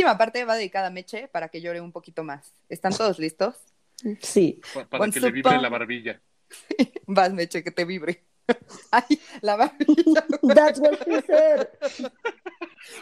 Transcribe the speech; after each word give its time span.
última 0.00 0.16
parte 0.16 0.44
va 0.44 0.56
dedicada 0.56 0.86
a 0.86 0.90
Meche 0.90 1.28
para 1.28 1.48
que 1.48 1.60
llore 1.60 1.80
un 1.80 1.92
poquito 1.92 2.24
más. 2.24 2.54
¿Están 2.68 2.94
todos 2.96 3.18
listos? 3.18 3.56
Sí. 4.20 4.60
Pa- 4.72 4.86
Para 4.88 5.10
que 5.10 5.20
le 5.20 5.30
vibre 5.30 5.58
la 5.60 5.68
barbilla. 5.68 6.20
Vas, 7.06 7.32
Meche, 7.32 7.62
que 7.62 7.70
te 7.70 7.84
vibre. 7.84 8.24
Ay, 8.90 9.20
la 9.42 9.56
barbilla. 9.56 10.24
That's 10.54 10.80
what 10.80 10.98
she 11.04 11.20
said. 11.26 11.68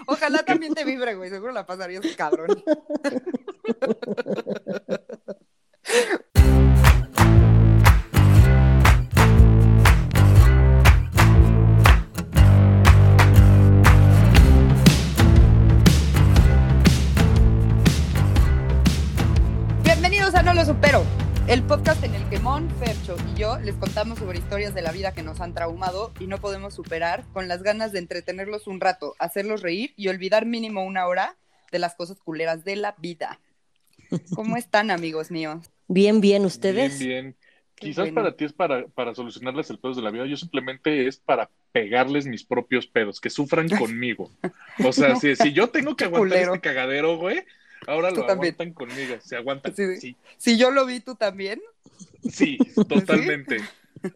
Ojalá 0.09 0.43
también 0.43 0.75
te 0.75 0.85
vibre, 0.85 1.15
güey. 1.15 1.31
Seguro 1.31 1.53
la 1.53 1.65
pasarías 1.67 2.05
cabrón. 2.17 2.49
El 21.49 21.63
podcast 21.63 22.05
en 22.05 22.15
el 22.15 22.29
que 22.29 22.39
Mon, 22.41 22.69
Fercho 22.79 23.17
y 23.35 23.39
yo 23.39 23.59
les 23.59 23.75
contamos 23.77 24.19
sobre 24.19 24.39
historias 24.39 24.75
de 24.75 24.83
la 24.83 24.93
vida 24.93 25.13
que 25.15 25.23
nos 25.23 25.41
han 25.41 25.55
traumado 25.55 26.13
y 26.21 26.27
no 26.27 26.39
podemos 26.39 26.75
superar 26.75 27.25
con 27.33 27.49
las 27.49 27.63
ganas 27.63 27.93
de 27.93 28.01
entretenerlos 28.01 28.67
un 28.67 28.81
rato, 28.81 29.15
hacerlos 29.19 29.63
reír 29.63 29.95
y 29.97 30.09
olvidar 30.09 30.45
mínimo 30.47 30.85
una 30.85 31.07
hora 31.07 31.37
de 31.73 31.79
las 31.79 31.95
cosas 31.95 32.19
culeras 32.21 32.65
de 32.65 32.77
la 32.77 32.95
vida. 32.99 33.41
¿Cómo 34.35 34.57
están, 34.57 34.91
amigos 34.91 35.31
míos? 35.31 35.71
Bien, 35.87 36.21
bien, 36.21 36.45
¿ustedes? 36.45 36.99
Bien, 36.99 37.09
bien. 37.25 37.37
Qué 37.75 37.87
Quizás 37.89 38.07
bueno. 38.07 38.15
para 38.17 38.37
ti 38.37 38.45
es 38.45 38.53
para, 38.53 38.87
para 38.89 39.15
solucionarles 39.15 39.71
el 39.71 39.79
pedo 39.79 39.95
de 39.95 40.03
la 40.03 40.11
vida. 40.11 40.27
Yo 40.27 40.37
simplemente 40.37 41.07
es 41.07 41.17
para 41.19 41.49
pegarles 41.73 42.27
mis 42.27 42.45
propios 42.45 42.87
pedos, 42.89 43.21
que 43.21 43.31
sufran 43.31 43.69
conmigo. 43.79 44.33
O 44.85 44.93
sea, 44.93 45.11
No. 45.11 45.21
si, 45.21 45.37
si 45.37 45.53
yo 45.53 45.69
tengo 45.69 45.95
que 45.95 46.05
aguantar 46.05 46.29
culero. 46.29 46.55
este 46.55 46.69
cagadero, 46.69 47.17
güey, 47.19 47.45
ahora 47.87 48.11
lo 48.11 48.27
también. 48.27 48.55
aguantan 48.55 48.73
conmigo. 48.73 49.17
Se 49.21 49.37
aguantan. 49.37 49.75
Sí. 49.75 49.97
Sí, 50.01 50.17
Si 50.37 50.59
yo 50.59 50.71
lo 50.71 50.85
vi, 50.87 51.01
tú 51.01 51.15
también. 51.15 51.61
sí, 52.31 52.59
totalmente. 52.89 53.59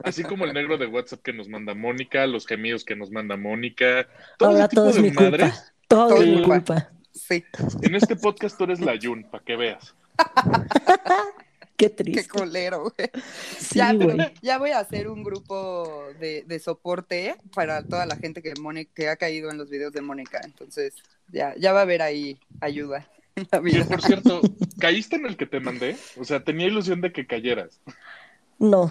Así 0.05 0.23
como 0.23 0.45
el 0.45 0.53
negro 0.55 0.79
de 0.79 0.87
WhatsApp 0.87 1.23
que 1.23 1.33
nos 1.33 1.49
manda 1.49 1.75
Mónica, 1.75 2.27
los 2.27 2.47
gemidos 2.47 2.85
que 2.85 2.95
nos 2.97 3.11
manda 3.11 3.37
Mónica. 3.37 4.07
Todo 4.39 4.51
Ahora 4.51 4.69
todo 4.69 4.91
es 4.91 4.97
de 4.97 5.03
mi 5.03 5.09
culpa. 5.09 5.23
madres. 5.31 5.73
Todo 5.89 6.09
Todo 6.09 6.23
es 6.23 6.29
mi 6.29 6.35
culpa. 6.43 6.55
culpa. 6.57 6.93
Sí, 7.13 7.45
En 7.83 7.95
este 7.95 8.17
podcast 8.17 8.57
tú 8.57 8.65
eres 8.65 8.81
la 8.81 8.95
Yun, 8.95 9.25
para 9.25 9.45
que 9.45 9.57
veas. 9.57 9.95
Qué 11.77 11.89
qué 11.89 11.91
triste. 11.91 12.29
culero, 12.29 12.83
güey. 12.97 13.11
Sí, 13.59 13.79
ya, 13.79 13.93
pero 13.99 14.15
güey. 14.15 14.33
ya 14.41 14.59
voy 14.59 14.71
a 14.71 14.79
hacer 14.79 15.09
un 15.09 15.23
grupo 15.25 16.05
de, 16.21 16.45
de 16.47 16.59
soporte 16.61 17.37
para 17.55 17.83
toda 17.83 18.07
la 18.07 18.17
gente 18.17 18.41
que, 18.43 18.55
Mone- 18.61 18.89
que 18.95 19.09
ha 19.09 19.17
caído 19.17 19.51
en 19.51 19.59
los 19.59 19.69
videos 19.69 19.93
de 19.93 20.01
Mónica. 20.01 20.41
Entonces, 20.45 20.95
ya, 21.29 21.55
ya 21.57 21.73
va 21.73 21.81
a 21.81 21.83
haber 21.83 22.03
ahí 22.03 22.39
ayuda 22.61 23.09
en 23.37 23.47
la 23.51 23.59
Que 23.59 23.65
vida. 23.65 23.85
por 23.85 24.03
cierto, 24.03 24.41
¿caíste 24.79 25.17
en 25.17 25.27
el 25.27 25.37
que 25.37 25.47
te 25.47 25.61
mandé? 25.61 25.97
O 26.19 26.25
sea, 26.25 26.43
tenía 26.45 26.67
ilusión 26.67 27.01
de 27.01 27.13
que 27.13 27.27
cayeras. 27.27 27.81
No. 28.59 28.89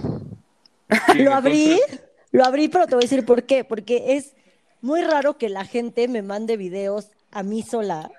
Sí, 1.12 1.20
Lo 1.24 1.34
abrí, 1.34 1.72
entonces- 1.74 2.02
lo 2.32 2.46
abrí, 2.46 2.68
pero 2.70 2.86
te 2.88 2.96
voy 2.96 3.04
a 3.04 3.08
decir 3.08 3.26
por 3.26 3.44
qué. 3.44 3.64
Porque 3.64 4.16
es 4.16 4.34
muy 4.82 5.02
raro 5.02 5.38
que 5.38 5.50
la 5.50 5.66
gente 5.66 6.08
me 6.08 6.22
mande 6.22 6.56
videos 6.58 7.10
a 7.32 7.44
mí 7.44 7.62
sola. 7.62 8.10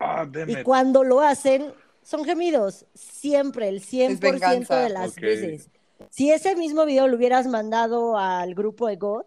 Ah, 0.00 0.26
Y 0.48 0.62
cuando 0.64 1.04
lo 1.04 1.20
hacen, 1.20 1.72
son 2.02 2.24
gemidos. 2.24 2.86
Siempre, 2.94 3.68
el 3.68 3.80
100% 3.80 4.18
venganza. 4.20 4.80
de 4.80 4.88
las 4.90 5.14
veces. 5.14 5.68
Si 6.10 6.30
ese 6.32 6.56
mismo 6.56 6.84
video 6.84 7.06
lo 7.06 7.16
hubieras 7.16 7.46
mandado 7.46 8.18
al 8.18 8.54
grupo 8.56 8.88
de 8.88 8.96
GOT, 8.96 9.26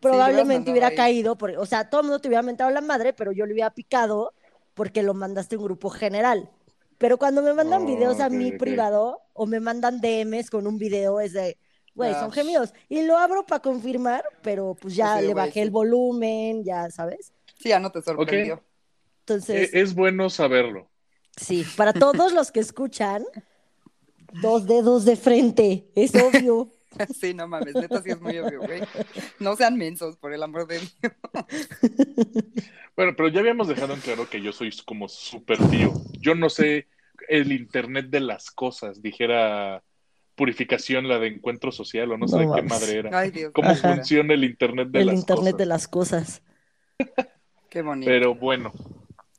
probablemente 0.00 0.70
hubiera 0.70 0.88
ahí. 0.88 0.96
caído. 0.96 1.36
por- 1.36 1.50
o 1.52 1.66
sea, 1.66 1.88
todo 1.90 2.00
el 2.00 2.06
mundo 2.06 2.20
te 2.20 2.28
hubiera 2.28 2.42
mentado 2.42 2.70
la 2.70 2.80
madre, 2.80 3.12
pero 3.12 3.32
yo 3.32 3.46
le 3.46 3.52
hubiera 3.52 3.70
picado 3.70 4.32
porque 4.74 5.02
lo 5.02 5.14
mandaste 5.14 5.56
a 5.56 5.58
un 5.58 5.64
grupo 5.64 5.90
general. 5.90 6.50
Pero 6.98 7.18
cuando 7.18 7.42
me 7.42 7.52
mandan 7.54 7.82
Oh, 7.82 7.86
videos 7.86 8.20
a 8.20 8.28
mí 8.30 8.52
privado 8.52 9.22
o 9.32 9.46
me 9.46 9.60
mandan 9.60 10.00
DMs 10.00 10.50
con 10.50 10.66
un 10.66 10.78
video, 10.78 11.20
es 11.20 11.32
de, 11.32 11.58
güey, 11.94 12.14
Ah. 12.14 12.20
son 12.20 12.32
gemidos. 12.32 12.72
Y 12.88 13.02
lo 13.02 13.16
abro 13.18 13.46
para 13.46 13.60
confirmar, 13.62 14.24
pero 14.42 14.74
pues 14.80 14.94
ya 14.96 15.16
Pues 15.16 15.20
sí, 15.20 15.26
le 15.26 15.34
bajé 15.34 15.52
sí. 15.52 15.60
el 15.62 15.70
volumen, 15.70 16.64
ya 16.64 16.90
sabes. 16.90 17.32
Sí, 17.58 17.68
ya 17.70 17.78
no 17.80 17.90
te 17.90 18.02
sorprendió. 18.02 18.64
Entonces, 19.20 19.70
Eh, 19.74 19.80
es 19.80 19.94
bueno 19.94 20.30
saberlo. 20.30 20.90
Sí, 21.36 21.64
para 21.76 21.92
todos 21.92 22.32
los 22.32 22.50
que 22.52 22.60
escuchan, 22.60 23.24
dos 24.32 24.66
dedos 24.66 25.04
de 25.04 25.16
frente, 25.16 25.90
es 25.94 26.16
obvio. 26.16 26.73
Sí, 27.14 27.34
no 27.34 27.48
mames, 27.48 27.76
neta 27.76 28.02
sí 28.02 28.10
es 28.10 28.20
muy 28.20 28.38
obvio, 28.38 28.62
güey. 28.64 28.84
No 29.38 29.56
sean 29.56 29.76
mensos, 29.76 30.16
por 30.16 30.32
el 30.32 30.42
amor 30.42 30.66
de 30.66 30.80
Dios. 30.80 30.96
Bueno, 32.96 33.14
pero 33.16 33.28
ya 33.28 33.40
habíamos 33.40 33.68
dejado 33.68 33.94
en 33.94 34.00
claro 34.00 34.28
que 34.28 34.40
yo 34.40 34.52
soy 34.52 34.70
como 34.86 35.08
súper 35.08 35.64
tío. 35.64 36.00
Yo 36.20 36.34
no 36.34 36.48
sé 36.48 36.88
el 37.28 37.52
internet 37.52 38.06
de 38.10 38.20
las 38.20 38.50
cosas, 38.50 39.02
dijera 39.02 39.82
purificación, 40.36 41.08
la 41.08 41.18
de 41.18 41.28
encuentro 41.28 41.72
social, 41.72 42.12
o 42.12 42.18
no 42.18 42.28
sé 42.28 42.38
No 42.38 42.40
de 42.40 42.48
qué 42.50 42.62
madre 42.62 42.98
era. 42.98 43.14
Ay, 43.18 43.30
Dios 43.30 43.52
¿Cómo 43.52 43.68
Ajá. 43.70 43.82
funciona 43.94 44.34
el 44.34 44.44
internet 44.44 44.88
de 44.90 45.02
el 45.02 45.06
las 45.06 45.14
internet 45.14 45.56
cosas? 45.56 45.58
de 45.58 45.66
las 45.66 45.88
cosas. 45.88 46.42
Qué 47.68 47.82
bonito. 47.82 48.10
Pero 48.10 48.34
bueno, 48.34 48.72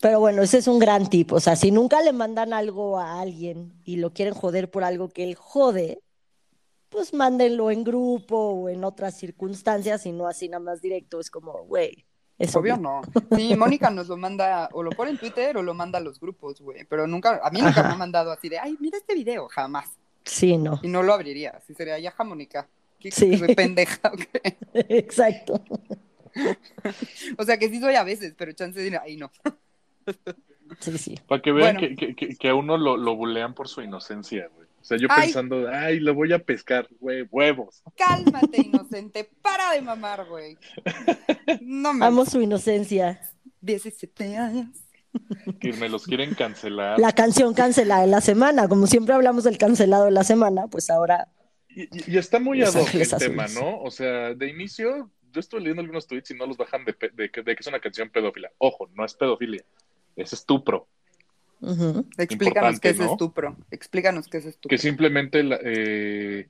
Pero 0.02 0.20
bueno, 0.20 0.42
ese 0.44 0.60
es 0.60 0.68
un 0.68 0.80
gran 0.80 1.10
tip. 1.10 1.32
O 1.34 1.40
sea, 1.40 1.56
si 1.56 1.72
nunca 1.72 2.02
le 2.02 2.14
mandan 2.14 2.54
algo 2.54 3.00
a 3.00 3.20
alguien 3.22 3.74
y 3.84 3.98
lo 3.98 4.14
quieren 4.14 4.34
joder 4.34 4.70
por 4.70 4.84
algo 4.84 5.10
que 5.10 5.24
él 5.24 5.36
jode, 5.36 6.02
pues 6.96 7.14
mándenlo 7.14 7.70
en 7.72 7.84
grupo 7.84 8.38
o 8.38 8.70
en 8.70 8.84
otras 8.84 9.18
circunstancias 9.18 10.06
y 10.06 10.12
no 10.12 10.28
así 10.28 10.48
nada 10.50 10.64
más 10.64 10.82
directo. 10.82 11.20
Es 11.20 11.30
como, 11.30 11.64
güey, 11.66 12.06
es 12.40 12.56
Obvio 12.56 12.76
obvio. 12.76 12.84
no. 12.84 13.38
Sí, 13.38 13.56
Mónica 13.56 13.90
nos 13.90 14.08
lo 14.08 14.18
manda, 14.18 14.70
o 14.74 14.82
lo 14.84 14.92
pone 14.92 15.12
en 15.12 15.18
Twitter 15.18 15.56
o 15.58 15.64
lo 15.64 15.74
manda 15.74 16.00
a 16.00 16.02
los 16.02 16.20
grupos, 16.20 16.62
güey. 16.62 16.86
Pero 16.86 17.06
nunca, 17.08 17.40
a 17.44 17.50
mí 17.52 17.62
nunca 17.62 17.84
me 17.84 17.90
ha 17.94 17.96
mandado 17.96 18.32
así 18.32 18.50
de, 18.50 18.60
ay, 18.60 18.76
mira 18.80 18.98
este 18.98 19.14
video, 19.16 19.48
jamás. 19.50 19.90
Sí, 20.24 20.58
no. 20.58 20.80
Y 20.82 20.88
no 20.88 21.04
lo 21.04 21.14
abriría. 21.14 21.52
Así 21.52 21.74
sería, 21.76 22.00
ya, 22.00 22.14
Mónica. 22.24 22.68
¿Qué 23.00 23.12
Sí. 23.12 23.38
soy 23.38 23.54
pendeja? 23.56 24.12
¿o 24.12 24.18
qué? 24.18 24.58
Exacto. 24.74 25.62
O 27.38 27.44
sea 27.46 27.58
que 27.58 27.70
sí 27.70 27.80
soy 27.80 27.96
a 27.96 28.04
veces, 28.04 28.34
pero 28.38 28.52
chance 28.52 28.80
de, 28.80 28.98
ay, 28.98 29.16
no. 29.18 29.32
Sí, 30.80 30.98
sí. 30.98 31.16
para 31.28 31.42
que 31.42 31.52
vean 31.52 31.76
Bueno. 31.78 31.96
que- 31.98 32.16
que- 32.16 32.36
que 32.36 32.50
a 32.50 32.56
uno 32.56 32.78
lo, 32.78 32.98
lo 32.98 33.16
bulean 33.16 33.54
por 33.54 33.68
su 33.68 33.82
inocencia, 33.82 34.50
güey. 34.54 34.65
O 34.86 34.88
sea, 34.88 35.00
yo 35.00 35.08
Ay. 35.10 35.24
pensando, 35.26 35.68
ay, 35.68 36.00
lo 36.00 36.14
voy 36.14 36.32
a 36.32 36.38
pescar, 36.38 36.88
güey, 37.00 37.24
huevos. 37.32 37.82
Cálmate, 37.98 38.62
inocente. 38.62 39.28
Para 39.42 39.72
de 39.72 39.82
mamar, 39.82 40.26
güey. 40.30 40.60
No 41.62 41.92
me. 41.92 42.06
Amo 42.06 42.24
su 42.24 42.40
inocencia. 42.40 43.20
17 43.62 44.38
años. 44.38 44.68
Que 45.60 45.74
me 45.74 45.90
los 45.90 46.06
quieren 46.06 46.36
cancelar. 46.36 47.00
La 47.00 47.14
canción 47.14 47.56
cancelada 47.56 48.02
de 48.02 48.08
la 48.08 48.22
semana. 48.22 48.68
Como 48.68 48.86
siempre 48.86 49.16
hablamos 49.16 49.44
del 49.44 49.58
cancelado 49.58 50.06
de 50.06 50.12
la 50.12 50.24
semana, 50.24 50.68
pues 50.68 50.92
ahora 50.92 51.30
Y, 51.70 51.84
y- 51.84 52.14
y 52.14 52.18
está 52.20 52.40
muy 52.40 52.62
ad 52.62 52.76
hoc 52.76 52.94
el 52.94 53.10
tema. 53.18 53.48
¿no? 53.48 53.80
O 53.82 53.90
sea, 53.90 54.36
de 54.36 54.50
inicio, 54.50 55.10
yo 55.32 55.40
estuve 55.40 55.62
leyendo 55.62 55.82
algunos 55.82 56.06
tweets 56.06 56.30
y 56.30 56.36
no 56.36 56.46
los 56.46 56.58
bajan 56.58 56.86
de, 56.86 56.96
de 57.14 57.32
que 57.32 57.42
es 57.60 57.66
una 57.68 57.80
canción 57.80 58.10
pedófila. 58.12 58.52
Ojo, 58.60 58.88
no 58.94 59.04
es 59.04 59.16
pedofilia, 59.16 59.64
es 60.16 60.32
estupro. 60.32 60.88
Ujú, 61.62 62.06
Explícanos 62.18 62.80
qué 62.80 62.90
es 62.90 63.00
¿no? 63.00 63.12
estupro. 63.12 63.56
Explícanos 63.72 64.28
qué 64.28 64.38
es 64.38 64.46
estupro. 64.46 64.70
Que 64.70 64.78
simplemente 64.78 65.44
la- 65.44 65.60
eh, 65.64 66.48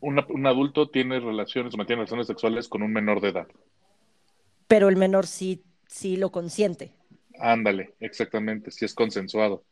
una- 0.00 0.26
un 0.28 0.46
adulto 0.46 0.88
tiene 0.88 1.20
relaciones 1.20 1.74
o 1.74 1.76
mantiene 1.76 2.00
relaciones 2.00 2.26
sexuales 2.26 2.68
con 2.68 2.82
un 2.82 2.92
menor 2.92 3.20
de 3.20 3.28
edad. 3.30 3.46
pero 4.66 4.88
el 4.88 4.94
menor 4.96 5.26
sí, 5.26 5.64
sí 5.88 6.16
lo 6.16 6.30
consiente. 6.30 6.92
Ándale, 7.40 7.94
exactamente, 7.98 8.70
si 8.70 8.84
es 8.84 8.94
consensuado. 8.94 9.64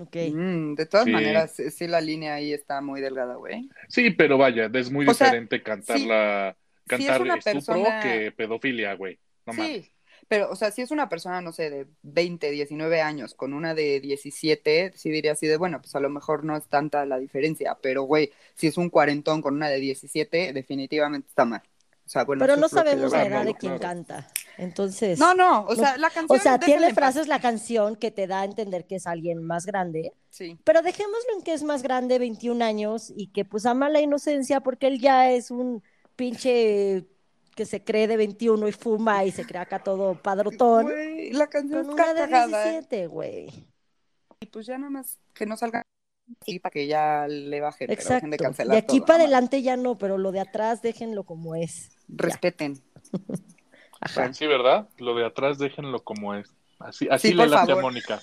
Ok. 0.00 0.16
Mm, 0.32 0.74
de 0.74 0.86
todas 0.86 1.06
Sí. 1.06 1.10
maneras, 1.10 1.56
sí, 1.56 1.70
sí, 1.72 1.88
la 1.88 2.00
línea 2.00 2.34
ahí 2.34 2.52
está 2.52 2.80
muy 2.80 3.00
delgada, 3.00 3.34
güey. 3.34 3.68
Sí, 3.88 4.10
pero 4.10 4.38
vaya, 4.38 4.70
es 4.72 4.92
muy 4.92 5.08
O 5.08 5.12
sea, 5.14 5.26
diferente 5.26 5.60
cantarla, 5.64 6.56
si 6.84 6.88
cantar 6.88 7.16
es 7.16 7.20
una 7.20 7.34
estupro 7.34 7.52
persona- 7.82 8.00
que 8.00 8.30
pedofilia, 8.30 8.94
güey. 8.94 9.18
No. 9.46 9.54
Sí, 9.54 9.90
pero, 10.30 10.48
o 10.48 10.54
sea, 10.54 10.70
si 10.70 10.80
es 10.80 10.92
una 10.92 11.08
persona, 11.08 11.40
no 11.40 11.50
sé, 11.50 11.70
de 11.70 11.88
20, 12.02 12.50
19 12.52 13.00
años 13.02 13.34
con 13.34 13.52
una 13.52 13.74
de 13.74 13.98
17, 13.98 14.92
sí 14.94 15.10
diría 15.10 15.32
así 15.32 15.48
de, 15.48 15.56
bueno, 15.56 15.80
pues 15.82 15.92
a 15.96 16.00
lo 16.00 16.08
mejor 16.08 16.44
no 16.44 16.56
es 16.56 16.68
tanta 16.68 17.04
la 17.04 17.18
diferencia, 17.18 17.76
pero, 17.82 18.04
güey, 18.04 18.30
si 18.54 18.68
es 18.68 18.76
un 18.78 18.90
cuarentón 18.90 19.42
con 19.42 19.54
una 19.56 19.68
de 19.68 19.80
17, 19.80 20.52
definitivamente 20.52 21.26
está 21.28 21.44
mal. 21.44 21.62
O 22.06 22.08
sea, 22.08 22.24
bueno, 22.24 22.40
Pero 22.40 22.56
no 22.56 22.68
sabemos 22.68 23.10
la 23.10 23.24
edad 23.26 23.44
de 23.44 23.54
quien 23.54 23.78
claro. 23.78 23.80
canta. 23.80 24.28
Entonces. 24.56 25.18
No, 25.18 25.34
no, 25.34 25.62
o 25.66 25.74
No, 25.74 25.76
sea, 25.76 25.96
la 25.98 26.10
canción... 26.10 26.38
O 26.38 26.42
sea, 26.42 26.58
tiene 26.60 26.94
frases 26.94 27.26
la 27.28 27.40
canción 27.40 27.96
que 27.96 28.12
te 28.12 28.28
da 28.28 28.42
a 28.42 28.44
entender 28.44 28.86
que 28.86 28.96
es 28.96 29.06
alguien 29.08 29.42
más 29.44 29.66
grande, 29.66 30.12
Sí, 30.30 30.58
pero 30.64 30.82
dejémoslo 30.82 31.36
en 31.36 31.42
que 31.42 31.54
es 31.54 31.64
más 31.64 31.82
grande, 31.82 32.18
21 32.20 32.64
años, 32.64 33.12
y 33.16 33.28
que 33.32 33.44
pues 33.44 33.66
ama 33.66 33.88
la 33.90 34.00
inocencia 34.00 34.60
porque 34.60 34.86
él 34.86 35.00
ya 35.00 35.30
es 35.32 35.50
un 35.50 35.82
pinche 36.16 37.06
que 37.60 37.66
se 37.66 37.84
cree 37.84 38.08
de 38.08 38.16
21 38.16 38.68
y 38.68 38.72
fuma 38.72 39.22
y 39.26 39.32
se 39.32 39.44
cree 39.44 39.60
acá 39.60 39.80
todo 39.82 40.14
padrotón. 40.14 40.84
Güey, 40.84 41.30
la 41.34 41.46
canción 41.46 41.84
Con 41.84 41.92
una 41.92 42.14
de 42.14 42.20
cagada. 42.22 42.64
17, 42.70 43.06
güey. 43.06 43.50
Y 44.40 44.46
pues 44.46 44.64
ya 44.64 44.78
nada 44.78 44.88
más 44.88 45.18
que 45.34 45.44
no 45.44 45.58
salga 45.58 45.82
así 46.40 46.58
para 46.58 46.70
que 46.70 46.86
ya 46.86 47.26
le 47.28 47.60
baje, 47.60 47.86
pero 47.86 47.90
dejen 47.98 48.06
Exacto. 48.06 48.26
de 48.28 48.30
De 48.30 48.36
cancelar 48.38 48.76
aquí 48.78 48.96
todo, 49.00 49.06
para 49.08 49.18
¿no? 49.18 49.24
adelante 49.24 49.60
ya 49.60 49.76
no, 49.76 49.98
pero 49.98 50.16
lo 50.16 50.32
de 50.32 50.40
atrás 50.40 50.80
déjenlo 50.80 51.24
como 51.24 51.54
es. 51.54 51.90
Respeten. 52.08 52.80
Ajá. 54.00 54.32
Sí, 54.32 54.46
¿verdad? 54.46 54.88
Lo 54.96 55.14
de 55.14 55.26
atrás 55.26 55.58
déjenlo 55.58 56.02
como 56.02 56.34
es. 56.34 56.48
Así, 56.78 57.08
así 57.10 57.28
Sí, 57.28 57.34
le 57.34 57.46
late 57.46 57.72
a. 57.72 57.76
Mónica. 57.76 58.22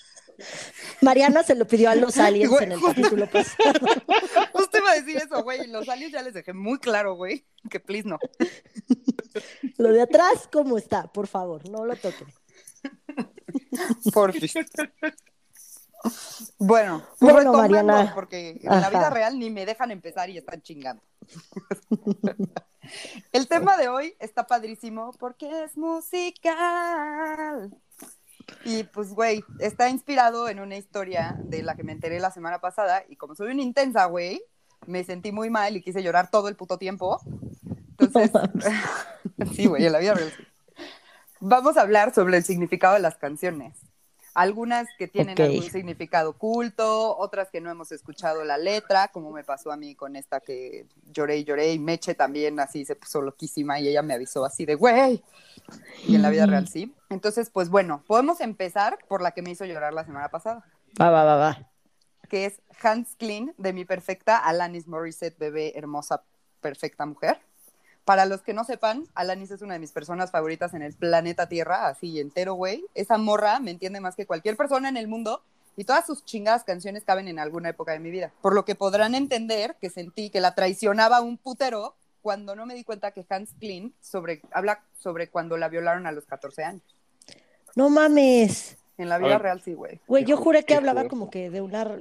Mariana 1.02 1.44
se 1.44 1.54
lo 1.54 1.68
pidió 1.68 1.92
a 1.92 1.96
los 1.96 2.18
aliens 2.18 2.50
Güey, 2.50 2.64
en 2.66 2.72
el 2.72 2.80
justo- 2.80 2.96
capítulo 2.96 3.28
pasado. 3.28 3.80
Justo 4.54 4.78
iba 4.80 4.92
a 4.92 4.96
decir 4.96 5.18
eso, 5.18 5.44
güey. 5.44 5.68
Los 5.68 5.88
aliens 5.90 6.14
ya 6.14 6.24
les 6.24 6.34
dejé 6.34 6.54
muy 6.54 6.80
claro, 6.80 7.14
güey. 7.16 7.46
Que 7.70 7.80
please 7.80 8.08
no. 8.08 8.18
Lo 9.78 9.92
de 9.92 10.02
atrás, 10.02 10.48
¿cómo 10.52 10.78
está? 10.78 11.08
Por 11.12 11.28
favor, 11.28 11.70
no 11.70 11.86
lo 11.86 11.96
toquen. 11.96 12.28
Porfis. 14.14 14.54
Bueno, 16.60 17.04
Bueno, 17.20 17.40
retomando, 17.40 17.58
Mariana. 17.58 18.12
porque 18.14 18.60
en 18.62 18.70
la 18.70 18.78
Ajá. 18.78 18.90
vida 18.90 19.10
real 19.10 19.40
ni 19.40 19.50
me 19.50 19.66
dejan 19.66 19.92
empezar 19.92 20.30
y 20.30 20.38
están 20.38 20.62
chingando. 20.62 21.02
El 23.34 23.48
tema 23.48 23.76
de 23.78 23.90
hoy 23.90 24.16
está 24.20 24.48
padrísimo 24.48 25.12
porque 25.20 25.64
es 25.64 25.76
musical. 25.78 27.72
Y 28.64 28.84
pues, 28.84 29.14
güey, 29.14 29.44
está 29.60 29.90
inspirado 29.90 30.48
en 30.48 30.60
una 30.60 30.78
historia 30.78 31.36
de 31.44 31.64
la 31.64 31.76
que 31.76 31.84
me 31.84 31.92
enteré 31.92 32.20
la 32.20 32.32
semana 32.32 32.60
pasada 32.62 33.04
y 33.10 33.18
como 33.18 33.36
soy 33.36 33.52
una 33.52 33.62
intensa, 33.64 34.06
güey, 34.06 34.42
me 34.86 35.04
sentí 35.04 35.32
muy 35.34 35.50
mal 35.50 35.76
y 35.76 35.82
quise 35.82 36.02
llorar 36.02 36.32
todo 36.32 36.48
el 36.48 36.56
puto 36.56 36.78
tiempo. 36.78 37.20
Entonces, 38.00 38.32
sí, 39.56 39.66
güey, 39.66 39.86
en 39.86 39.92
la 39.94 40.00
vida 40.00 40.14
real. 40.14 40.32
sí. 40.36 40.44
Vamos 41.40 41.78
a 41.78 41.82
hablar 41.82 42.14
sobre 42.14 42.38
el 42.38 42.44
significado 42.44 42.96
de 42.96 43.00
las 43.00 43.16
canciones. 43.18 43.76
Algunas 44.34 44.88
que 45.00 45.08
tienen 45.08 45.34
Ok. 45.34 45.40
algún 45.40 45.64
significado 45.64 46.32
oculto, 46.32 47.18
otras 47.18 47.50
que 47.50 47.60
no 47.60 47.72
hemos 47.72 47.92
escuchado 47.92 48.44
la 48.44 48.58
letra, 48.60 49.08
como 49.08 49.32
me 49.32 49.44
pasó 49.44 49.72
a 49.72 49.78
mí 49.78 49.96
con 49.96 50.16
esta 50.16 50.40
que 50.42 50.86
lloré 51.12 51.38
y 51.38 51.44
lloré, 51.44 51.74
y 51.74 51.80
Meche 51.80 52.14
también 52.14 52.60
así 52.60 52.86
se 52.86 52.96
puso 52.96 53.22
loquísima 53.22 53.80
y 53.80 53.88
ella 53.88 54.04
me 54.04 54.14
avisó 54.14 54.46
así 54.46 54.66
de, 54.66 54.76
güey, 54.76 55.24
y 56.08 56.16
en 56.16 56.22
la 56.22 56.30
vida 56.30 56.46
real 56.46 56.68
sí. 56.68 56.94
Entonces, 57.10 57.50
pues 57.50 57.70
bueno, 57.70 58.04
podemos 58.06 58.40
empezar 58.42 59.00
por 59.08 59.24
la 59.24 59.32
que 59.32 59.42
me 59.42 59.50
hizo 59.50 59.66
llorar 59.66 59.94
la 59.94 60.06
semana 60.06 60.30
pasada, 60.30 60.64
Va, 61.02 61.10
va, 61.10 61.24
va, 61.24 61.36
va. 61.36 61.70
que 62.30 62.46
es 62.46 62.62
Hans 62.84 63.16
Clean 63.18 63.56
de 63.58 63.74
mi 63.74 63.86
perfecta 63.86 64.38
Alanis 64.38 64.88
Morissette, 64.88 65.38
bebé 65.40 65.74
hermosa, 65.76 66.22
perfecta 66.62 67.08
mujer. 67.08 67.40
Para 68.08 68.26
los 68.26 68.42
que 68.42 68.54
no 68.54 68.64
sepan, 68.64 69.04
Alanis 69.16 69.52
es 69.52 69.62
una 69.62 69.74
de 69.74 69.82
mis 69.82 69.92
personas 69.92 70.32
favoritas 70.32 70.74
en 70.74 70.82
el 70.82 70.94
planeta 70.94 71.50
Tierra, 71.50 71.90
así 71.90 72.22
entero, 72.22 72.54
güey. 72.54 72.86
Esa 72.96 73.18
morra 73.18 73.60
me 73.60 73.72
entiende 73.72 74.00
más 74.00 74.16
que 74.16 74.26
cualquier 74.26 74.56
persona 74.56 74.88
en 74.88 74.96
el 74.96 75.10
mundo 75.10 75.42
y 75.76 75.84
todas 75.84 76.06
sus 76.06 76.24
chingadas 76.24 76.64
canciones 76.64 77.04
caben 77.04 77.28
en 77.28 77.38
alguna 77.38 77.68
época 77.68 77.92
de 77.92 78.00
mi 78.00 78.10
vida. 78.10 78.32
Por 78.42 78.56
lo 78.56 78.64
que 78.64 78.76
podrán 78.76 79.14
entender 79.14 79.76
que 79.82 79.90
sentí 79.90 80.30
que 80.30 80.40
la 80.40 80.56
traicionaba 80.56 81.20
un 81.20 81.38
putero 81.38 81.96
cuando 82.22 82.56
no 82.56 82.66
me 82.66 82.76
di 82.76 82.86
cuenta 82.86 83.12
que 83.12 83.26
Hans 83.28 83.54
Klein 83.60 83.94
sobre, 84.00 84.42
habla 84.52 84.86
sobre 84.98 85.30
cuando 85.30 85.58
la 85.58 85.68
violaron 85.68 86.08
a 86.08 86.14
los 86.14 86.26
14 86.26 86.64
años. 86.64 86.84
No 87.76 87.90
mames. 87.90 88.78
En 88.98 89.10
la 89.10 89.16
A 89.16 89.18
vida 89.18 89.32
ver. 89.32 89.42
real 89.42 89.62
sí, 89.62 89.74
güey. 89.74 90.00
Güey, 90.08 90.24
yo 90.24 90.38
juré 90.38 90.64
que 90.64 90.76
hablaba 90.76 91.10
como 91.10 91.30
que 91.30 91.50
de 91.50 91.60
una, 91.60 92.00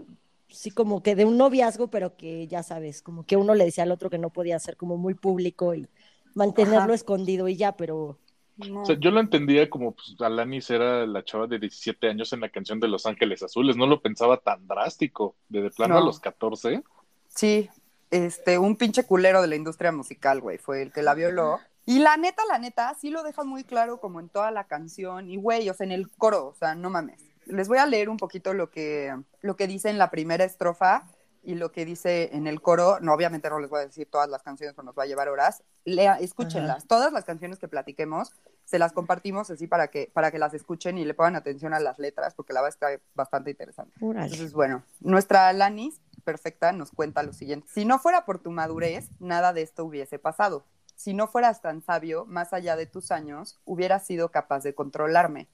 sí, 0.51 0.71
como 0.71 1.03
que 1.03 1.17
de 1.17 1.25
un 1.25 1.37
noviazgo, 1.37 1.89
pero 1.89 2.17
que 2.17 2.47
ya 2.47 2.63
sabes, 2.63 3.03
como 3.03 3.27
que 3.27 3.37
uno 3.37 3.57
le 3.57 3.65
decía 3.65 3.83
al 3.83 3.91
otro 3.91 4.09
que 4.09 4.19
no 4.19 4.31
podía 4.31 4.57
ser 4.61 4.77
como 4.77 4.97
muy 4.97 5.15
público 5.15 5.75
y 5.75 5.89
mantenerlo 6.37 6.85
Ajá. 6.85 6.95
escondido 6.95 7.49
y 7.49 7.57
ya, 7.57 7.73
pero 7.77 8.19
No. 8.59 8.83
O 8.83 8.87
sea, 8.87 8.97
yo 8.99 9.11
lo 9.11 9.21
entendía 9.21 9.69
como 9.69 9.93
pues, 9.93 10.15
Alanis 10.21 10.71
era 10.71 11.05
la 11.07 11.25
chava 11.25 11.47
de 11.47 11.59
17 11.59 12.09
años 12.09 12.33
en 12.33 12.41
la 12.41 12.49
canción 12.49 12.79
de 12.79 12.89
Los 12.89 13.05
Ángeles 13.07 13.43
Azules. 13.43 13.77
No 13.77 13.87
lo 13.87 14.01
pensaba 14.01 14.37
tan 14.39 14.67
drástico. 14.67 15.35
De, 15.49 15.61
de 15.63 15.71
plano 15.71 15.95
No. 15.95 16.01
a 16.01 16.05
los 16.05 16.21
14. 16.21 16.83
Sí, 17.29 17.69
este, 18.11 18.59
un 18.59 18.77
pinche 18.77 19.05
culero 19.05 19.43
de 19.43 19.49
la 19.49 19.57
industria 19.57 19.93
musical, 19.93 20.41
güey, 20.41 20.57
fue 20.59 20.81
el 20.83 20.93
que 20.93 21.03
la 21.03 21.15
violó. 21.15 21.59
Y 21.85 21.99
la 21.99 22.17
neta, 22.17 22.43
la 22.51 22.59
neta, 22.59 22.95
sí 22.95 23.11
lo 23.11 23.23
deja 23.23 23.45
muy 23.45 23.63
claro 23.65 24.01
como 24.01 24.21
en 24.21 24.29
toda 24.29 24.51
la 24.51 24.65
canción. 24.65 25.29
Y, 25.31 25.37
güey, 25.37 25.69
o 25.69 25.75
sea, 25.75 25.85
en 25.85 25.93
el 25.93 26.09
coro, 26.11 26.47
o 26.49 26.55
sea, 26.55 26.75
no 26.75 26.89
mames. 26.91 27.21
Les 27.47 27.69
voy 27.69 27.79
a 27.79 27.87
leer 27.87 28.09
un 28.09 28.17
poquito 28.17 28.55
lo 28.55 28.71
que, 28.71 29.15
lo 29.43 29.55
que 29.57 29.67
dice 29.69 29.91
en 29.91 29.99
la 29.99 30.11
primera 30.11 30.45
estrofa 30.45 31.07
y 31.47 31.55
lo 31.55 31.71
que 31.71 31.85
dice 31.85 32.31
en 32.33 32.49
el 32.49 32.61
coro. 32.61 32.99
No, 33.01 33.15
obviamente 33.15 33.49
no 33.49 33.61
les 33.61 33.71
voy 33.71 33.81
a 33.81 33.87
decir 33.87 34.09
todas 34.11 34.29
las 34.29 34.43
canciones, 34.43 34.75
porque 34.75 34.87
nos 34.87 34.99
va 34.99 35.05
a 35.05 35.07
llevar 35.07 35.29
horas. 35.29 35.63
Lea, 35.85 36.19
escúchenlas. 36.19 36.87
Todas 36.87 37.13
las 37.13 37.25
canciones 37.25 37.61
que 37.61 37.69
platiquemos, 37.69 38.33
se 38.65 38.81
las 38.81 38.93
compartimos 38.93 39.49
así 39.49 39.69
para 39.69 39.87
que, 39.89 40.11
para 40.13 40.33
que 40.33 40.41
las 40.41 40.55
escuchen 40.55 40.99
y 40.99 41.05
le 41.05 41.15
pongan 41.15 41.37
atención 41.37 41.73
a 41.73 41.79
las 41.79 42.01
letras, 42.01 42.35
porque 42.35 42.53
la 42.53 42.63
va 42.63 42.67
a 42.67 42.71
estar 42.71 43.01
bastante 43.15 43.53
interesante. 43.53 43.95
órale. 44.01 44.27
Entonces, 44.27 44.53
bueno, 44.53 44.83
nuestra 45.01 45.49
Alanis 45.49 46.01
perfecta 46.25 46.73
nos 46.73 46.91
cuenta 46.91 47.23
lo 47.23 47.33
siguiente. 47.33 47.69
Si 47.73 47.85
no 47.85 48.01
fuera 48.01 48.25
por 48.25 48.41
tu 48.41 48.51
madurez, 48.51 49.09
nada 49.21 49.53
de 49.53 49.63
esto 49.63 49.85
hubiese 49.85 50.19
pasado. 50.19 50.65
Si 50.97 51.15
no 51.15 51.29
fueras 51.29 51.63
tan 51.63 51.81
sabio, 51.81 52.25
más 52.27 52.53
allá 52.53 52.75
de 52.75 52.87
tus 52.87 53.13
años, 53.13 53.61
hubieras 53.65 54.05
sido 54.05 54.33
capaz 54.33 54.65
de 54.65 54.75
controlarme. 54.75 55.47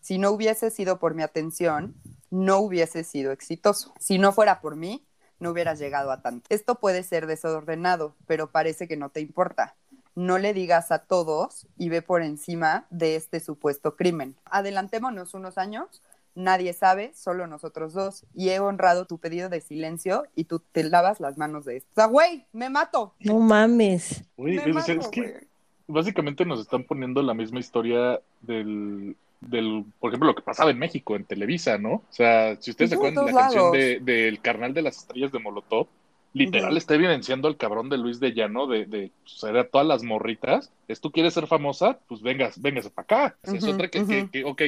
Si 0.00 0.16
no 0.18 0.30
hubiese 0.30 0.70
sido 0.70 0.98
por 0.98 1.14
mi 1.14 1.22
atención, 1.22 1.94
no 2.30 2.60
hubiese 2.60 3.04
sido 3.04 3.30
exitoso. 3.30 3.92
Si 3.98 4.18
no 4.18 4.32
fuera 4.32 4.60
por 4.62 4.76
mí, 4.76 5.06
no 5.38 5.50
hubieras 5.50 5.78
llegado 5.78 6.10
a 6.10 6.22
tanto. 6.22 6.46
Esto 6.48 6.76
puede 6.76 7.02
ser 7.02 7.26
desordenado, 7.26 8.14
pero 8.26 8.50
parece 8.50 8.88
que 8.88 8.96
no 8.96 9.10
te 9.10 9.20
importa. 9.20 9.74
No 10.14 10.38
le 10.38 10.54
digas 10.54 10.92
a 10.92 11.00
todos 11.00 11.66
y 11.76 11.88
ve 11.88 12.02
por 12.02 12.22
encima 12.22 12.86
de 12.90 13.16
este 13.16 13.40
supuesto 13.40 13.96
crimen. 13.96 14.36
Adelantémonos 14.44 15.34
unos 15.34 15.58
años 15.58 16.02
Nadie 16.34 16.72
sabe, 16.72 17.12
solo 17.14 17.46
nosotros 17.46 17.92
dos. 17.92 18.24
Y 18.34 18.48
he 18.48 18.58
honrado 18.58 19.06
tu 19.06 19.18
pedido 19.18 19.48
de 19.48 19.60
silencio 19.60 20.24
y 20.34 20.44
tú 20.44 20.60
te 20.72 20.82
lavas 20.82 21.20
las 21.20 21.38
manos 21.38 21.64
de 21.64 21.76
esto. 21.76 21.88
O 21.92 21.94
sea, 21.94 22.06
güey, 22.06 22.44
me 22.52 22.70
mato. 22.70 23.14
No 23.20 23.38
mames. 23.38 24.24
Güey, 24.36 24.56
Me 24.56 24.80
es, 24.80 25.08
que 25.08 25.46
básicamente 25.86 26.44
nos 26.44 26.60
están 26.60 26.82
poniendo 26.82 27.22
la 27.22 27.34
misma 27.34 27.60
historia 27.60 28.20
del, 28.42 29.16
del, 29.46 29.84
por 30.00 30.10
ejemplo, 30.10 30.28
lo 30.28 30.34
que 30.34 30.42
pasaba 30.42 30.70
en 30.70 30.78
México, 30.78 31.16
en 31.16 31.24
Televisa, 31.24 31.78
¿no? 31.78 31.92
O 31.92 32.04
sea, 32.10 32.56
si 32.60 32.70
ustedes 32.70 32.90
se 32.90 32.96
acuerdan 32.96 33.26
de 33.26 33.32
la 33.32 33.38
canción 33.38 33.64
lados. 33.64 33.78
de, 33.78 34.00
del 34.00 34.40
Carnal 34.40 34.74
de 34.74 34.82
las 34.82 34.98
Estrellas 34.98 35.32
de 35.32 35.38
Molotov, 35.38 35.88
literal 36.32 36.76
está 36.76 36.94
evidenciando 36.94 37.48
al 37.48 37.56
cabrón 37.56 37.88
de 37.88 37.96
Luis 37.96 38.20
de 38.20 38.32
Llano 38.32 38.66
de, 38.66 38.86
de 38.86 39.10
pues, 39.22 39.42
era 39.44 39.64
todas 39.68 39.86
las 39.86 40.02
morritas. 40.02 40.72
Es 40.88 41.00
tú 41.00 41.10
quieres 41.12 41.32
ser 41.34 41.46
famosa, 41.46 41.98
pues 42.08 42.22
vengas, 42.22 42.60
véngase 42.60 42.90
para 42.90 43.04
acá. 43.04 43.36
O 43.42 43.50
sea, 43.50 43.58
es 43.58 43.64
otra 43.64 43.88
que, 43.88 44.04
que, 44.04 44.28
que, 44.30 44.44
ok, 44.44 44.62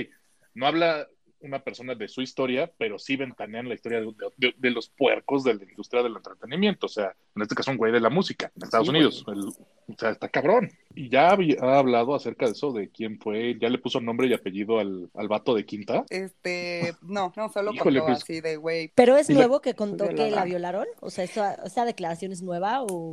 no 0.55 0.67
habla 0.67 1.07
una 1.41 1.59
persona 1.61 1.95
de 1.95 2.09
su 2.09 2.23
historia, 2.23 2.71
pero 2.79 2.99
sí 2.99 3.17
ventanean 3.17 3.69
la 3.69 3.75
historia 3.75 4.01
de, 4.01 4.13
de- 4.37 4.55
de 4.57 4.71
los 4.71 4.89
puercos 4.89 5.45
de 5.45 5.55
la 5.55 5.65
industria 5.65 6.03
del 6.03 6.17
entretenimiento. 6.17 6.87
O 6.87 6.89
sea, 6.89 7.15
en 7.35 7.43
este 7.43 7.55
caso, 7.55 7.71
un 7.71 7.77
güey 7.77 7.93
de 7.93 8.01
la 8.01 8.11
música 8.11 8.51
en 8.57 8.63
Estados 8.63 8.87
Sí, 8.87 8.91
Unidos. 8.91 9.25
El- 9.29 9.49
o 9.89 9.95
sea, 9.99 10.11
está 10.11 10.29
cabrón. 10.29 10.71
Y 10.95 11.09
ya 11.11 11.31
había- 11.31 11.57
ha 11.61 11.79
hablado 11.79 12.15
acerca 12.15 12.47
de 12.47 12.53
eso, 12.53 12.73
de 12.73 12.89
quién 12.89 13.21
fue, 13.21 13.57
ya 13.61 13.69
le 13.69 13.79
puso 13.79 14.01
nombre 14.01 14.27
y 14.27 14.33
apellido 14.35 14.81
al, 14.81 15.09
al 15.15 15.29
vato 15.29 15.55
de 15.55 15.65
Quinta. 15.65 16.05
Este, 16.11 16.95
no, 17.03 17.33
no, 17.37 17.49
solo 17.51 17.73
Híjole, 17.73 18.01
contó 18.01 18.13
pues- 18.15 18.23
así 18.25 18.41
de, 18.41 18.57
güey, 18.57 18.91
¿Pero 18.97 19.17
es 19.17 19.29
la- 19.29 19.37
nuevo 19.37 19.61
que 19.61 19.75
contó 19.75 20.09
que 20.09 20.31
la 20.31 20.45
violaron? 20.45 20.87
O 21.01 21.11
sea, 21.11 21.23
¿esa, 21.25 21.55
esa 21.67 21.85
declaración 21.85 22.33
es 22.33 22.43
nueva 22.43 22.83
o...? 22.83 23.13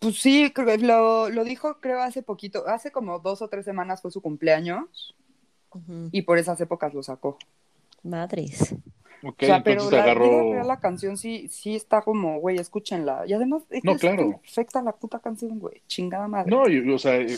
Pues 0.00 0.20
sí, 0.20 0.50
creo 0.52 0.66
que 0.66 0.78
lo, 0.78 1.30
lo 1.30 1.44
dijo 1.44 1.78
creo 1.80 2.00
hace 2.02 2.22
poquito, 2.22 2.66
hace 2.66 2.90
como 2.90 3.20
dos 3.20 3.40
o 3.42 3.48
tres 3.48 3.64
semanas 3.64 4.02
fue 4.02 4.10
su 4.10 4.20
cumpleaños 4.20 5.14
y 6.10 6.22
por 6.22 6.36
esas 6.36 6.60
épocas 6.60 6.92
lo 6.92 7.02
sacó. 7.02 7.38
Madres. 8.02 8.74
Ok, 9.22 9.42
o 9.42 9.46
sea, 9.46 9.62
pero 9.62 9.82
entonces 9.82 9.98
la 9.98 10.04
agarró. 10.04 10.64
la 10.64 10.80
canción 10.80 11.18
sí, 11.18 11.48
sí 11.48 11.76
está 11.76 12.00
como, 12.00 12.40
güey, 12.40 12.56
escúchenla. 12.56 13.24
Y 13.26 13.34
además 13.34 13.64
es, 13.68 13.84
No, 13.84 13.92
es 13.92 14.00
claro. 14.00 14.40
perfecta 14.40 14.82
la 14.82 14.92
puta 14.92 15.18
canción, 15.18 15.58
güey, 15.58 15.82
chingada 15.86 16.26
madre. 16.26 16.50
No, 16.50 16.66
y, 16.68 16.90
o 16.90 16.98
sea, 16.98 17.18
eh, 17.20 17.36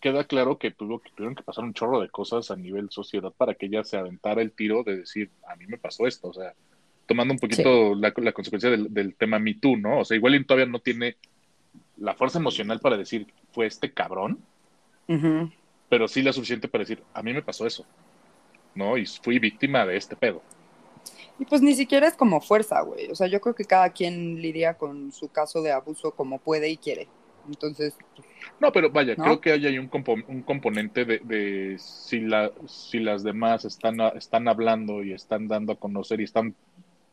queda 0.00 0.24
claro 0.24 0.58
que, 0.58 0.70
tuvo, 0.72 0.98
que 0.98 1.10
tuvieron 1.10 1.34
que 1.34 1.42
pasar 1.42 1.64
un 1.64 1.72
chorro 1.72 2.00
de 2.00 2.10
cosas 2.10 2.50
a 2.50 2.56
nivel 2.56 2.90
sociedad 2.90 3.32
para 3.34 3.54
que 3.54 3.66
ella 3.66 3.82
se 3.82 3.96
aventara 3.96 4.42
el 4.42 4.52
tiro 4.52 4.82
de 4.82 4.98
decir, 4.98 5.30
a 5.48 5.56
mí 5.56 5.66
me 5.66 5.78
pasó 5.78 6.06
esto, 6.06 6.28
o 6.28 6.34
sea, 6.34 6.52
tomando 7.06 7.32
un 7.32 7.40
poquito 7.40 7.94
la, 7.94 8.12
la 8.14 8.32
consecuencia 8.32 8.68
del, 8.70 8.92
del 8.92 9.14
tema 9.14 9.38
Me 9.38 9.54
Too, 9.54 9.76
¿no? 9.78 10.00
O 10.00 10.04
sea, 10.04 10.16
igual 10.16 10.34
y 10.34 10.44
todavía 10.44 10.70
no 10.70 10.80
tiene 10.80 11.16
la 11.96 12.14
fuerza 12.14 12.38
emocional 12.38 12.80
para 12.80 12.96
decir, 12.96 13.26
fue 13.52 13.66
este 13.66 13.92
cabrón, 13.92 14.38
pero 15.88 16.08
sí 16.08 16.22
la 16.22 16.32
suficiente 16.32 16.68
para 16.68 16.82
decir, 16.82 17.02
a 17.14 17.22
mí 17.22 17.32
me 17.32 17.42
pasó 17.42 17.66
eso, 17.66 17.86
¿no? 18.74 18.96
Y 18.96 19.06
fui 19.06 19.38
víctima 19.38 19.86
de 19.86 19.96
este 19.96 20.16
pedo. 20.16 20.42
Y 21.38 21.44
pues 21.44 21.60
ni 21.62 21.74
siquiera 21.74 22.06
es 22.06 22.14
como 22.14 22.40
fuerza, 22.40 22.80
güey. 22.82 23.10
O 23.10 23.14
sea, 23.14 23.26
yo 23.26 23.40
creo 23.40 23.54
que 23.54 23.64
cada 23.64 23.90
quien 23.90 24.40
lidia 24.40 24.74
con 24.74 25.10
su 25.12 25.28
caso 25.28 25.62
de 25.62 25.72
abuso 25.72 26.12
como 26.12 26.38
puede 26.38 26.68
y 26.68 26.76
quiere. 26.76 27.08
Entonces, 27.48 27.94
No, 28.60 28.70
pero 28.70 28.90
vaya, 28.90 29.16
¿No? 29.16 29.24
creo 29.24 29.40
que 29.40 29.50
hay 29.52 29.66
ahí 29.66 29.78
un, 29.78 29.88
compo- 29.90 30.22
un 30.28 30.42
componente 30.42 31.04
de, 31.04 31.18
de 31.18 31.76
si, 31.78 32.20
la, 32.20 32.52
si 32.68 33.00
las 33.00 33.24
demás 33.24 33.64
están, 33.64 33.98
están 34.16 34.46
hablando 34.46 35.02
y 35.02 35.12
están 35.12 35.48
dando 35.48 35.72
a 35.72 35.76
conocer 35.76 36.20
y 36.20 36.24
están 36.24 36.54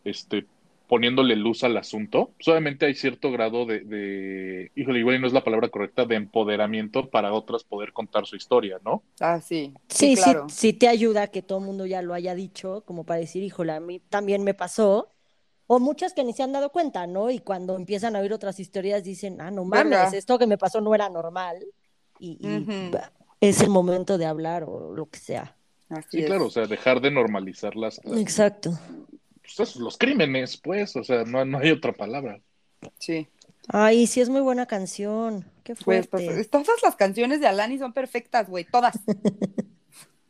este, 0.03 0.45
poniéndole 0.89 1.35
luz 1.35 1.63
al 1.63 1.77
asunto, 1.77 2.31
pues 2.35 2.47
obviamente 2.47 2.87
hay 2.87 2.95
cierto 2.95 3.31
grado 3.31 3.67
de, 3.67 3.81
de, 3.81 4.71
híjole, 4.75 4.99
igual 4.99 5.17
y 5.17 5.19
no 5.19 5.27
es 5.27 5.33
la 5.33 5.43
palabra 5.43 5.69
correcta, 5.69 6.05
de 6.05 6.15
empoderamiento 6.15 7.09
para 7.09 7.31
otras 7.31 7.63
poder 7.63 7.93
contar 7.93 8.25
su 8.25 8.35
historia, 8.35 8.79
¿no? 8.83 9.03
ah, 9.19 9.39
sí. 9.39 9.71
Sí, 9.87 10.15
sí, 10.15 10.21
claro. 10.21 10.47
sí 10.49 10.73
te 10.73 10.87
ayuda 10.87 11.27
que 11.27 11.43
todo 11.43 11.59
el 11.59 11.65
mundo 11.65 11.85
ya 11.85 12.01
lo 12.01 12.15
haya 12.15 12.33
dicho, 12.33 12.83
como 12.87 13.03
para 13.03 13.19
decir, 13.19 13.43
híjole, 13.43 13.71
a 13.73 13.79
mí 13.79 13.99
también 14.09 14.43
me 14.43 14.55
pasó. 14.55 15.09
O 15.67 15.77
muchas 15.79 16.13
que 16.13 16.23
ni 16.23 16.33
se 16.33 16.41
han 16.41 16.51
dado 16.51 16.71
cuenta, 16.71 17.05
¿no? 17.05 17.29
Y 17.29 17.37
cuando 17.37 17.75
empiezan 17.75 18.15
a 18.15 18.19
oír 18.21 18.33
otras 18.33 18.59
historias 18.59 19.03
dicen, 19.03 19.39
ah, 19.39 19.51
no 19.51 19.65
mames, 19.65 20.13
esto 20.13 20.39
que 20.39 20.47
me 20.47 20.57
pasó 20.57 20.81
no 20.81 20.95
era 20.95 21.07
normal. 21.09 21.63
Y, 22.19 22.39
es 23.39 23.61
el 23.61 23.69
momento 23.69 24.17
de 24.17 24.25
hablar 24.25 24.63
o 24.63 24.91
lo 24.93 25.05
que 25.07 25.19
sea. 25.19 25.55
Así 25.89 26.07
Sí, 26.11 26.19
es. 26.21 26.25
claro, 26.25 26.47
o 26.47 26.49
sea, 26.49 26.65
dejar 26.65 26.99
de 27.01 27.11
normalizar 27.11 27.75
las, 27.75 28.03
las- 28.03 28.19
Exacto. 28.19 28.71
Pues, 29.55 29.69
esos, 29.69 29.81
los 29.81 29.97
crímenes, 29.97 30.57
pues, 30.57 30.95
o 30.95 31.03
sea, 31.03 31.23
no, 31.25 31.43
no 31.45 31.59
hay 31.59 31.71
otra 31.71 31.93
palabra. 31.93 32.39
Sí. 32.99 33.27
Ay, 33.67 34.07
sí 34.07 34.21
es 34.21 34.29
muy 34.29 34.41
buena 34.41 34.65
canción. 34.65 35.45
Qué 35.63 35.75
Pues, 35.75 36.07
fuerte. 36.07 36.25
pues, 36.33 36.49
todas 36.49 36.67
las 36.81 36.95
canciones 36.95 37.39
de 37.41 37.47
Alani 37.47 37.77
son 37.77 37.93
perfectas, 37.93 38.49
güey, 38.49 38.63
todas. 38.65 38.97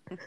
Pero, 0.09 0.17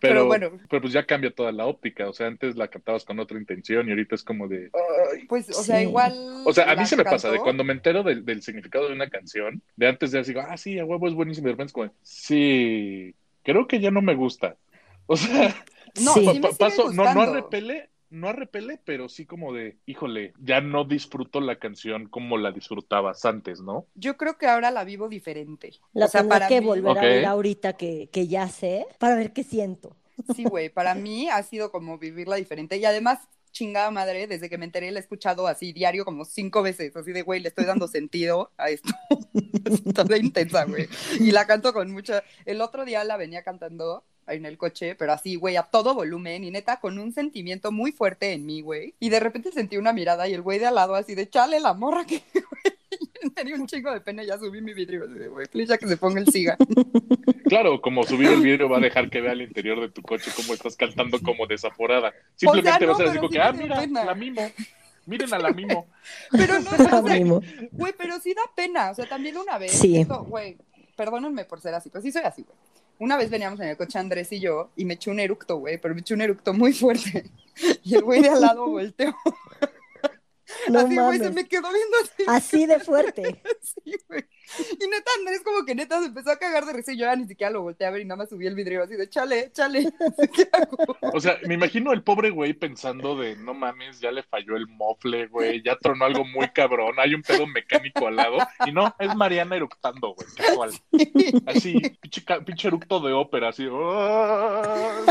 Pero 0.00 0.26
bueno. 0.26 0.50
pero 0.68 0.82
pues 0.82 0.92
ya 0.92 1.06
cambia 1.06 1.30
toda 1.34 1.52
la 1.52 1.64
óptica, 1.64 2.06
o 2.06 2.12
sea, 2.12 2.26
antes 2.26 2.56
la 2.56 2.68
cantabas 2.68 3.06
con 3.06 3.18
otra 3.18 3.38
intención 3.38 3.88
y 3.88 3.92
ahorita 3.92 4.14
es 4.14 4.22
como 4.22 4.46
de... 4.46 4.70
ay. 5.14 5.24
Pues, 5.26 5.48
o 5.56 5.62
sea, 5.62 5.78
Sí. 5.78 5.84
igual. 5.84 6.12
O 6.44 6.52
sea, 6.52 6.70
a 6.70 6.76
mí 6.76 6.84
se 6.84 6.96
me 6.98 7.04
pasa, 7.04 7.30
de 7.30 7.38
cuando 7.38 7.64
me 7.64 7.72
entero 7.72 8.02
del, 8.02 8.26
del 8.26 8.42
significado 8.42 8.88
de 8.88 8.94
una 8.94 9.08
canción, 9.08 9.62
de 9.76 9.88
antes 9.88 10.10
de 10.10 10.18
así, 10.18 10.34
digo, 10.34 10.44
ah, 10.46 10.54
sí, 10.58 10.78
a 10.78 10.84
huevo 10.84 11.08
es 11.08 11.14
buenísimo, 11.14 11.46
y 11.46 11.48
de 11.48 11.52
repente 11.52 11.68
es 11.70 11.72
como, 11.72 11.92
sí, 12.02 13.14
creo 13.42 13.66
que 13.66 13.80
ya 13.80 13.90
no 13.90 14.02
me 14.02 14.14
gusta. 14.14 14.56
O 15.06 15.16
sea, 15.16 15.54
No, 16.02 16.12
Sí. 16.14 16.20
sí 16.32 16.34
me 16.34 16.40
pa- 16.40 16.48
sigue 16.48 16.58
paso, 16.58 16.92
no, 16.92 17.04
no 17.14 17.14
gustando. 17.14 17.48
No 18.10 18.28
arrepele, 18.28 18.80
pero 18.84 19.08
sí 19.08 19.24
como 19.24 19.52
de, 19.52 19.78
híjole, 19.86 20.34
ya 20.40 20.60
no 20.60 20.84
disfruto 20.84 21.40
la 21.40 21.58
canción 21.58 22.08
como 22.08 22.36
la 22.36 22.52
disfrutabas 22.52 23.24
antes, 23.24 23.60
¿no? 23.60 23.86
Yo 23.94 24.16
creo 24.16 24.36
que 24.36 24.46
ahora 24.46 24.70
la 24.70 24.84
vivo 24.84 25.08
diferente. 25.08 25.72
La 25.92 26.06
o 26.06 26.08
sea, 26.08 26.24
para 26.24 26.48
que 26.48 26.60
mí, 26.60 26.66
volver 26.66 26.98
a 26.98 27.02
ver 27.02 27.24
ahorita 27.24 27.74
que, 27.74 28.08
que 28.12 28.26
ya 28.26 28.48
sé, 28.48 28.86
para 28.98 29.16
ver 29.16 29.32
qué 29.32 29.44
siento. 29.44 29.96
Sí, 30.34 30.44
güey, 30.44 30.68
para 30.68 30.94
mí 30.94 31.28
ha 31.28 31.42
sido 31.42 31.70
como 31.70 31.98
vivirla 31.98 32.36
diferente. 32.36 32.76
Y 32.76 32.84
además, 32.84 33.20
chingada 33.52 33.90
madre, 33.90 34.26
desde 34.26 34.48
que 34.48 34.58
me 34.58 34.64
enteré, 34.64 34.90
la 34.90 34.98
he 34.98 35.02
escuchado 35.02 35.46
así 35.46 35.72
diario 35.72 36.04
como 36.04 36.24
cinco 36.24 36.62
veces. 36.62 36.94
Así 36.96 37.12
de, 37.12 37.22
güey, 37.22 37.40
le 37.40 37.48
estoy 37.48 37.64
dando 37.64 37.88
sentido 37.88 38.50
a 38.56 38.70
esto. 38.70 38.92
Está 39.86 40.04
de 40.04 40.18
intensa, 40.18 40.64
güey. 40.64 40.88
Y 41.18 41.30
la 41.32 41.46
canto 41.46 41.72
con 41.72 41.90
mucha. 41.90 42.22
El 42.44 42.60
otro 42.60 42.84
día 42.84 43.04
la 43.04 43.16
venía 43.16 43.42
cantando 43.42 44.04
en 44.32 44.46
el 44.46 44.58
coche, 44.58 44.94
pero 44.94 45.12
así, 45.12 45.36
güey, 45.36 45.56
a 45.56 45.62
todo 45.64 45.94
volumen 45.94 46.44
y 46.44 46.50
neta 46.50 46.80
con 46.80 46.98
un 46.98 47.12
sentimiento 47.12 47.72
muy 47.72 47.92
fuerte 47.92 48.32
en 48.32 48.46
mí, 48.46 48.60
güey. 48.60 48.94
Y 49.00 49.08
de 49.08 49.20
repente 49.20 49.52
sentí 49.52 49.76
una 49.76 49.92
mirada 49.92 50.28
y 50.28 50.34
el 50.34 50.42
güey 50.42 50.58
de 50.58 50.66
al 50.66 50.74
lado 50.74 50.94
así 50.94 51.14
de, 51.14 51.28
chale 51.28 51.60
la 51.60 51.74
morra 51.74 52.04
que, 52.04 52.22
güey. 52.34 52.80
Dio 53.44 53.56
un 53.56 53.66
chingo 53.66 53.92
de 53.92 54.00
pena 54.00 54.22
y 54.22 54.26
ya 54.26 54.38
subí 54.38 54.60
mi 54.60 54.74
vidrio 54.74 55.06
güey, 55.30 55.46
please, 55.46 55.70
ya 55.70 55.78
que 55.78 55.86
se 55.86 55.96
ponga 55.96 56.20
el 56.20 56.26
siga. 56.28 56.56
Claro, 57.44 57.80
como 57.80 58.04
subir 58.04 58.28
el 58.28 58.42
vidrio 58.42 58.68
va 58.68 58.76
a 58.76 58.80
dejar 58.80 59.10
que 59.10 59.20
vea 59.20 59.32
el 59.32 59.42
interior 59.42 59.80
de 59.80 59.88
tu 59.88 60.02
coche 60.02 60.30
como 60.36 60.54
estás 60.54 60.76
cantando 60.76 61.18
como 61.20 61.48
desaforada. 61.48 62.12
Simplemente 62.36 62.86
no, 62.86 62.92
vas 62.92 63.00
a 63.00 63.02
decir 63.02 63.20
pero 63.20 63.20
como 63.22 63.28
sí 63.28 63.38
que, 63.38 63.42
ah, 63.42 63.52
mira, 63.52 63.80
pena. 63.80 64.04
la 64.04 64.14
mimo. 64.14 64.52
Miren 65.06 65.34
a 65.34 65.38
la 65.40 65.50
mimo. 65.50 65.88
Pero 66.30 66.60
no, 66.60 66.70
o 66.70 66.76
sea, 66.76 67.02
Mimo. 67.02 67.42
Güey, 67.72 67.92
pero 67.98 68.20
sí 68.20 68.34
da 68.34 68.42
pena. 68.54 68.90
O 68.92 68.94
sea, 68.94 69.08
también 69.08 69.36
una 69.36 69.58
vez. 69.58 69.72
Sí. 69.72 69.98
esto, 69.98 70.22
güey, 70.22 70.58
perdónenme 70.94 71.44
por 71.44 71.60
ser 71.60 71.74
así, 71.74 71.90
pero 71.90 72.02
sí 72.02 72.12
soy 72.12 72.22
así, 72.22 72.42
güey. 72.42 72.56
Una 73.00 73.16
vez 73.16 73.30
veníamos 73.30 73.58
en 73.60 73.68
el 73.68 73.78
coche 73.78 73.98
Andrés 73.98 74.30
y 74.30 74.40
yo 74.40 74.72
y 74.76 74.84
me 74.84 74.94
eché 74.94 75.10
un 75.10 75.20
eructo, 75.20 75.56
güey, 75.56 75.78
pero 75.78 75.94
me 75.94 76.02
eché 76.02 76.12
un 76.12 76.20
eructo 76.20 76.52
muy 76.52 76.72
fuerte. 76.72 77.24
Y 77.82 77.94
el 77.94 78.02
güey 78.02 78.22
de 78.22 78.30
al 78.30 78.40
lado 78.40 78.66
volteó. 78.66 79.14
No 80.68 80.80
así, 80.80 80.96
güey, 80.96 81.18
se 81.18 81.30
me 81.30 81.46
quedó 81.46 81.70
viendo 81.70 81.96
así. 82.02 82.24
Así 82.26 82.66
de 82.66 82.80
fuerte. 82.80 83.42
Sí, 83.60 83.96
güey. 84.08 84.24
Y 84.58 84.86
neta, 84.88 85.10
Andrés 85.18 85.42
como 85.44 85.64
que 85.64 85.74
neta 85.74 86.00
se 86.00 86.06
empezó 86.06 86.30
a 86.30 86.38
cagar 86.38 86.64
de 86.66 86.72
risa 86.72 86.92
y 86.92 86.98
yo 86.98 87.06
ya 87.06 87.16
ni 87.16 87.26
siquiera 87.26 87.52
lo 87.52 87.62
volteé 87.62 87.86
a 87.86 87.90
ver 87.90 88.02
y 88.02 88.04
nada 88.04 88.16
más 88.18 88.28
subí 88.28 88.46
el 88.46 88.54
vidrio 88.54 88.82
así 88.82 88.94
de 88.94 89.08
chale, 89.08 89.50
chale. 89.52 89.82
¿Qué 90.34 90.48
hago? 90.52 90.96
O 91.12 91.20
sea, 91.20 91.38
me 91.46 91.54
imagino 91.54 91.92
el 91.92 92.02
pobre 92.02 92.30
güey 92.30 92.52
pensando 92.52 93.16
de, 93.16 93.36
no 93.36 93.54
mames, 93.54 94.00
ya 94.00 94.10
le 94.10 94.22
falló 94.22 94.56
el 94.56 94.66
mofle, 94.66 95.26
güey, 95.26 95.62
ya 95.62 95.76
tronó 95.76 96.04
algo 96.04 96.24
muy 96.24 96.48
cabrón, 96.48 96.94
hay 96.98 97.14
un 97.14 97.22
pedo 97.22 97.46
mecánico 97.46 98.06
al 98.06 98.16
lado. 98.16 98.38
Y 98.66 98.72
no, 98.72 98.94
es 98.98 99.14
Mariana 99.14 99.56
eructando, 99.56 100.14
güey, 100.14 100.28
casual. 100.36 100.72
Así, 101.46 101.80
pinche, 102.00 102.22
pinche 102.44 102.68
eructo 102.68 103.00
de 103.00 103.12
ópera, 103.12 103.48
así. 103.48 103.66
¡ah! 103.70 105.04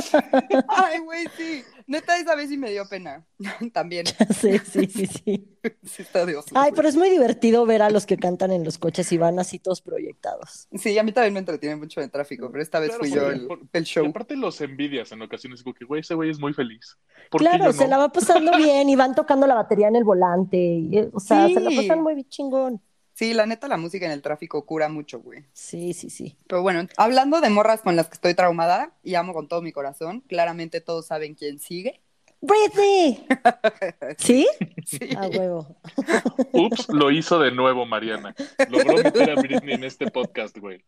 Ay, 0.68 1.00
güey, 1.00 1.28
sí. 1.38 1.64
Neta, 1.88 2.18
esa 2.18 2.36
vez 2.36 2.50
sí 2.50 2.58
me 2.58 2.70
dio 2.72 2.88
pena. 2.88 3.26
También. 3.74 4.06
Sí, 4.40 4.60
sí, 4.60 4.86
sí, 4.86 5.06
sí. 5.08 5.58
Sí, 5.84 6.02
está 6.02 6.26
de 6.26 6.38
oso, 6.38 6.50
Ay, 6.54 6.70
güey. 6.70 6.74
pero 6.76 6.88
es 6.88 6.96
muy 6.96 7.10
divertido 7.10 7.66
ver 7.66 7.82
a 7.82 7.90
los 7.90 8.06
que 8.06 8.18
cantan 8.18 8.52
en 8.52 8.64
los 8.64 8.78
coches 8.78 9.12
y 9.12 9.18
van 9.18 9.29
así 9.38 9.60
todos 9.60 9.82
proyectados. 9.82 10.68
Sí, 10.74 10.98
a 10.98 11.04
mí 11.04 11.12
también 11.12 11.34
me 11.34 11.40
entretiene 11.40 11.76
mucho 11.76 12.02
el 12.02 12.10
tráfico, 12.10 12.50
pero 12.50 12.64
esta 12.64 12.80
vez 12.80 12.90
Claro, 12.90 13.04
fui 13.04 13.12
yo 13.12 13.30
el, 13.30 13.46
por- 13.46 13.60
el 13.74 13.84
Y 13.84 13.86
show. 13.86 14.06
aparte 14.08 14.36
los 14.36 14.60
envidias 14.62 15.12
en 15.12 15.22
ocasiones, 15.22 15.62
como 15.62 15.76
que, 15.76 15.86
güey, 15.86 16.02
ese 16.02 16.16
güey 16.16 16.32
es 16.32 16.40
muy 16.40 16.54
feliz. 16.54 16.98
¿Por 17.30 17.42
qué 17.42 17.48
Claro, 17.50 17.66
yo 17.66 17.74
se 17.74 17.84
no? 17.84 17.90
la 17.92 17.98
va 18.00 18.10
pasando 18.12 18.52
bien 18.58 18.90
y 18.90 18.96
van 18.96 19.14
tocando 19.14 19.46
la 19.46 19.56
batería 19.56 19.90
en 19.90 19.98
el 19.98 20.04
volante. 20.06 20.58
y, 20.58 20.98
eh, 20.98 21.10
o 21.14 21.20
sea, 21.20 21.48
se 21.50 21.60
la 21.60 21.70
Sí. 21.70 21.76
pasan 21.76 22.02
muy 22.02 22.24
chingón. 22.24 22.82
Sí, 23.14 23.34
la 23.34 23.46
neta, 23.46 23.68
la 23.68 23.76
música 23.76 24.06
en 24.06 24.14
el 24.14 24.22
tráfico 24.22 24.66
cura 24.66 24.88
mucho, 24.88 25.20
güey. 25.20 25.44
Sí, 25.52 25.92
sí, 25.94 26.10
sí. 26.10 26.38
Pero 26.48 26.62
bueno, 26.62 26.88
hablando 26.96 27.42
de 27.42 27.50
morras 27.50 27.82
con 27.82 27.98
las 27.98 28.08
que 28.08 28.14
estoy 28.14 28.34
traumada 28.34 28.94
y 29.04 29.16
amo 29.16 29.34
con 29.34 29.50
todo 29.50 29.62
mi 29.62 29.74
corazón, 29.74 30.22
claramente 30.22 30.80
todos 30.80 31.08
saben 31.08 31.36
quién 31.36 31.60
sigue. 31.60 32.00
¡Britney! 32.42 33.28
¿Sí? 34.18 34.48
Sí. 34.86 35.10
A 35.18 35.28
huevo. 35.28 35.76
Ups, 36.54 36.88
lo 36.90 37.12
hizo 37.12 37.40
de 37.40 37.52
nuevo, 37.52 37.86
Mariana. 37.86 38.34
Logró 38.70 38.96
meter 38.96 39.32
a 39.32 39.36
Britney 39.36 39.76
en 39.76 39.84
este 39.84 40.10
podcast, 40.10 40.58
güey. 40.58 40.84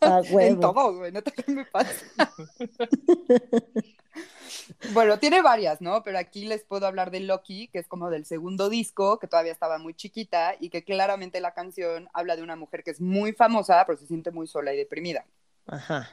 A 0.00 0.10
En 0.20 0.34
huevo. 0.34 0.60
todo, 0.60 0.96
güey, 0.98 1.12
neta, 1.12 1.30
¿qué 1.32 1.52
me 1.52 1.64
pasa? 1.64 2.04
bueno, 4.92 5.18
tiene 5.18 5.42
varias, 5.42 5.80
¿no? 5.80 6.02
Pero 6.02 6.18
aquí 6.18 6.46
les 6.46 6.64
puedo 6.64 6.86
hablar 6.86 7.10
de 7.10 7.20
Loki, 7.20 7.68
que 7.68 7.78
es 7.78 7.88
como 7.88 8.10
del 8.10 8.24
segundo 8.24 8.68
disco, 8.68 9.18
que 9.18 9.26
todavía 9.26 9.52
estaba 9.52 9.78
muy 9.78 9.94
chiquita 9.94 10.54
y 10.60 10.70
que 10.70 10.84
claramente 10.84 11.40
la 11.40 11.54
canción 11.54 12.08
habla 12.12 12.36
de 12.36 12.42
una 12.42 12.56
mujer 12.56 12.84
que 12.84 12.90
es 12.92 13.00
muy 13.00 13.32
famosa, 13.32 13.84
pero 13.86 13.98
se 13.98 14.06
siente 14.06 14.30
muy 14.30 14.46
sola 14.46 14.72
y 14.72 14.76
deprimida. 14.76 15.24
Ajá. 15.66 16.08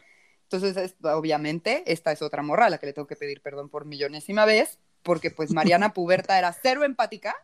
Entonces, 0.50 0.78
es- 0.78 0.96
obviamente, 1.04 1.84
esta 1.88 2.12
es 2.12 2.22
otra 2.22 2.42
morra 2.42 2.68
a 2.68 2.70
la 2.70 2.78
que 2.78 2.86
le 2.86 2.94
tengo 2.94 3.08
que 3.08 3.16
pedir 3.18 3.42
perdón 3.42 3.68
por 3.70 3.86
millonésima 3.86 4.46
vez, 4.46 4.80
porque 5.04 5.30
pues 5.30 5.52
Mariana 5.52 5.94
Puberta 5.94 6.38
era 6.40 6.54
cero 6.54 6.84
empática, 6.86 7.36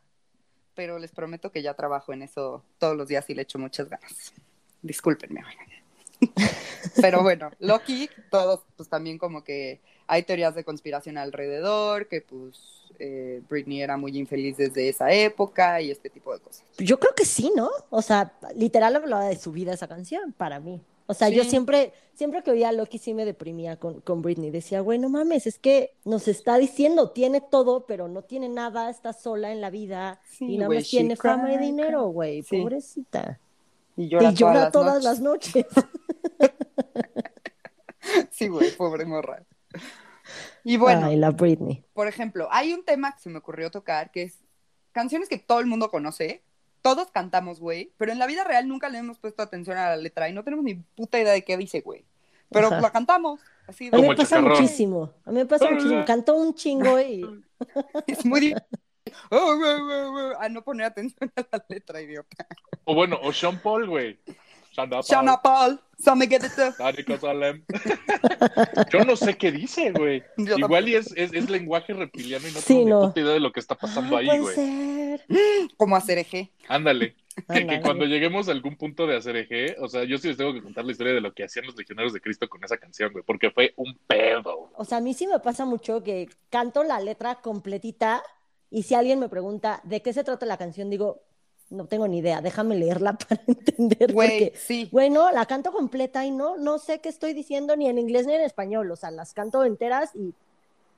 pero 0.73 0.99
les 0.99 1.11
prometo 1.11 1.51
que 1.51 1.61
ya 1.61 1.73
trabajo 1.73 2.13
en 2.13 2.21
eso 2.21 2.63
todos 2.77 2.95
los 2.95 3.07
días 3.07 3.29
y 3.29 3.35
le 3.35 3.41
echo 3.43 3.59
muchas 3.59 3.89
ganas. 3.89 4.33
Discúlpenme. 4.81 5.41
Pero 7.01 7.21
bueno, 7.21 7.51
Loki, 7.59 8.09
todos, 8.29 8.61
pues 8.77 8.87
también 8.89 9.17
como 9.17 9.43
que 9.43 9.81
hay 10.07 10.23
teorías 10.23 10.55
de 10.55 10.63
conspiración 10.63 11.17
alrededor, 11.17 12.07
que 12.07 12.21
pues 12.21 12.83
eh, 12.99 13.41
Britney 13.49 13.81
era 13.81 13.97
muy 13.97 14.17
infeliz 14.17 14.57
desde 14.57 14.89
esa 14.89 15.11
época 15.11 15.81
y 15.81 15.91
este 15.91 16.09
tipo 16.09 16.33
de 16.33 16.39
cosas. 16.39 16.63
Yo 16.77 16.99
creo 16.99 17.13
que 17.15 17.25
sí, 17.25 17.51
¿no? 17.55 17.69
O 17.89 18.01
sea, 18.01 18.33
literal 18.55 18.95
hablaba 18.95 19.25
de 19.25 19.37
su 19.37 19.51
vida 19.51 19.73
esa 19.73 19.87
canción, 19.87 20.33
para 20.33 20.59
mí. 20.59 20.81
O 21.05 21.13
sea, 21.13 21.29
yo 21.29 21.43
siempre, 21.43 21.91
siempre 22.13 22.43
que 22.43 22.51
oía 22.51 22.69
a 22.69 22.71
Loki 22.71 22.97
sí 22.97 23.13
me 23.13 23.25
deprimía 23.25 23.77
con, 23.77 23.99
con 24.01 24.21
Britney. 24.21 24.51
Decía, 24.51 24.79
güey, 24.81 24.99
no 24.99 25.09
mames, 25.09 25.47
es 25.47 25.59
que 25.59 25.95
nos 26.05 26.27
está 26.27 26.57
diciendo, 26.57 27.11
tiene 27.11 27.41
todo, 27.41 27.85
pero 27.85 28.07
no 28.07 28.21
tiene 28.23 28.47
nada, 28.49 28.89
está 28.89 29.11
sola 29.13 29.51
en 29.51 29.59
la 29.61 29.69
vida 29.69 30.21
Sí, 30.25 30.45
y 30.53 30.57
nada 30.57 30.73
más 30.73 30.87
tiene 30.89 31.15
fama 31.15 31.53
y 31.53 31.57
dinero, 31.57 32.07
güey, 32.07 32.43
Sí. 32.43 32.61
pobrecita. 32.61 33.39
Y 33.95 34.07
llora, 34.07 34.31
y 34.31 34.33
llora 34.33 34.71
todas, 34.71 35.01
todas 35.01 35.03
las 35.03 35.19
noches. 35.19 35.65
las 35.75 35.75
noches. 35.75 35.93
Sí, 38.31 38.47
güey, 38.47 38.71
pobre 38.75 39.05
morra. 39.05 39.43
Y 40.63 40.77
bueno, 40.77 41.07
Ay, 41.07 41.15
la 41.17 41.31
Britney. 41.31 41.83
por 41.93 42.07
ejemplo, 42.07 42.47
hay 42.51 42.73
un 42.73 42.83
tema 42.83 43.13
que 43.13 43.21
se 43.21 43.29
me 43.29 43.37
ocurrió 43.39 43.71
tocar 43.71 44.11
que 44.11 44.23
es 44.23 44.39
canciones 44.91 45.29
que 45.29 45.37
todo 45.37 45.59
el 45.59 45.65
mundo 45.67 45.89
conoce, 45.89 46.43
todos 46.83 47.09
cantamos, 47.09 47.59
güey, 47.59 47.91
pero 47.97 48.11
en 48.11 48.19
la 48.19 48.27
vida 48.27 48.43
real 48.43 48.67
nunca 48.67 48.89
le 48.89 48.99
hemos 48.99 49.17
puesto 49.17 49.41
atención 49.41 49.77
a 49.77 49.89
la 49.89 49.97
letra 49.97 50.29
y 50.29 50.33
no 50.33 50.43
tenemos 50.43 50.63
ni 50.63 50.75
puta 50.75 51.19
idea 51.19 51.33
de 51.33 51.43
qué 51.43 51.57
dice, 51.57 51.81
güey. 51.81 52.05
Pero 52.49 52.67
Ajá. 52.67 52.81
la 52.81 52.91
cantamos, 52.91 53.39
así 53.67 53.89
A 53.91 53.95
mí 53.95 54.03
me 54.03 54.15
pasa 54.15 54.35
chacarrón. 54.35 54.51
muchísimo. 54.61 55.11
A 55.25 55.31
mí 55.31 55.37
me 55.37 55.45
pasa 55.47 55.71
muchísimo. 55.71 56.05
Cantó 56.05 56.35
un 56.35 56.53
chingo 56.53 56.99
y 56.99 57.25
es 58.07 58.23
muy 58.23 58.39
di- 58.39 58.53
Oh, 59.31 59.59
a 60.39 60.49
no 60.49 60.63
poner 60.63 60.85
atención 60.87 61.31
a 61.35 61.45
la 61.51 61.65
letra, 61.69 62.01
idiota. 62.01 62.47
O 62.83 62.95
bueno, 62.95 63.17
o 63.21 63.31
Sean 63.33 63.59
Paul, 63.59 63.87
güey. 63.87 64.19
Shana 64.73 65.01
Paul. 65.01 65.03
Shana 65.05 65.41
Paul. 65.41 65.79
Yo 68.91 69.05
no 69.05 69.15
sé 69.15 69.37
qué 69.37 69.51
dice, 69.51 69.91
güey. 69.91 70.23
Yo 70.37 70.57
Igual 70.57 70.89
y 70.89 70.95
es, 70.95 71.13
es, 71.15 71.33
es 71.33 71.49
lenguaje 71.49 71.93
reptiliano 71.93 72.47
y 72.47 72.51
no 72.51 72.59
Sí, 72.59 72.73
tengo 72.75 72.89
no. 72.89 73.01
ni 73.01 73.07
puta 73.07 73.19
idea 73.21 73.33
de 73.33 73.39
lo 73.39 73.51
que 73.51 73.59
está 73.59 73.75
pasando 73.75 74.17
Ah, 74.17 74.19
ahí, 74.19 74.39
güey. 74.39 74.55
ser. 74.55 75.25
Como 75.77 75.95
hacer 75.95 76.17
eje. 76.17 76.51
Ándale. 76.67 77.15
Que, 77.51 77.65
que 77.65 77.81
cuando 77.81 78.05
lleguemos 78.05 78.47
a 78.47 78.51
algún 78.51 78.75
punto 78.75 79.07
de 79.07 79.17
hacer 79.17 79.35
eje, 79.35 79.75
o 79.79 79.87
sea, 79.87 80.03
yo 80.03 80.17
sí 80.19 80.27
les 80.27 80.37
tengo 80.37 80.53
que 80.53 80.61
contar 80.61 80.85
la 80.85 80.91
historia 80.91 81.13
de 81.13 81.21
lo 81.21 81.33
que 81.33 81.43
hacían 81.43 81.65
los 81.65 81.75
legionarios 81.75 82.13
de 82.13 82.21
Cristo 82.21 82.47
con 82.47 82.63
esa 82.63 82.77
canción, 82.77 83.11
güey, 83.11 83.23
porque 83.25 83.49
fue 83.49 83.73
un 83.77 83.97
pedo. 84.05 84.69
O 84.75 84.85
sea, 84.85 84.99
a 84.99 85.01
mí 85.01 85.13
sí 85.15 85.25
me 85.25 85.39
pasa 85.39 85.65
mucho 85.65 86.03
que 86.03 86.29
canto 86.51 86.83
la 86.83 86.99
letra 86.99 87.35
completita 87.41 88.21
y 88.69 88.83
si 88.83 88.93
alguien 88.93 89.19
me 89.19 89.29
pregunta 89.29 89.81
de 89.83 90.01
qué 90.03 90.13
se 90.13 90.23
trata 90.23 90.45
la 90.45 90.57
canción, 90.57 90.91
digo, 90.91 91.21
no 91.73 91.85
tengo 91.85 92.07
ni 92.07 92.19
idea, 92.19 92.41
déjame 92.41 92.75
leerla 92.75 93.13
para 93.29 93.41
entender. 93.47 94.13
Güey, 94.13 94.29
porque, 94.29 94.57
sí. 94.57 94.89
güey, 94.91 95.09
no, 95.09 95.31
la 95.31 95.45
canto 95.45 95.71
completa 95.71 96.25
y 96.25 96.31
no, 96.31 96.57
no 96.57 96.79
sé 96.79 96.99
qué 96.99 97.09
estoy 97.09 97.33
diciendo 97.33 97.75
ni 97.75 97.89
en 97.89 97.97
inglés 97.97 98.25
ni 98.25 98.33
en 98.33 98.41
español. 98.41 98.89
O 98.91 98.95
sea, 98.95 99.11
las 99.11 99.33
canto 99.33 99.63
enteras 99.65 100.11
y 100.15 100.33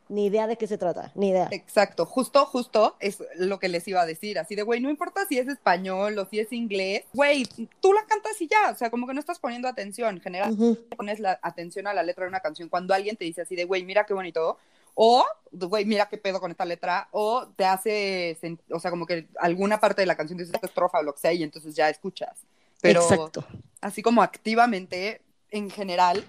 ni 0.08 0.28
idea 0.28 0.46
de 0.48 0.56
qué 0.56 0.68
se 0.68 0.78
trata, 0.78 1.12
ni 1.16 1.30
idea. 1.30 1.48
Exacto, 1.52 2.06
justo, 2.06 2.46
justo 2.46 2.96
es 3.00 3.24
lo 3.38 3.60
que 3.60 3.70
les 3.70 3.88
iba 3.88 4.02
a 4.02 4.06
decir, 4.06 4.38
así 4.38 4.56
de, 4.56 4.62
güey, 4.62 4.80
no 4.80 4.90
importa 4.90 5.26
si 5.28 5.40
es 5.40 5.48
español 5.48 6.18
o 6.20 6.26
si 6.26 6.40
es 6.40 6.52
inglés, 6.54 7.06
güey, 7.14 7.44
tú 7.82 7.92
la 7.92 8.06
cantas 8.06 8.40
y 8.40 8.48
ya, 8.48 8.72
o 8.72 8.76
sea, 8.76 8.90
como 8.92 9.08
que 9.08 9.14
no 9.14 9.20
estás 9.20 9.40
poniendo 9.40 9.68
atención, 9.68 10.16
en 10.16 10.22
general 10.22 10.52
Ujú. 10.52 10.78
pones 10.96 11.20
la 11.20 11.40
atención 11.42 11.88
a 11.88 11.94
la 11.94 12.04
letra 12.04 12.26
de 12.26 12.30
una 12.30 12.40
canción 12.40 12.70
cuando 12.70 12.94
alguien 12.94 13.16
te 13.16 13.26
dice 13.26 13.42
así 13.42 13.56
de, 13.56 13.66
güey, 13.66 13.84
mira 13.84 14.06
qué 14.06 14.14
bonito, 14.14 14.58
o, 14.96 15.26
güey, 15.52 15.86
mira 15.86 16.08
qué 16.08 16.18
pedo 16.18 16.40
con 16.40 16.50
esta 16.50 16.66
letra, 16.66 17.10
o 17.12 17.48
te 17.56 17.66
hace, 17.66 18.38
o 18.72 18.80
sea, 18.80 18.90
como 18.92 19.06
que 19.06 19.28
alguna 19.40 19.80
parte 19.80 20.02
de 20.02 20.08
la 20.08 20.16
canción 20.16 20.40
dice 20.40 20.54
esta 20.54 20.68
estrofa 20.68 21.00
o 21.00 21.04
lo 21.04 21.14
que 21.14 21.20
sea 21.20 21.34
y 21.34 21.44
entonces 21.44 21.76
ya 21.76 21.90
escuchas. 21.90 22.46
Pero 22.82 23.02
Exacto. 23.02 23.46
así 23.82 24.02
como 24.02 24.24
activamente, 24.24 25.22
en 25.52 25.70
general, 25.70 26.24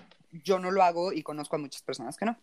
yo 0.45 0.59
no 0.59 0.71
lo 0.71 0.83
hago 0.83 1.13
y 1.13 1.23
conozco 1.23 1.57
a 1.57 1.61
muchas 1.61 1.83
personas 1.83 2.17
que 2.17 2.27
no. 2.27 2.37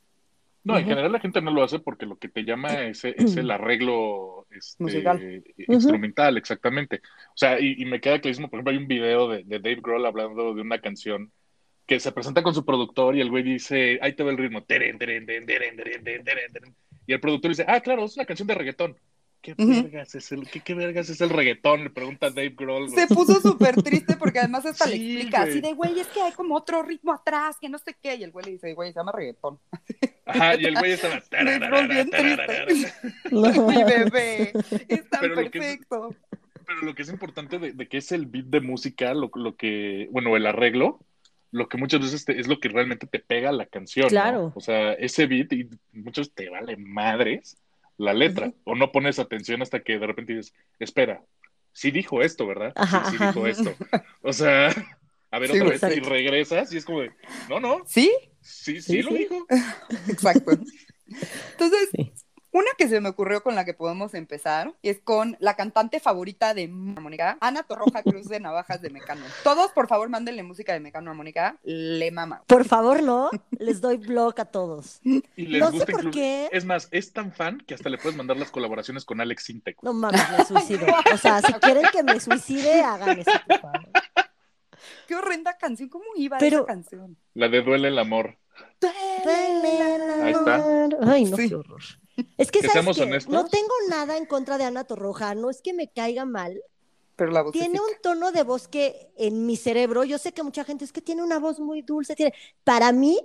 No, 0.63 0.75
en 0.77 0.83
Ujú. 0.83 0.91
general 0.91 1.11
la 1.11 1.19
gente 1.19 1.41
no 1.41 1.51
lo 1.51 1.61
hace 1.61 1.79
porque 1.79 2.05
lo 2.05 2.17
que 2.17 2.29
te 2.29 2.43
llama 2.43 2.83
es, 2.83 3.03
es 3.03 3.35
el 3.35 3.51
arreglo 3.51 4.47
este, 4.49 4.81
Musical. 4.81 5.43
instrumental, 5.67 6.37
exactamente. 6.37 7.01
O 7.29 7.37
sea, 7.37 7.59
y, 7.59 7.75
y 7.81 7.85
me 7.85 7.99
queda 7.99 8.21
clarísimo, 8.21 8.49
por 8.49 8.59
ejemplo, 8.59 8.71
hay 8.71 8.77
un 8.77 8.87
video 8.87 9.27
de, 9.27 9.43
de 9.43 9.59
Dave 9.59 9.81
Grohl 9.81 10.05
hablando 10.05 10.53
de 10.53 10.61
una 10.61 10.79
canción 10.79 11.33
se 11.99 12.11
presenta 12.11 12.43
con 12.43 12.53
su 12.53 12.65
productor 12.65 13.15
y 13.15 13.21
el 13.21 13.29
güey 13.29 13.43
dice, 13.43 13.99
ahí 14.01 14.13
te 14.13 14.23
ve 14.23 14.31
el 14.31 14.37
ritmo. 14.37 14.63
Y 17.05 17.13
el 17.13 17.19
productor 17.19 17.49
dice, 17.49 17.65
ah, 17.67 17.81
claro, 17.81 18.05
es 18.05 18.15
una 18.15 18.25
canción 18.25 18.47
de 18.47 18.55
reggaetón. 18.55 18.97
¿Qué, 19.43 19.55
vergas 19.57 20.15
es 20.15 20.31
el, 20.31 20.47
¿qué, 20.47 20.61
¿Qué 20.61 20.73
vergas 20.73 21.09
es 21.09 21.19
el 21.19 21.29
reggaetón? 21.29 21.83
Le 21.83 21.89
pregunta 21.89 22.29
Dave 22.29 22.55
Grohl. 22.57 22.89
Se 22.89 23.07
puso 23.07 23.41
súper 23.41 23.75
triste 23.83 24.15
porque 24.15 24.39
además 24.39 24.65
hasta 24.65 24.85
le 24.85 24.95
explica 24.95 25.39
güey. 25.39 25.51
así 25.51 25.59
de, 25.59 25.73
güey, 25.73 25.99
es 25.99 26.07
que 26.07 26.21
hay 26.21 26.31
como 26.31 26.55
otro 26.55 26.81
ritmo 26.81 27.11
atrás, 27.11 27.57
que 27.59 27.67
no 27.67 27.77
sé 27.77 27.93
qué. 28.01 28.15
Y 28.15 28.23
el 28.23 28.31
güey 28.31 28.45
le 28.45 28.51
dice, 28.53 28.73
güey, 28.73 28.93
se 28.93 28.99
llama 28.99 29.11
reggaetón. 29.11 29.59
Ajá, 30.25 30.55
y 30.55 30.63
el 30.63 30.75
güey 30.75 30.93
estaba... 30.93 31.19
triste. 31.19 32.93
Mi 33.31 33.83
bebé, 33.83 34.53
es 34.87 35.09
tan 35.09 35.19
Pero 35.19 35.35
perfecto. 35.35 35.97
Lo 35.97 36.09
que 36.09 36.15
es, 36.15 36.17
pero 36.65 36.81
lo 36.83 36.95
que 36.95 37.01
es 37.01 37.09
importante 37.09 37.59
de, 37.59 37.73
de, 37.73 37.87
que 37.89 37.97
es 37.97 38.13
el 38.13 38.27
beat 38.27 38.45
de 38.45 38.61
música, 38.61 39.13
lo 39.13 39.57
que, 39.57 40.07
bueno, 40.11 40.37
el 40.37 40.45
arreglo, 40.45 41.01
lo 41.53 41.69
que 41.69 41.77
muchas 41.77 42.01
veces 42.01 42.25
te- 42.25 42.39
es 42.39 42.47
lo 42.47 42.59
que 42.59 42.67
realmente 42.67 43.05
te 43.07 43.19
pega 43.19 43.51
la 43.51 43.67
canción. 43.67 44.05
¿no? 44.05 44.09
Claro. 44.09 44.51
O 44.55 44.59
sea, 44.59 44.93
ese 44.93 45.27
beat, 45.27 45.53
y 45.53 45.69
muchos 45.91 46.33
te 46.33 46.49
vale 46.49 46.75
madres 46.77 47.57
la 47.97 48.13
letra, 48.13 48.51
o 48.63 48.73
no 48.75 48.91
pones 48.91 49.19
atención 49.19 49.61
hasta 49.61 49.81
que 49.81 49.99
de 49.99 50.07
repente 50.07 50.33
dices, 50.33 50.53
espera, 50.79 51.21
sí 51.71 51.91
dijo 51.91 52.21
esto, 52.23 52.47
¿verdad? 52.47 52.73
Ajá, 52.75 53.05
sí, 53.11 53.17
dijo 53.17 53.45
esto. 53.45 53.75
O 54.23 54.33
sea, 54.33 54.69
a 55.29 55.39
ver 55.39 55.51
Sí, 55.51 55.59
otra 55.59 55.69
vez, 55.69 55.97
y 55.97 55.99
regresas 56.01 56.73
y 56.73 56.77
es 56.77 56.85
como 56.85 57.01
de, 57.01 57.11
no, 57.47 57.59
no, 57.59 57.83
¿Sí? 57.85 58.11
sí, 58.41 58.81
sí, 58.81 59.03
lo 59.03 59.13
dijo. 59.13 59.45
Exacto. 60.09 60.51
Entonces. 61.51 61.89
Una 62.53 62.67
que 62.77 62.87
se 62.87 63.01
me 63.01 63.09
ocurrió 63.09 63.43
con 63.43 63.55
la 63.55 63.65
que 63.65 63.73
podemos 63.73 64.13
empezar 64.13 64.73
es 64.81 64.99
con 65.01 65.35
la 65.39 65.55
cantante 65.55 65.99
favorita 65.99 66.53
de 66.53 66.67
Mónica, 66.69 67.37
Ana 67.41 67.63
Torroja 67.63 68.03
Cruz 68.03 68.27
de 68.29 68.39
Navajas 68.39 68.81
de 68.81 68.89
Mecano. 68.91 69.25
Todos, 69.43 69.71
por 69.71 69.87
favor, 69.87 70.07
mándenle 70.09 70.43
música 70.43 70.71
de 70.73 70.79
Mecano 70.79 71.11
a 71.11 71.13
Mónica. 71.13 71.57
Le 71.63 72.11
mama. 72.11 72.43
Por 72.47 72.63
favor, 72.65 73.03
no. 73.03 73.29
Les 73.51 73.81
doy 73.81 73.97
blog 73.97 74.39
a 74.39 74.45
todos. 74.45 74.99
Y 75.03 75.47
les 75.47 75.59
No 75.61 75.71
sé 75.71 75.85
por 75.85 76.11
qué. 76.11 76.47
Es 76.51 76.63
más, 76.63 76.87
es 76.91 77.11
tan 77.11 77.31
fan 77.33 77.57
que 77.59 77.73
hasta 77.73 77.89
le 77.89 77.97
puedes 77.97 78.15
mandar 78.15 78.37
las 78.37 78.51
colaboraciones 78.51 79.03
con 79.03 79.19
Alex 79.19 79.43
Sintek. 79.43 79.81
No 79.81 79.93
mames, 79.93 80.21
me 80.37 80.45
suicido. 80.45 80.85
O 81.13 81.17
sea, 81.17 81.41
si 81.41 81.53
quieren 81.53 81.85
que 81.91 82.03
me 82.03 82.19
suicide, 82.19 82.81
hagan 82.83 83.19
eso, 83.19 83.31
por 83.47 83.59
favor. 83.59 83.89
Qué 85.07 85.15
horrenda 85.15 85.57
canción. 85.57 85.89
¿Cómo 85.89 86.05
iba 86.15 86.37
Pero- 86.37 86.59
esa 86.59 86.65
canción? 86.67 87.17
La 87.33 87.49
de 87.49 87.61
Duele 87.61 87.87
el 87.89 87.99
amor. 87.99 88.37
Ahí 89.25 90.31
está. 90.31 90.63
Ay, 91.05 91.25
no, 91.25 91.37
Sí. 91.37 91.49
qué 91.49 91.55
horror. 91.55 91.81
Es 92.37 92.51
que, 92.51 92.59
Que 92.59 92.67
¿sabes 92.67 92.73
seamos 92.73 92.97
qué? 92.97 93.03
honestos. 93.03 93.33
No 93.33 93.45
tengo 93.47 93.73
nada 93.89 94.17
en 94.17 94.25
contra 94.25 94.57
de 94.57 94.65
Ana 94.65 94.83
Torroja, 94.83 95.33
no 95.35 95.49
es 95.49 95.61
que 95.61 95.73
me 95.73 95.87
caiga 95.91 96.25
mal. 96.25 96.61
Pero 97.15 97.31
la 97.31 97.41
voz 97.43 97.51
Tiene 97.53 97.79
un 97.79 98.01
tono 98.01 98.31
de 98.31 98.43
voz 98.43 98.67
que 98.67 99.11
en 99.17 99.45
mi 99.45 99.55
cerebro, 99.55 100.03
yo 100.03 100.17
sé 100.17 100.31
que 100.33 100.43
mucha 100.43 100.63
gente 100.63 100.83
es 100.85 100.91
que 100.91 101.01
tiene 101.01 101.23
una 101.23 101.39
voz 101.39 101.59
muy 101.59 101.81
dulce. 101.81 102.15
Tiene... 102.15 102.33
Para 102.63 102.91
mí, 102.91 103.19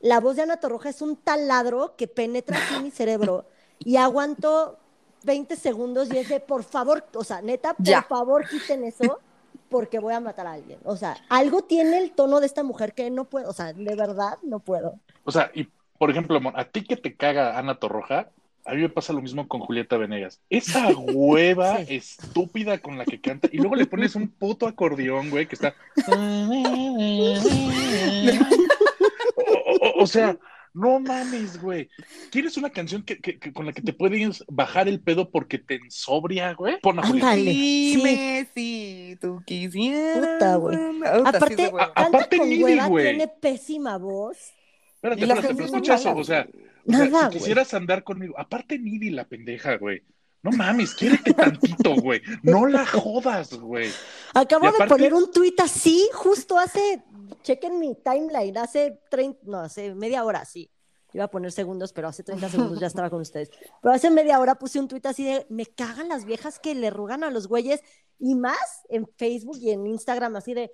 la 0.00 0.20
voz 0.20 0.36
de 0.36 0.42
Ana 0.42 0.58
Torroja 0.58 0.88
es 0.90 1.02
un 1.02 1.16
taladro 1.16 1.96
que 1.96 2.06
penetra 2.08 2.58
en 2.76 2.82
mi 2.84 2.90
cerebro 2.90 3.46
y 3.80 3.96
aguanto 3.96 4.78
20 5.24 5.56
segundos 5.56 6.12
y 6.12 6.18
es 6.18 6.28
de, 6.28 6.40
por 6.40 6.64
favor, 6.64 7.04
o 7.14 7.24
sea, 7.24 7.42
neta, 7.42 7.74
por 7.74 7.86
Ya. 7.86 8.02
favor, 8.02 8.48
quiten 8.48 8.84
eso 8.84 9.18
porque 9.68 9.98
voy 9.98 10.14
a 10.14 10.20
matar 10.20 10.46
a 10.46 10.52
alguien. 10.52 10.78
O 10.84 10.96
sea, 10.96 11.16
algo 11.28 11.62
tiene 11.62 11.98
el 11.98 12.12
tono 12.12 12.40
de 12.40 12.46
esta 12.46 12.62
mujer 12.62 12.92
que 12.94 13.10
no 13.10 13.24
puedo, 13.24 13.48
o 13.48 13.52
sea, 13.52 13.72
de 13.72 13.94
verdad 13.96 14.38
no 14.42 14.60
puedo. 14.60 14.98
O 15.24 15.32
sea, 15.32 15.50
y 15.54 15.68
por 16.02 16.10
ejemplo, 16.10 16.40
a 16.56 16.64
ti 16.64 16.82
que 16.82 16.96
te 16.96 17.14
caga 17.14 17.56
Ana 17.60 17.76
Torroja, 17.76 18.28
a 18.64 18.74
mí 18.74 18.80
me 18.80 18.88
pasa 18.88 19.12
lo 19.12 19.22
mismo 19.22 19.46
con 19.46 19.60
Julieta 19.60 19.96
Venegas. 19.96 20.40
Esa 20.50 20.88
hueva 20.88 21.76
Sí. 21.86 21.94
estúpida 21.94 22.78
con 22.78 22.98
la 22.98 23.04
que 23.04 23.20
canta, 23.20 23.48
y 23.52 23.58
luego 23.58 23.76
le 23.76 23.86
pones 23.86 24.16
un 24.16 24.26
puto 24.26 24.66
acordeón, 24.66 25.30
güey, 25.30 25.46
que 25.46 25.54
está. 25.54 25.76
O, 29.36 29.42
o- 29.42 30.02
o 30.02 30.06
sea, 30.08 30.36
no 30.74 30.98
mames, 30.98 31.60
güey. 31.62 31.88
¿Quieres 32.32 32.56
una 32.56 32.70
canción 32.70 33.04
que, 33.04 33.18
que- 33.20 33.38
que- 33.38 33.52
con 33.52 33.64
la 33.66 33.72
que 33.72 33.82
te 33.82 33.92
puedes 33.92 34.44
bajar 34.48 34.88
el 34.88 34.98
pedo 35.00 35.30
porque 35.30 35.58
te 35.58 35.76
ensobria, 35.76 36.52
güey? 36.54 36.80
Pon 36.80 36.98
a 36.98 37.02
Julieta. 37.06 37.30
Ándale. 37.30 37.52
sí. 37.52 37.94
Dime 37.96 38.48
si 38.54 39.16
tú 39.20 39.40
quisieras. 39.46 40.18
Puta, 40.26 40.56
güey. 40.56 40.76
Puta, 40.76 41.12
sí, 41.12 41.26
Aparte, 41.36 41.72
aparte 41.94 42.36
güey. 42.38 43.04
tiene 43.04 43.28
pésima 43.40 43.98
voz. 43.98 44.52
Espérate, 45.02 45.42
pero 45.42 45.54
muy 45.54 45.64
escucha 45.64 45.94
eso, 45.96 46.14
o 46.14 46.22
sea, 46.22 46.46
o 46.86 46.92
sea, 46.92 47.30
si 47.30 47.38
quisieras 47.38 47.74
andar 47.74 48.04
conmigo, 48.04 48.34
aparte 48.38 48.78
Midi, 48.78 49.10
la 49.10 49.26
pendeja, 49.26 49.76
güey. 49.76 50.02
No 50.42 50.50
mames, 50.50 50.94
quiérete 50.94 51.34
tantito, 51.34 51.94
güey. 51.96 52.20
No 52.42 52.66
la 52.66 52.84
jodas, 52.84 53.54
güey. 53.54 53.90
Acabo 54.34 54.70
de 54.72 54.86
poner 54.86 55.14
un 55.14 55.30
tuit 55.30 55.58
así, 55.60 56.08
justo 56.12 56.58
hace, 56.58 57.02
chequen 57.42 57.78
mi 57.78 57.94
timeline, 57.94 58.58
hace 58.58 58.98
30, 59.10 59.40
no, 59.44 59.60
hace 59.60 59.94
media 59.94 60.24
hora, 60.24 60.44
sí. 60.44 60.70
Iba 61.12 61.24
a 61.24 61.30
poner 61.30 61.52
segundos, 61.52 61.92
pero 61.92 62.08
hace 62.08 62.22
30 62.22 62.48
segundos 62.48 62.80
ya 62.80 62.86
estaba 62.86 63.10
con 63.10 63.20
ustedes. 63.20 63.50
Pero 63.82 63.94
hace 63.94 64.10
media 64.10 64.40
hora 64.40 64.56
puse 64.56 64.80
un 64.80 64.88
tuit 64.88 65.04
así 65.06 65.24
de, 65.24 65.46
me 65.48 65.66
cagan 65.66 66.08
las 66.08 66.24
viejas 66.24 66.58
que 66.58 66.74
le 66.74 66.90
rugan 66.90 67.22
a 67.22 67.30
los 67.30 67.46
güeyes, 67.46 67.80
y 68.18 68.34
más 68.34 68.84
en 68.88 69.06
Facebook 69.16 69.58
y 69.60 69.70
en 69.70 69.86
Instagram, 69.86 70.36
así 70.36 70.54
de, 70.54 70.72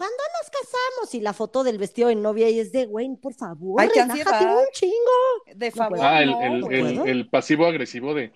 ¿cuándo 0.00 0.16
nos 0.40 0.50
casamos? 0.50 1.14
Y 1.14 1.20
la 1.20 1.34
foto 1.34 1.62
del 1.62 1.76
vestido 1.76 2.08
de 2.08 2.14
novia, 2.14 2.48
y 2.48 2.58
es 2.58 2.72
de, 2.72 2.86
güey, 2.86 3.14
por 3.16 3.34
favor, 3.34 3.78
Ay, 3.82 3.90
relájate 3.94 4.46
un 4.46 4.64
chingo. 4.72 5.54
De 5.54 5.70
favor. 5.70 5.98
Ah, 6.00 6.22
el, 6.22 6.30
no, 6.30 6.40
el, 6.40 6.60
no 6.60 6.70
el- 6.70 6.80
puedo. 6.94 7.04
el 7.04 7.28
pasivo 7.28 7.66
agresivo 7.66 8.14
de, 8.14 8.32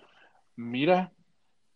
mira, 0.55 1.11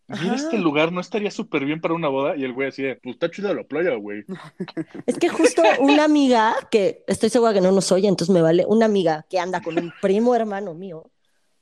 mira 0.07 0.35
este 0.35 0.59
lugar, 0.59 0.91
no 0.91 1.01
estaría 1.01 1.31
súper 1.31 1.65
bien 1.65 1.81
para 1.81 1.95
una 1.95 2.07
boda. 2.07 2.35
Y 2.37 2.43
el 2.43 2.53
güey 2.53 2.67
así 2.67 2.83
de, 2.83 2.97
pues 2.97 3.15
está 3.15 3.31
chida 3.31 3.51
la 3.53 3.63
playa, 3.63 3.95
güey. 3.95 4.23
Es 5.07 5.17
que 5.17 5.29
justo 5.29 5.63
una 5.79 6.03
amiga, 6.03 6.55
que 6.69 7.03
estoy 7.07 7.29
segura 7.29 7.53
que 7.53 7.61
no 7.61 7.71
nos 7.71 7.91
oye, 7.91 8.07
entonces 8.07 8.31
me 8.33 8.43
vale, 8.43 8.65
una 8.67 8.85
amiga 8.85 9.25
que 9.27 9.39
anda 9.39 9.61
con 9.61 9.77
un 9.79 9.91
primo 10.01 10.35
hermano 10.35 10.75
mío, 10.75 11.09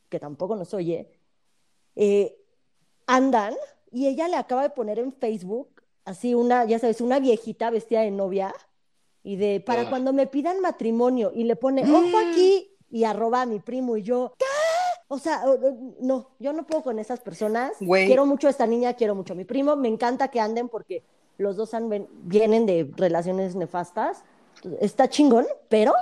que 0.10 0.20
tampoco 0.20 0.58
nos 0.58 0.74
oye, 0.74 1.10
eh, 1.96 2.36
andan 3.06 3.54
y 3.92 4.08
ella 4.08 4.28
le 4.28 4.36
acaba 4.36 4.64
de 4.64 4.70
poner 4.70 5.00
en 5.00 5.14
Facebook, 5.14 5.77
así 6.08 6.34
una, 6.34 6.66
ya 6.66 6.80
sabes, 6.80 7.02
una 7.02 7.20
viejita 7.20 7.70
vestida 7.70 8.02
de 8.02 8.12
novia, 8.12 8.54
y 9.24 9.36
de, 9.36 9.60
para 9.60 9.82
Ah. 9.82 9.90
cuando 9.90 10.14
me 10.14 10.26
pidan 10.26 10.62
matrimonio, 10.62 11.32
y 11.36 11.44
le 11.44 11.56
pone, 11.58 11.84
Mm. 11.84 11.94
ojo 11.96 12.18
aquí, 12.18 12.72
y 12.90 13.04
arroba 13.04 13.42
a 13.42 13.46
mi 13.46 13.60
primo, 13.60 13.98
y 13.98 14.04
yo, 14.04 14.34
¿qué? 14.40 14.46
O 15.10 15.20
sea, 15.20 15.44
no, 16.02 16.30
yo 16.40 16.52
no 16.54 16.66
puedo 16.66 16.82
con 16.84 17.00
esas 17.00 17.20
personas. 17.22 17.74
Quiero 17.80 18.26
mucho 18.26 18.48
a 18.48 18.50
esta 18.50 18.66
niña, 18.68 18.94
quiero 18.94 19.16
mucho 19.16 19.34
a 19.34 19.36
mi 19.38 19.46
primo. 19.46 19.76
Me 19.78 19.88
encanta 19.88 20.28
que 20.30 20.42
anden 20.42 20.68
porque 20.68 21.02
los 21.38 21.56
dos 21.56 21.74
han 21.74 21.90
vienen 22.24 22.66
de 22.66 22.92
relaciones 22.98 23.56
nefastas. 23.56 24.24
Está 24.82 25.08
chingón, 25.10 25.46
pero 25.70 25.94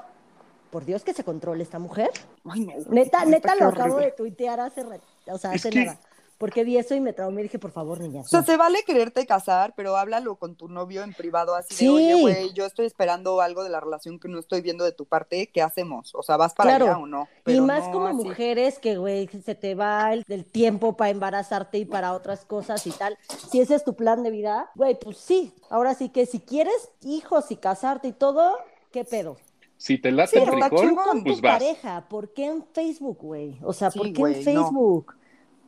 por 0.71 0.85
Dios 0.85 1.03
que 1.03 1.13
se 1.13 1.23
controle 1.23 1.61
esta 1.61 1.77
mujer. 1.77 2.09
Ay, 2.45 2.61
no, 2.61 2.73
Neta, 2.89 3.25
neta 3.25 3.53
lo 3.55 3.67
acabo 3.67 3.97
de 3.97 4.11
tuitear 4.11 4.59
hace, 4.59 4.81
o 4.81 5.37
sea, 5.37 5.53
Es 5.53 5.61
hace 5.61 5.69
que- 5.69 5.85
nada. 5.85 5.99
Porque 6.37 6.65
vi 6.65 6.77
eso 6.77 6.93
y 6.95 6.99
me 6.99 7.13
traumé 7.13 7.41
y 7.41 7.43
dije, 7.43 7.59
por 7.59 7.71
favor, 7.71 7.99
niña. 8.01 8.21
O 8.21 8.27
sea, 8.27 8.41
no. 8.41 8.45
se 8.45 8.57
vale 8.57 8.83
quererte 8.85 9.25
casar, 9.25 9.73
pero 9.75 9.95
háblalo 9.95 10.35
con 10.35 10.55
tu 10.55 10.67
novio 10.67 11.01
en 11.03 11.13
privado 11.13 11.55
así 11.55 11.73
Sí. 11.73 11.85
de, 11.85 11.91
oye, 11.93 12.21
güey, 12.21 12.53
yo 12.53 12.65
estoy 12.65 12.85
esperando 12.85 13.39
algo 13.39 13.63
de 13.63 13.69
la 13.69 13.79
relación 13.79 14.19
que 14.19 14.27
no 14.27 14.37
estoy 14.39 14.59
viendo 14.61 14.83
de 14.83 14.91
tu 14.91 15.05
parte, 15.05 15.49
¿qué 15.53 15.61
hacemos? 15.61 16.13
O 16.13 16.23
sea, 16.23 16.35
¿vas 16.35 16.53
para 16.53 16.71
Claro. 16.71 16.85
allá 16.87 16.97
o 16.97 17.07
no? 17.07 17.23
Y 17.23 17.41
Pero 17.45 17.63
más 17.65 17.85
no 17.87 17.91
como 17.93 18.07
así. 18.07 18.17
mujeres 18.17 18.79
que, 18.79 18.97
güey, 18.97 19.27
se 19.27 19.55
te 19.55 19.75
va 19.75 20.11
el, 20.13 20.25
el 20.27 20.43
tiempo 20.45 20.97
para 20.97 21.09
embarazarte 21.11 21.77
y 21.77 21.85
para 21.85 22.11
otras 22.13 22.43
cosas 22.43 22.85
y 22.85 22.91
tal. 22.91 23.17
Si 23.49 23.61
ese 23.61 23.75
es 23.75 23.83
tu 23.85 23.95
plan 23.95 24.21
de 24.21 24.31
vida, 24.31 24.69
güey, 24.75 24.99
pues 24.99 25.17
sí. 25.17 25.53
Ahora 25.69 25.93
sí 25.93 26.09
que 26.09 26.25
si 26.25 26.39
quieres 26.41 26.89
hijos 27.01 27.49
y 27.51 27.55
casarte 27.55 28.09
y 28.09 28.13
todo, 28.13 28.57
¿qué 28.91 29.05
pedo? 29.05 29.37
Si 29.77 29.97
te 29.97 30.11
late 30.11 30.31
Sí, 30.31 30.37
el. 30.37 30.69
Con 30.69 31.23
pues 31.23 31.35
tu 31.37 31.41
vas. 31.41 31.53
pareja, 31.59 32.07
¿por 32.09 32.33
qué 32.33 32.45
en 32.45 32.65
Facebook, 32.73 33.19
güey? 33.21 33.57
O 33.63 33.73
sea, 33.73 33.91
Sí, 33.91 33.99
¿por 33.99 34.13
qué 34.13 34.37
en. 34.37 34.43
Facebook? 34.43 35.13
No, 35.15 35.24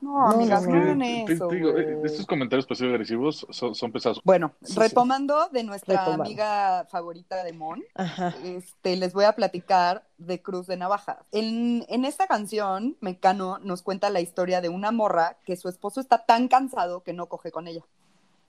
No, 0.07 0.29
amigas, 0.31 0.63
no, 0.65 0.69
no, 0.69 0.75
no. 0.75 0.81
hagan 0.83 0.99
Te- 1.25 1.33
eso. 1.33 1.47
te 1.49 1.55
digo, 1.55 1.71
güey. 1.73 1.83
eh, 1.85 2.01
estos 2.05 2.25
comentarios 2.25 2.65
pasivo 2.65 2.91
agresivos 2.91 3.45
son, 3.49 3.75
son 3.75 3.91
pesados. 3.91 4.21
Bueno, 4.23 4.53
Sí, 4.61 4.73
sí. 4.73 4.79
retomando 4.79 5.49
de 5.51 5.63
nuestra 5.63 5.97
Retomando. 5.99 6.23
amiga 6.23 6.85
favorita 6.89 7.43
de 7.43 7.53
Mon, 7.53 7.83
Ajá. 7.95 8.33
este, 8.43 8.95
les 8.95 9.13
voy 9.13 9.25
a 9.25 9.33
platicar 9.33 10.07
de 10.17 10.41
Cruz 10.41 10.65
de 10.67 10.77
Navajas. 10.77 11.17
En, 11.31 11.85
en 11.89 12.05
esta 12.05 12.25
canción, 12.27 12.95
Mecano 13.01 13.59
nos 13.59 13.81
cuenta 13.81 14.09
la 14.09 14.21
historia 14.21 14.61
de 14.61 14.69
una 14.69 14.91
morra 14.91 15.37
que 15.45 15.57
su 15.57 15.67
esposo 15.69 15.99
está 15.99 16.25
tan 16.25 16.47
cansado 16.47 17.03
que 17.03 17.13
no 17.13 17.27
coge 17.27 17.51
con 17.51 17.67
ella. 17.67 17.83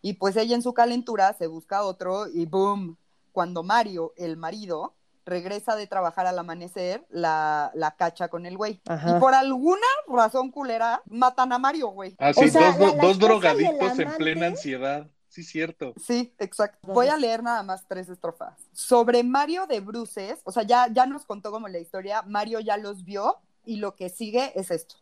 Y 0.01 0.12
pues 0.14 0.37
ella 0.37 0.55
en 0.55 0.62
su 0.62 0.75
calentura 0.75 1.33
se 1.33 1.49
busca 1.49 1.83
otro 1.83 2.29
y 2.29 2.47
boom, 2.47 2.97
cuando 3.33 3.64
Mario, 3.64 4.12
el 4.16 4.37
marido, 4.37 4.94
regresa 5.29 5.77
de 5.77 5.87
trabajar 5.87 6.27
al 6.27 6.38
amanecer, 6.38 7.07
la, 7.11 7.71
la 7.75 7.93
cacha 7.97 8.29
con 8.29 8.47
el 8.47 8.57
güey. 8.57 8.81
Ajá. 8.88 9.17
Y 9.17 9.21
por 9.21 9.35
alguna 9.35 9.87
razón 10.09 10.51
culera, 10.51 11.03
matan 11.07 11.53
a 11.53 11.59
Mario, 11.59 11.88
güey. 11.88 12.17
Ah, 12.19 12.33
sí, 12.33 12.47
O 12.47 12.49
sea, 12.49 12.73
dos, 12.73 12.97
la- 12.97 13.03
dos- 13.03 13.19
drogadictos 13.19 13.99
en 13.99 14.11
plena 14.17 14.47
ansiedad. 14.47 15.07
Sí, 15.29 15.45
cierto. 15.45 15.93
Sí, 16.03 16.35
exacto. 16.38 16.93
Voy 16.93 17.09
a 17.09 17.17
leer 17.17 17.43
nada 17.43 17.62
más 17.62 17.87
tres 17.87 18.09
estrofas. 18.09 18.55
Sobre 18.73 19.23
Mario 19.23 19.67
de 19.67 19.81
Bruces, 19.81 20.41
o 20.45 20.51
sea, 20.51 20.62
ya, 20.62 20.88
ya 20.91 21.07
nos 21.07 21.27
contó 21.27 21.51
como 21.51 21.69
la 21.69 21.79
historia, 21.79 22.23
Mario 22.23 22.61
ya 22.61 22.77
los 22.79 23.05
vio 23.05 23.37
y 23.64 23.77
lo 23.77 23.95
que 23.95 24.09
sigue 24.09 24.59
es 24.59 24.71
esto. 24.71 24.97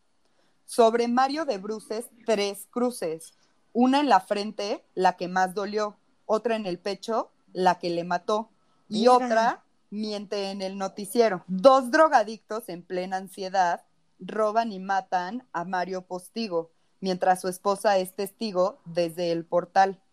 Sobre 0.65 1.07
Mario 1.09 1.45
de 1.45 1.59
Bruces, 1.59 2.07
tres 2.27 2.67
cruces. 2.71 3.35
Una 3.73 4.01
en 4.01 4.09
la 4.09 4.21
frente, 4.21 4.85
la 4.95 5.17
que 5.17 5.29
más 5.29 5.55
dolió, 5.55 5.97
otra 6.27 6.57
en 6.57 6.67
el 6.67 6.79
pecho, 6.81 7.31
la 7.53 7.79
que 7.79 7.89
le 7.91 8.03
mató, 8.05 8.51
y 8.89 9.01
Mira. 9.03 9.13
otra 9.13 9.63
miente 9.97 10.51
en 10.51 10.63
el 10.63 10.79
noticiero. 10.79 11.45
Dos 11.49 11.91
drogadictos 11.91 12.69
en 12.69 12.83
plena 12.83 13.17
ansiedad 13.17 13.83
roban 14.19 14.73
y 14.73 14.79
matan 14.79 15.47
a 15.53 15.65
Mario 15.65 16.03
Postigo, 16.03 16.71
mientras 17.01 17.41
su 17.41 17.49
esposa 17.49 17.99
es 17.99 18.15
testigo 18.15 18.79
desde 18.85 19.33
el 19.33 19.45
portal. 19.45 20.01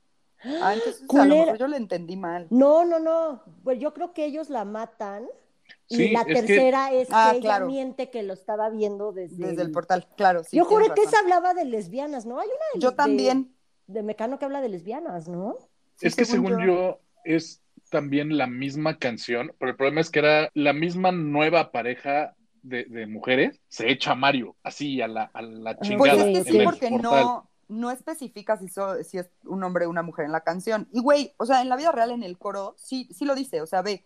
Ah, 0.62 0.74
entonces 0.74 1.04
a 1.10 1.26
lo 1.26 1.36
mejor 1.38 1.58
yo 1.58 1.68
le 1.68 1.78
entendí 1.78 2.18
mal. 2.18 2.48
No, 2.50 2.84
no, 2.84 3.00
no. 3.00 3.42
Pues 3.64 3.80
yo 3.80 3.94
creo 3.94 4.14
que 4.14 4.26
ellos 4.26 4.50
la 4.50 4.66
matan. 4.66 5.26
Y 5.88 5.96
Sí, 5.96 6.10
la 6.12 6.20
es 6.22 6.26
que- 6.28 6.34
tercera 6.34 6.92
es 6.92 7.08
que 7.08 7.14
Ah, 7.16 7.32
ella 7.32 7.40
claro. 7.42 7.68
miente 7.68 8.10
que 8.10 8.24
lo 8.24 8.34
estaba 8.34 8.70
viendo 8.70 9.14
desde, 9.14 9.38
Desde 9.48 9.62
el 9.62 9.72
portal, 9.72 10.06
claro, 10.18 10.44
sí. 10.44 10.58
yo 10.58 10.66
juré 10.66 10.88
que 10.94 11.08
se 11.08 11.16
hablaba 11.16 11.54
de 11.54 11.64
lesbianas, 11.64 12.26
¿no? 12.26 12.42
Hay 12.42 12.48
una 12.50 12.66
de, 12.74 12.80
Yo 12.82 12.94
también. 12.94 13.56
De, 13.88 14.04
Mecano 14.04 14.38
que 14.38 14.44
habla 14.44 14.60
de 14.60 14.68
lesbianas, 14.68 15.30
¿no? 15.30 15.56
Sí, 15.96 16.08
es 16.08 16.16
que 16.18 16.26
según 16.26 16.60
yo 16.66 17.00
es 17.24 17.62
también 17.94 18.38
la 18.38 18.48
misma 18.48 18.98
canción, 18.98 19.54
pero 19.60 19.72
el 19.72 19.78
problema 19.78 20.02
es 20.02 20.10
que 20.10 20.20
era 20.20 20.50
la 20.56 20.74
misma 20.74 21.12
nueva 21.14 21.72
pareja 21.72 22.36
de, 22.64 22.86
de 22.86 23.08
mujeres, 23.08 23.62
se 23.70 23.90
echa 23.92 24.12
a 24.12 24.16
Mario, 24.16 24.56
así 24.64 25.02
a 25.02 25.08
la, 25.08 25.30
a 25.34 25.42
la 25.42 25.78
Pues 25.78 25.88
chingada. 25.90 26.30
es 26.30 26.46
que 26.46 26.52
sí, 26.52 26.60
porque 26.64 26.90
portal. 26.90 27.02
no, 27.24 27.50
no 27.70 27.92
especifica 27.92 28.58
si, 28.58 28.68
so- 28.68 29.04
si 29.04 29.20
es 29.20 29.30
un 29.46 29.64
hombre 29.64 29.86
o 29.86 29.90
una 29.90 30.02
mujer 30.02 30.26
en 30.26 30.32
la 30.34 30.42
canción. 30.42 30.88
Y 30.92 31.00
güey, 31.02 31.34
o 31.38 31.46
sea, 31.46 31.62
en 31.62 31.70
la 31.70 31.76
vida 31.78 31.92
real, 31.94 32.12
en 32.12 32.24
el 32.24 32.38
coro, 32.38 32.76
sí, 32.78 33.08
sí 33.14 33.24
lo 33.26 33.36
dice, 33.36 33.62
o 33.62 33.66
sea, 33.68 33.82
ve, 33.82 34.04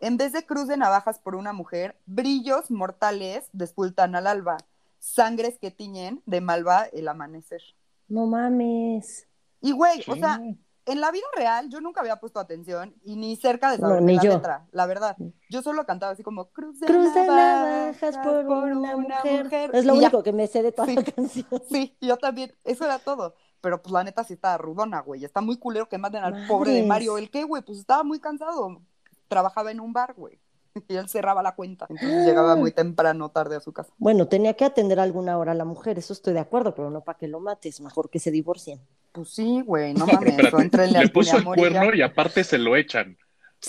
en 0.00 0.16
vez 0.18 0.32
de 0.32 0.44
cruz 0.46 0.68
de 0.68 0.76
navajas 0.76 1.18
por 1.18 1.34
una 1.34 1.52
mujer, 1.52 1.96
brillos 2.06 2.70
mortales 2.70 3.48
despultan 3.52 4.14
al 4.14 4.26
alba, 4.26 4.58
sangres 4.98 5.58
que 5.58 5.70
tiñen 5.70 6.22
de 6.26 6.40
malva 6.40 6.86
el 6.92 7.08
amanecer. 7.08 7.62
No 8.08 8.26
mames. 8.26 9.26
Y 9.62 9.72
güey, 9.72 10.04
o 10.06 10.16
sea, 10.16 10.38
en 10.86 11.00
la 11.00 11.10
vida 11.10 11.26
real 11.36 11.68
yo 11.68 11.80
nunca 11.80 12.00
había 12.00 12.16
puesto 12.16 12.40
atención 12.40 12.94
y 13.04 13.16
ni 13.16 13.36
cerca 13.36 13.70
de 13.72 13.78
No, 13.78 13.88
saber 13.88 14.02
ni 14.02 14.16
la 14.16 14.22
yo. 14.22 14.32
letra, 14.34 14.66
la 14.72 14.86
verdad. 14.86 15.16
Yo 15.50 15.62
solo 15.62 15.84
cantaba 15.84 16.12
así 16.12 16.22
como 16.22 16.50
cruz 16.50 16.80
de, 16.80 16.86
Cruz 16.86 17.12
de 17.14 17.26
navajas 17.26 18.16
navajas 18.16 18.18
por 18.18 18.46
una 18.46 18.96
mujer. 18.96 19.70
Es 19.72 19.84
lo 19.84 19.94
Y 19.96 20.00
ya. 20.00 20.08
único 20.08 20.22
que 20.22 20.32
me 20.32 20.46
sé 20.46 20.62
de 20.62 20.72
toda 20.72 20.88
Sí. 20.88 20.94
la 20.96 21.02
canción. 21.04 21.46
Sí, 21.70 21.96
yo 22.00 22.16
también, 22.16 22.54
eso 22.64 22.84
era 22.84 22.98
todo. 22.98 23.34
Pero 23.60 23.82
pues 23.82 23.92
la 23.92 24.04
neta 24.04 24.22
sí 24.22 24.34
está 24.34 24.56
rudona, 24.58 25.00
güey. 25.00 25.24
Está 25.24 25.40
muy 25.40 25.56
culero 25.58 25.88
que 25.88 25.98
maten 25.98 26.22
al 26.22 26.46
pobre 26.46 26.70
de. 26.72 26.82
Mario. 26.84 27.18
¿El 27.18 27.30
qué, 27.30 27.42
güey? 27.44 27.62
Pues 27.62 27.78
estaba 27.78 28.04
muy 28.04 28.20
cansado. 28.20 28.80
Trabajaba 29.28 29.70
en 29.72 29.80
un 29.80 29.92
bar, 29.92 30.14
güey. 30.14 30.38
Y 30.88 30.96
él 30.96 31.08
cerraba 31.08 31.42
la 31.42 31.54
cuenta. 31.54 31.86
Entonces 31.88 32.26
llegaba 32.26 32.56
muy 32.56 32.72
temprano, 32.72 33.30
tarde 33.30 33.56
a 33.56 33.60
su 33.60 33.72
casa. 33.72 33.92
Bueno, 33.98 34.28
tenía 34.28 34.54
que 34.54 34.64
atender 34.64 35.00
alguna 35.00 35.38
hora 35.38 35.52
a 35.52 35.54
la 35.54 35.64
mujer, 35.64 35.98
eso 35.98 36.12
estoy 36.12 36.34
de 36.34 36.40
acuerdo, 36.40 36.74
pero 36.74 36.90
no 36.90 37.02
para 37.02 37.18
que 37.18 37.28
lo 37.28 37.40
mates, 37.40 37.80
mejor 37.80 38.10
que 38.10 38.18
se 38.18 38.30
divorcien. 38.30 38.80
Pues 39.12 39.30
sí, 39.30 39.62
güey, 39.62 39.94
no 39.94 40.00
No, 40.06 40.06
pero 40.06 40.18
mames. 40.20 40.32
espérate, 40.32 40.56
o 40.56 40.60
entrenle 40.60 40.92
le 40.92 40.98
al 41.04 41.12
puso 41.12 41.36
el 41.36 41.44
poliamor 41.44 41.58
y 41.58 41.72
ya. 41.74 41.80
cuerno 41.80 41.96
y 41.96 42.02
aparte 42.02 42.44
se 42.44 42.58
lo 42.58 42.76
echan. 42.76 43.16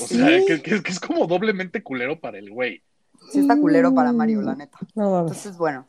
O 0.01 0.05
Sí. 0.05 0.17
sea, 0.17 0.27
que, 0.45 0.61
que- 0.61 0.83
que 0.83 0.91
es 0.91 0.99
como 0.99 1.25
doblemente 1.27 1.81
culero 1.81 2.19
para 2.19 2.37
el 2.37 2.51
güey. 2.51 2.83
Sí 3.31 3.39
está 3.39 3.57
culero 3.59 3.93
para 3.93 4.11
Mario, 4.13 4.41
la 4.41 4.55
neta. 4.55 4.77
No 4.95 5.09
mames. 5.11 5.31
Entonces, 5.31 5.57
bueno. 5.57 5.87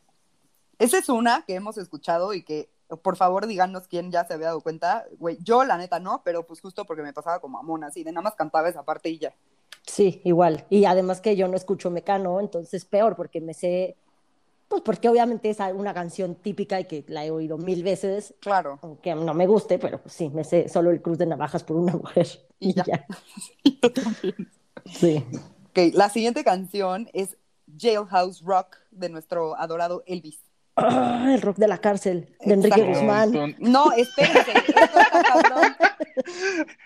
Esa 0.78 0.98
es 0.98 1.08
una 1.08 1.42
que 1.46 1.54
hemos 1.56 1.76
escuchado 1.76 2.32
y 2.34 2.44
que, 2.44 2.70
por 3.02 3.16
favor, 3.16 3.46
díganos 3.48 3.88
quién 3.88 4.12
ya 4.12 4.24
se 4.24 4.34
había 4.34 4.46
dado 4.46 4.60
cuenta. 4.60 5.04
Güey, 5.18 5.36
yo 5.42 5.64
la 5.64 5.76
neta 5.76 5.98
no, 5.98 6.22
pero 6.24 6.46
pues 6.46 6.60
justo 6.60 6.84
porque 6.86 7.02
me 7.02 7.12
pasaba 7.12 7.40
como 7.40 7.58
a 7.58 7.62
Mona, 7.62 7.88
así 7.88 8.04
de 8.04 8.12
nada 8.12 8.22
más 8.22 8.36
cantaba 8.36 8.68
esa 8.68 8.84
parte 8.84 9.08
y 9.10 9.18
ya. 9.18 9.34
Sí, 9.88 10.20
igual. 10.24 10.66
Y 10.70 10.84
además 10.84 11.20
que 11.20 11.34
yo 11.34 11.48
no 11.48 11.56
escucho 11.56 11.90
Mecano, 11.90 12.40
entonces 12.40 12.84
peor, 12.84 13.16
porque 13.16 13.40
me 13.40 13.54
sé, 13.54 13.96
pues 14.68 14.82
porque 14.82 15.08
obviamente 15.08 15.48
es 15.48 15.58
una 15.74 15.94
canción 15.94 16.34
típica 16.34 16.78
y 16.78 16.84
que 16.84 17.04
la 17.08 17.24
he 17.24 17.30
oído 17.30 17.56
mil 17.56 17.82
veces, 17.82 18.34
Claro. 18.40 18.78
aunque 18.82 19.14
no 19.14 19.32
me 19.32 19.46
guste, 19.46 19.78
pero 19.78 19.98
pues 20.02 20.12
sí, 20.14 20.28
me 20.28 20.44
sé 20.44 20.68
solo 20.68 20.90
el 20.90 21.00
Cruz 21.00 21.16
de 21.16 21.24
Navajas 21.26 21.64
por 21.64 21.76
una 21.78 21.92
mujer. 21.96 22.26
Y 22.60 22.70
Y 22.70 22.74
ya. 22.74 22.84
ya. 22.84 23.06
Sí. 24.84 25.24
Ok, 25.70 25.94
la 25.94 26.08
siguiente 26.08 26.44
canción 26.44 27.08
es 27.12 27.36
Jailhouse 27.78 28.42
Rock 28.42 28.76
de 28.90 29.08
nuestro 29.08 29.56
adorado 29.58 30.02
Elvis. 30.06 30.38
Ah, 30.76 31.32
el 31.34 31.42
rock 31.42 31.56
de 31.56 31.66
la 31.68 31.78
cárcel, 31.78 32.34
de 32.44 32.54
Enrique 32.54 32.80
Exacto. 32.80 33.00
Guzmán. 33.00 33.56
No, 33.58 33.90
espérense, 33.92 34.52
esto 34.52 34.80
está 34.80 35.22
cabrón. 35.24 35.74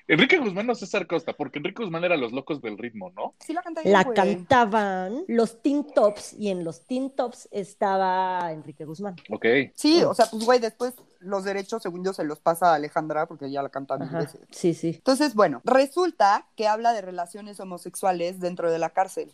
Enrique 0.09 0.39
Guzmán 0.39 0.67
no 0.67 0.73
es 0.73 0.81
César 0.81 1.07
Costa, 1.07 1.33
porque 1.33 1.59
Enrique 1.59 1.83
Guzmán 1.83 2.05
era 2.05 2.17
los 2.17 2.33
locos 2.33 2.61
del 2.61 2.79
ritmo, 2.79 3.11
¿no? 3.11 3.35
Sí 3.41 3.55
la 3.85 4.03
güey. 4.03 4.15
cantaban 4.15 5.25
los 5.29 5.63
Teen 5.63 5.87
Tops 5.95 6.35
y 6.35 6.49
en 6.49 6.65
los 6.65 6.87
Teen 6.87 7.11
Tops 7.11 7.49
estaba 7.51 8.53
Enrique 8.53 8.85
Guzmán. 8.85 9.17
Ok. 9.31 9.47
Sí, 9.75 10.03
o 10.03 10.15
sea, 10.15 10.27
pues 10.31 10.45
güey, 10.45 10.59
después 10.59 10.95
los 11.21 11.45
derechos, 11.45 11.83
según 11.83 12.05
yo, 12.05 12.13
se 12.13 12.25
los 12.25 12.41
pasa 12.41 12.73
a 12.73 12.75
Alejandra 12.75 13.27
porque 13.27 13.51
ya 13.51 13.63
la 13.63 13.69
canta 13.69 13.97
mil 13.97 14.11
veces. 14.11 14.41
sí, 14.51 14.75
sí. 14.75 14.95
Entonces, 14.97 15.35
bueno, 15.35 15.61
resulta 15.65 16.49
que 16.57 16.67
habla 16.67 16.93
de 16.93 17.01
relaciones 17.01 17.61
homosexuales 17.61 18.41
dentro 18.41 18.71
de 18.71 18.79
la 18.79 18.91
cárcel. 18.91 19.33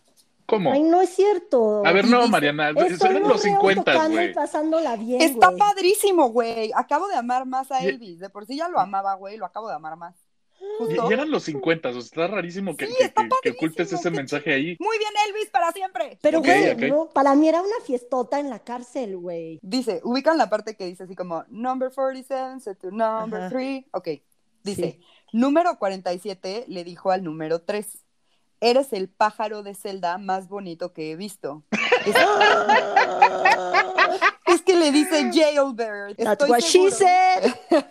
¿Cómo? 0.49 0.73
Ay, 0.73 0.83
no 0.83 1.03
es 1.03 1.11
cierto. 1.11 1.83
A 1.85 1.93
ver, 1.93 2.07
no, 2.09 2.21
dice, 2.21 2.31
Mariana, 2.31 2.73
son 2.73 3.13
los 3.15 3.21
morreo 3.21 3.39
50, 3.39 3.85
tocando 3.93 4.17
güey. 4.17 4.31
y 4.31 4.33
pasándola 4.35 4.97
bien, 4.97 5.21
Está 5.21 5.55
padrísimo, 5.55 6.31
güey. 6.31 6.73
Acabo 6.75 7.07
de 7.07 7.17
amar 7.17 7.45
más 7.45 7.71
a 7.71 7.81
Elvis. 7.85 8.19
De 8.19 8.31
por 8.31 8.47
sí 8.47 8.57
ya 8.57 8.67
lo 8.69 8.81
amaba, 8.81 9.13
güey, 9.15 9.37
lo 9.37 9.45
acabo 9.45 9.69
de 9.69 9.75
amar 9.75 9.97
más. 9.97 10.17
Y, 10.59 10.65
Justo. 10.95 11.11
y 11.11 11.13
eran 11.13 11.31
los 11.31 11.45
50, 11.45 11.91
o 11.91 11.93
sea, 11.93 12.01
está 12.01 12.27
rarísimo 12.27 12.77
que, 12.77 12.87
Sí, 12.87 12.95
que- 12.99 13.05
está 13.05 13.23
que- 13.23 13.29
que 13.29 13.35
padrísimo, 13.35 13.57
ocultes 13.59 13.93
ese 13.93 14.11
mensaje 14.11 14.53
ahí. 14.55 14.77
Muy 14.81 14.99
bien, 14.99 15.11
Elvis, 15.29 15.51
para 15.51 15.71
siempre. 15.71 16.19
Pero, 16.23 16.41
güey, 16.41 16.75
no, 16.91 17.11
para 17.11 17.35
mí 17.35 17.47
era 17.49 17.61
una 17.61 17.77
fiestota 17.85 18.41
en 18.41 18.49
la 18.51 18.59
cárcel, 18.61 19.19
güey. 19.19 19.61
Dice, 19.63 20.01
ubican 20.03 20.37
la 20.39 20.49
parte 20.51 20.75
que 20.77 20.87
dice 20.87 21.05
así 21.05 21.15
como 21.15 21.45
number 21.49 21.93
47, 21.95 22.59
set 22.61 22.79
to 22.81 22.91
number 22.91 23.39
Ajá. 23.43 23.51
3. 23.51 23.85
Ok, 23.93 24.09
dice, 24.65 24.93
Sí. 24.99 25.01
número 25.33 25.79
47 25.79 26.65
le 26.69 26.83
dijo 26.85 27.11
al 27.13 27.23
número 27.23 27.61
3, 27.61 28.05
eres 28.61 28.93
el 28.93 29.09
pájaro 29.09 29.63
de 29.63 29.75
celda 29.75 30.19
más 30.19 30.49
bonito 30.49 30.93
que 30.93 31.13
he 31.13 31.17
visto. 31.17 31.65
Es, 32.07 32.15
es 34.55 34.63
que 34.63 34.77
le 34.77 34.91
dice 34.93 35.31
jailbird. 35.33 36.17
That's 36.17 36.33
Estoy 36.43 36.51
what 36.51 36.61
she 36.61 36.91
seguro- 36.91 36.97
said. 36.97 37.53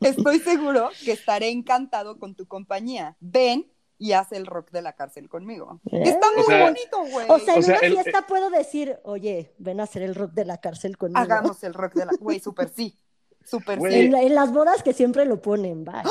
Estoy 0.00 0.38
seguro 0.40 0.90
que 1.04 1.12
estaré 1.12 1.50
encantado 1.50 2.18
con 2.18 2.34
tu 2.34 2.46
compañía. 2.46 3.16
Ven 3.20 3.70
y 3.98 4.12
haz 4.12 4.32
el 4.32 4.46
rock 4.46 4.70
de 4.70 4.82
la 4.82 4.92
cárcel 4.94 5.28
conmigo. 5.28 5.80
¿Eh? 5.90 6.02
Está 6.04 6.26
muy 6.34 6.42
O 6.42 6.46
sea- 6.46 6.64
bonito, 6.64 6.98
güey. 7.10 7.26
O 7.30 7.38
sea, 7.38 7.54
en 7.54 7.60
O 7.60 7.62
sea, 7.62 7.78
una 7.78 7.86
el- 7.86 7.92
fiesta 7.94 8.26
puedo 8.26 8.50
decir, 8.50 8.98
oye, 9.04 9.54
ven 9.58 9.80
a 9.80 9.84
hacer 9.84 10.02
el 10.02 10.14
rock 10.14 10.32
de 10.32 10.44
la 10.44 10.58
cárcel 10.58 10.96
conmigo. 10.98 11.18
Hagamos 11.20 11.62
el 11.64 11.74
rock 11.74 11.94
de 11.94 12.06
la... 12.06 12.12
Güey, 12.20 12.40
súper 12.40 12.68
sí. 12.68 12.98
Súper 13.44 13.78
sí. 13.80 13.86
En, 14.00 14.14
en 14.14 14.34
las 14.34 14.52
bodas 14.52 14.82
que 14.82 14.92
siempre 14.92 15.24
lo 15.24 15.40
ponen, 15.40 15.84
bye. 15.84 16.02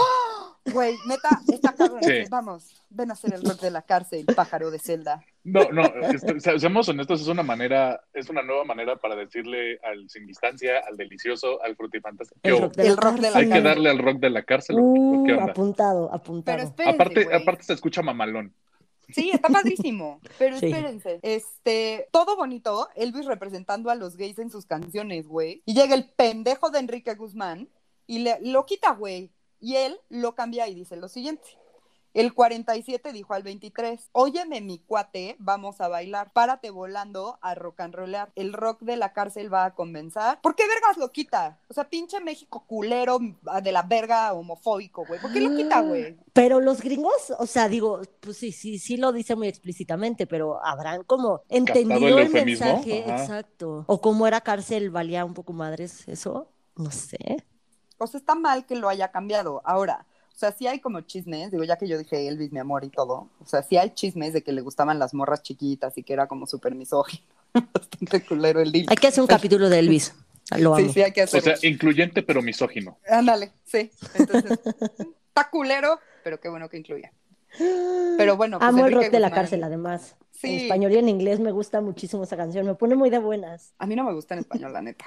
Güey, 0.74 0.96
neta, 1.08 1.30
está 1.54 1.74
cabrón. 1.76 2.00
Sí. 2.02 2.24
Vamos, 2.30 2.82
ven 2.90 3.12
a 3.12 3.14
hacer 3.14 3.34
el 3.36 3.44
rock 3.44 3.60
de 3.62 3.70
la 3.72 3.84
cárcel, 3.84 4.26
pájaro 4.36 4.72
de 4.72 4.80
celda. 4.80 5.24
No, 5.44 5.62
no, 5.72 5.84
se- 6.40 6.60
seamos 6.60 6.90
honestos, 6.90 7.22
es 7.22 7.28
una 7.28 7.44
manera, 7.44 8.02
es 8.14 8.30
una 8.30 8.42
nueva 8.42 8.64
manera 8.66 8.96
para 8.96 9.16
decirle 9.16 9.78
al 9.84 10.10
sin 10.10 10.26
distancia, 10.26 10.82
al 10.90 10.98
delicioso, 10.98 11.62
al 11.62 11.76
frutifantástico. 11.76 12.40
El 12.42 12.54
Yo, 12.56 12.60
rock 12.62 12.74
de 12.76 12.84
el 12.88 12.96
la 12.96 13.02
rock 13.02 13.16
de 13.16 13.22
la 13.22 13.28
hay 13.28 13.34
cárcel. 13.34 13.54
que 13.54 13.62
darle 13.62 13.90
al 13.92 14.00
rock 14.00 14.18
de 14.20 14.30
la 14.32 14.44
cárcel. 14.44 14.76
¿o- 14.80 14.82
o 14.82 14.84
Uh, 14.84 15.24
¿Qué 15.26 15.34
onda? 15.34 15.52
apuntado, 15.52 16.06
Pero 16.08 16.16
apuntado. 16.16 16.58
espérense, 16.64 16.96
Aparte, 16.96 17.24
güey. 17.26 17.42
aparte 17.42 17.64
se 17.64 17.74
escucha 17.74 18.02
mamalón. 18.02 18.54
Sí, 19.10 19.30
está 19.32 19.50
padrísimo. 19.50 20.20
Pero 20.40 20.58
Sí. 20.58 20.66
espérense. 20.66 21.20
Este, 21.22 22.08
todo 22.12 22.36
bonito, 22.36 22.90
Elvis 22.96 23.28
representando 23.28 23.92
a 23.92 23.96
los 23.96 24.18
gays 24.18 24.40
en 24.40 24.50
sus 24.50 24.66
canciones, 24.66 25.28
güey. 25.28 25.62
Y 25.68 25.76
llega 25.76 25.94
el 25.94 26.10
pendejo 26.10 26.72
de 26.72 26.80
Enrique 26.80 27.14
Guzmán 27.14 27.70
y 28.08 28.20
le, 28.20 28.40
lo 28.42 28.66
quita, 28.66 28.94
güey. 28.94 29.30
Y 29.66 29.78
él 29.78 30.00
lo 30.10 30.36
cambia 30.36 30.68
y 30.68 30.76
dice 30.76 30.96
lo 30.96 31.08
siguiente. 31.08 31.58
El 32.14 32.36
47 32.36 33.12
dijo 33.14 33.34
al 33.34 33.42
23, 33.42 34.12
óyeme 34.12 34.62
mi 34.62 34.78
cuate, 34.78 35.36
vamos 35.40 35.82
a 35.82 35.88
bailar, 35.88 36.32
párate 36.34 36.70
volando 36.70 37.40
a 37.42 37.56
rock 37.56 37.80
and 37.80 37.96
rollar. 37.96 38.32
El 38.36 38.54
rock 38.54 38.82
de 38.82 38.96
la 38.96 39.12
cárcel 39.12 39.52
va 39.52 39.66
a 39.66 39.74
comenzar. 39.74 40.40
¿Por 40.42 40.56
qué 40.56 40.68
vergas 40.68 40.98
lo 40.98 41.12
quita? 41.12 41.60
O 41.68 41.74
sea, 41.74 41.90
pinche 41.90 42.20
México 42.20 42.64
culero 42.68 43.18
de 43.64 43.72
la 43.72 43.82
verga 43.82 44.32
homofóbico, 44.34 45.04
güey. 45.04 45.20
¿Por 45.20 45.34
qué 45.34 45.42
lo 45.42 45.58
quita, 45.58 45.82
güey? 45.82 46.16
Pero 46.32 46.60
los 46.60 46.84
gringos, 46.84 47.34
o 47.40 47.48
sea, 47.48 47.68
digo, 47.68 48.02
pues 48.20 48.38
sí, 48.38 48.52
sí, 48.52 48.78
sí 48.78 48.98
lo 48.98 49.14
dice 49.14 49.36
muy 49.36 49.48
explícitamente, 49.48 50.28
pero 50.28 50.64
habrán 50.64 51.04
como 51.06 51.42
entendido 51.50 52.20
el, 52.20 52.28
el 52.28 52.46
mensaje, 52.46 53.00
exacto. 53.00 53.84
O 53.88 54.00
como 54.00 54.28
era 54.28 54.42
cárcel, 54.42 54.92
valía 54.92 55.26
un 55.26 55.34
poco 55.34 55.54
madres 55.54 56.08
eso, 56.08 56.52
no 56.76 56.92
sé. 56.92 57.44
O 57.98 58.08
sea, 58.08 58.20
está 58.20 58.36
mal 58.36 58.66
que 58.66 58.76
lo 58.76 58.90
haya 58.90 59.12
cambiado. 59.12 59.62
Ahora, 59.66 60.06
o 60.34 60.38
sea, 60.38 60.52
sí 60.52 60.68
hay 60.68 60.80
como 60.80 61.02
chismes, 61.02 61.52
digo, 61.52 61.64
ya 61.64 61.78
que 61.78 61.88
yo 61.88 61.98
dije 61.98 62.28
Elvis, 62.28 62.52
mi 62.52 62.60
amor 62.60 62.84
y 62.84 62.90
todo, 62.90 63.30
o 63.40 63.46
sea, 63.46 63.64
sí 63.64 63.78
hay 63.78 63.92
chismes 63.92 64.34
de 64.34 64.44
que 64.44 64.52
le 64.52 64.62
gustaban 64.62 65.00
las 65.00 65.14
morras 65.14 65.42
chiquitas 65.44 65.98
y 65.98 66.04
que 66.04 66.12
era 66.14 66.28
como 66.28 66.46
súper 66.46 66.76
misógino. 66.76 67.24
Bastante 67.74 68.26
culero 68.26 68.60
el 68.60 68.72
libro. 68.72 68.92
Hay 68.92 68.98
que 68.98 69.08
hacer 69.08 69.22
un 69.22 69.28
capítulo 69.28 69.70
de 69.70 69.80
Elvis. 69.80 70.14
Lo 70.58 70.76
amo. 70.76 70.86
Sí, 70.86 70.94
sí, 70.94 71.02
hay 71.02 71.12
que 71.14 71.22
hacerlo. 71.24 71.54
O 71.54 71.56
sea, 71.56 71.70
incluyente 71.70 72.22
pero 72.22 72.42
misógino. 72.42 72.98
Ándale, 73.10 73.52
sí. 73.64 73.90
Entonces, 74.14 74.60
está 75.28 75.50
culero, 75.50 76.00
pero 76.24 76.40
qué 76.40 76.50
bueno 76.50 76.70
que 76.70 76.78
incluya. 76.78 77.12
Pero 78.18 78.36
bueno, 78.36 78.60
pues 78.60 78.68
Amo 78.70 78.86
el 78.86 78.94
rock 78.94 79.10
de 79.10 79.20
la 79.20 79.32
cárcel, 79.32 79.64
además. 79.64 80.16
En 80.44 80.60
Sí. 80.60 80.64
español 80.64 80.92
y 80.92 80.98
en 80.98 81.10
inglés 81.10 81.40
me 81.40 81.52
gusta 81.52 81.80
muchísimo 81.82 82.24
esa 82.26 82.36
canción. 82.36 82.66
Me 82.66 82.76
pone 82.76 82.96
muy 82.96 83.10
de 83.10 83.20
buenas. 83.20 83.74
A 83.80 83.88
mí 83.88 83.96
no 83.96 84.04
me 84.04 84.14
gusta 84.14 84.34
en 84.36 84.42
español, 84.42 84.74
la 84.74 84.82
neta. 84.82 85.06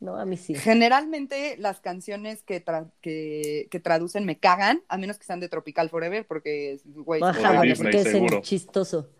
No, 0.00 0.16
a 0.16 0.24
mí 0.24 0.36
sí. 0.38 0.54
Generalmente 0.54 1.56
las 1.58 1.80
canciones 1.80 2.42
que, 2.42 2.64
tra- 2.64 2.90
que, 3.02 3.68
que 3.70 3.80
traducen 3.80 4.24
me 4.24 4.38
cagan, 4.38 4.82
a 4.88 4.96
menos 4.96 5.18
que 5.18 5.24
sean 5.26 5.40
de 5.40 5.48
Tropical 5.50 5.90
Forever, 5.90 6.26
porque, 6.26 6.80
güey, 6.86 7.20
porque 7.20 7.98
es 8.00 8.02
seguro. 8.10 8.40
chistoso. 8.40 9.10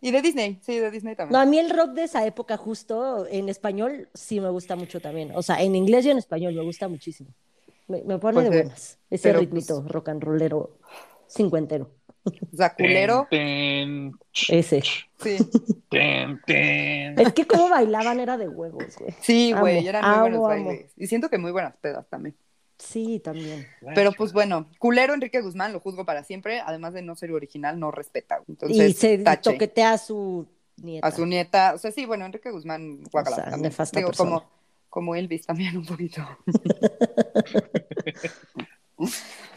y 0.00 0.10
de 0.12 0.22
Disney, 0.22 0.58
sí, 0.62 0.78
de 0.78 0.90
Disney 0.90 1.12
No, 1.12 1.16
también. 1.18 1.40
a 1.40 1.44
mí 1.44 1.58
el 1.58 1.68
rock 1.70 1.90
de 1.90 2.04
esa 2.04 2.24
época 2.26 2.56
justo 2.56 3.26
en 3.28 3.48
español 3.50 4.08
sí 4.14 4.40
me 4.40 4.48
gusta 4.48 4.74
mucho 4.74 5.00
también. 5.00 5.32
O 5.34 5.42
sea, 5.42 5.60
en 5.62 5.74
inglés 5.76 6.06
y 6.06 6.10
en 6.10 6.18
español 6.18 6.54
me 6.54 6.62
gusta 6.62 6.88
muchísimo. 6.88 7.30
Me, 7.86 8.02
me 8.02 8.18
pone 8.18 8.34
Pues, 8.40 8.50
de 8.50 8.56
buenas. 8.62 8.98
Ese 9.10 9.32
ritmito 9.34 9.84
rock 9.86 10.08
and 10.08 10.22
rollero 10.24 10.78
cincuentero. 11.28 11.90
O 12.52 12.56
sea, 12.56 12.74
culero, 12.74 13.26
Ten, 13.30 14.12
ch, 14.32 14.50
Ese. 14.50 14.82
sí. 14.82 15.36
ten, 15.90 16.40
ten. 16.46 17.18
Es 17.20 17.32
que 17.32 17.46
como 17.46 17.68
bailaban 17.68 18.18
era 18.20 18.36
de 18.36 18.48
huevos, 18.48 18.96
güey. 18.98 19.14
Sí, 19.20 19.52
güey, 19.52 19.78
Amo, 19.78 19.88
eran 19.88 20.02
muy 20.04 20.10
amo, 20.14 20.20
buenos 20.22 20.36
amo. 20.38 20.46
bailes. 20.48 20.92
Y 20.96 21.06
siento 21.06 21.28
que 21.28 21.38
muy 21.38 21.52
buenas 21.52 21.76
pedas 21.76 22.06
también. 22.08 22.34
Sí, 22.78 23.20
también. 23.20 23.66
Pero 23.94 24.12
pues 24.12 24.32
bueno, 24.32 24.68
culero 24.78 25.14
Enrique 25.14 25.40
Guzmán, 25.40 25.72
lo 25.72 25.80
juzgo 25.80 26.04
para 26.04 26.24
siempre, 26.24 26.60
además 26.60 26.92
de 26.94 27.02
no 27.02 27.14
ser 27.16 27.32
original, 27.32 27.78
no 27.80 27.90
respeta. 27.90 28.42
Y 28.68 28.92
se 28.92 29.18
tache. 29.18 29.52
toquetea 29.52 29.92
a 29.94 29.98
su 29.98 30.46
nieta. 30.76 31.06
a 31.06 31.10
su 31.10 31.24
nieta, 31.24 31.72
o 31.74 31.78
sea, 31.78 31.90
sí, 31.90 32.04
bueno, 32.04 32.26
Enrique 32.26 32.50
Guzmán, 32.50 33.02
guácala, 33.10 33.36
sea, 33.36 33.44
también. 33.50 33.62
nefasta 33.70 33.98
Digo, 34.00 34.10
persona. 34.10 34.40
como, 34.40 34.50
como 34.90 35.14
Elvis 35.14 35.46
también 35.46 35.76
un 35.78 35.86
poquito. 35.86 36.22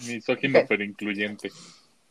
Misógino 0.08 0.60
Ok. 0.60 0.66
pero 0.68 0.84
incluyente. 0.84 1.52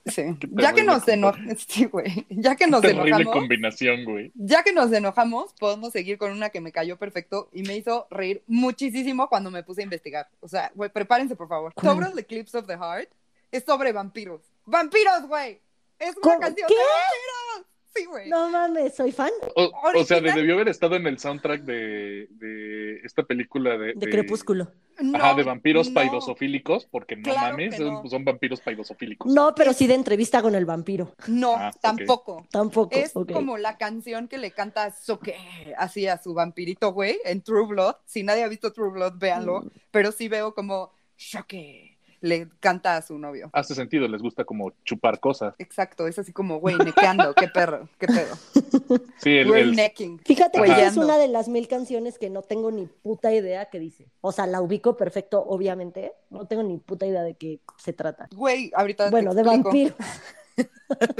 Sí. 0.08 0.22
Ya 0.52 0.72
que 0.72 0.82
nos 0.82 1.06
enojamos, 1.08 1.62
sí, 1.68 1.84
güey, 1.86 2.26
ya 2.30 2.56
que 2.56 2.66
nos 2.66 2.80
Terrible 2.82 3.08
enojamos, 3.08 3.32
combinación, 3.34 4.04
güey. 4.04 4.32
ya 4.34 4.62
que 4.62 4.72
nos 4.72 4.92
enojamos, 4.92 5.52
podemos 5.58 5.92
seguir 5.92 6.18
con 6.18 6.32
una 6.32 6.50
que 6.50 6.60
me 6.60 6.72
cayó 6.72 6.96
perfecto 6.98 7.48
y 7.52 7.62
me 7.62 7.76
hizo 7.76 8.06
reír 8.10 8.42
muchísimo 8.46 9.28
cuando 9.28 9.50
me 9.50 9.62
puse 9.62 9.80
a 9.82 9.84
investigar. 9.84 10.28
O 10.40 10.48
sea, 10.48 10.70
güey, 10.74 10.90
prepárense, 10.90 11.36
por 11.36 11.48
favor. 11.48 11.72
Sobre 11.80 12.06
el 12.06 12.18
Eclipse 12.18 12.56
of 12.58 12.66
the 12.66 12.76
Heart 12.76 13.10
es 13.50 13.64
sobre 13.64 13.92
vampiros. 13.92 14.42
¡Vampiros, 14.66 15.26
güey! 15.26 15.60
Es 15.98 16.14
una 16.22 16.38
canción 16.38 16.68
¿Qué? 16.68 16.74
de 16.74 16.80
vampiros. 16.80 17.66
Sí, 17.98 18.04
güey. 18.06 18.28
No 18.28 18.48
mames, 18.50 18.94
soy 18.94 19.12
fan 19.12 19.30
O, 19.56 19.70
o 19.96 20.04
sea, 20.04 20.20
debió 20.20 20.54
haber 20.54 20.68
estado 20.68 20.96
en 20.96 21.06
el 21.06 21.18
soundtrack 21.18 21.62
de, 21.62 22.28
de 22.30 23.00
esta 23.04 23.22
película 23.24 23.76
de, 23.78 23.94
de 23.94 24.10
Crepúsculo. 24.10 24.72
Ajá, 25.14 25.30
No, 25.30 25.34
de 25.36 25.42
vampiros 25.44 25.88
no. 25.88 25.94
paidosofílicos, 25.94 26.86
porque 26.86 27.16
no 27.16 27.22
Claro 27.22 27.40
mames, 27.52 27.76
son, 27.76 27.86
no. 28.02 28.08
son 28.08 28.24
vampiros 28.24 28.60
paidosofílicos. 28.60 29.32
No, 29.32 29.54
pero 29.54 29.72
sí 29.72 29.86
de 29.86 29.94
entrevista 29.94 30.42
con 30.42 30.54
el 30.54 30.64
vampiro. 30.64 31.14
No, 31.28 31.54
Ah, 31.56 31.70
tampoco. 31.80 32.46
Tampoco. 32.50 32.96
Es 32.96 33.12
como 33.12 33.58
la 33.58 33.78
canción 33.78 34.26
que 34.28 34.38
le 34.38 34.50
canta 34.50 34.90
Soke 34.90 35.34
así 35.76 36.06
a 36.08 36.18
su 36.18 36.34
vampirito, 36.34 36.92
güey, 36.92 37.18
en 37.24 37.42
True 37.42 37.66
Blood. 37.68 37.94
Si 38.06 38.22
nadie 38.24 38.42
ha 38.42 38.48
visto 38.48 38.72
True 38.72 38.90
Blood, 38.90 39.14
véanlo. 39.18 39.60
Mm. 39.62 39.68
Pero 39.92 40.10
sí 40.12 40.28
veo 40.28 40.52
como 40.54 40.92
Soke 41.16 41.87
le 42.20 42.48
canta 42.60 42.96
a 42.96 43.02
su 43.02 43.18
novio. 43.18 43.50
Hace 43.52 43.74
sentido, 43.74 44.08
les 44.08 44.20
gusta 44.22 44.44
como 44.44 44.72
chupar 44.84 45.20
cosas. 45.20 45.54
Exacto, 45.58 46.06
es 46.06 46.18
así 46.18 46.32
como, 46.32 46.58
güey, 46.60 46.76
nequeando, 46.76 47.34
qué 47.34 47.48
perro, 47.48 47.88
qué 47.98 48.06
pedo. 48.06 48.36
Sí, 49.18 49.36
el, 49.36 49.50
We're 49.50 49.62
el- 49.62 49.74
necking. 49.76 50.18
Fíjate 50.24 50.62
que 50.62 50.84
es 50.86 50.96
una 50.96 51.18
de 51.18 51.28
las 51.28 51.48
mil 51.48 51.66
canciones 51.68 52.18
que 52.18 52.30
no 52.30 52.42
tengo 52.42 52.70
ni 52.70 52.86
puta 52.86 53.32
idea 53.34 53.66
qué 53.66 53.78
dice. 53.80 54.08
O 54.20 54.30
sea, 54.32 54.46
la 54.46 54.60
ubico 54.62 54.96
perfecto, 54.96 55.44
obviamente. 55.44 56.12
No 56.30 56.46
tengo 56.46 56.62
ni 56.62 56.78
puta 56.78 57.04
idea 57.04 57.22
de 57.22 57.34
qué 57.34 57.60
se 57.76 57.92
trata. 57.92 58.28
Güey, 58.34 58.70
ahorita 58.74 59.06
te 59.06 59.10
Bueno, 59.10 59.34
de 59.34 59.42
explico. 59.42 59.64
vampiro. 59.64 59.94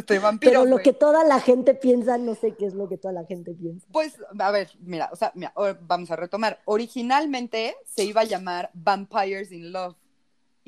De 0.09 0.19
vampiros, 0.19 0.53
Pero 0.53 0.65
lo 0.65 0.79
que 0.79 0.93
toda 0.93 1.23
la 1.25 1.39
gente 1.41 1.75
piensa, 1.75 2.19
no 2.19 2.35
sé 2.35 2.55
qué 2.57 2.67
es 2.67 2.75
lo 2.75 2.89
que 2.89 2.97
toda 2.99 3.13
la 3.13 3.25
gente 3.25 3.55
piensa. 3.55 3.87
Pues, 3.93 4.17
a 4.39 4.51
ver, 4.51 4.69
mira, 4.81 5.11
o 5.13 5.17
sea, 5.17 5.31
mira, 5.35 5.53
o- 5.55 5.75
vamos 5.83 6.11
a 6.11 6.17
retomar. 6.17 6.61
Originalmente 6.65 7.77
se 7.85 8.05
iba 8.05 8.23
a 8.23 8.25
llamar 8.25 8.71
Vampires 8.75 9.53
in 9.53 9.71
Love. 9.73 9.95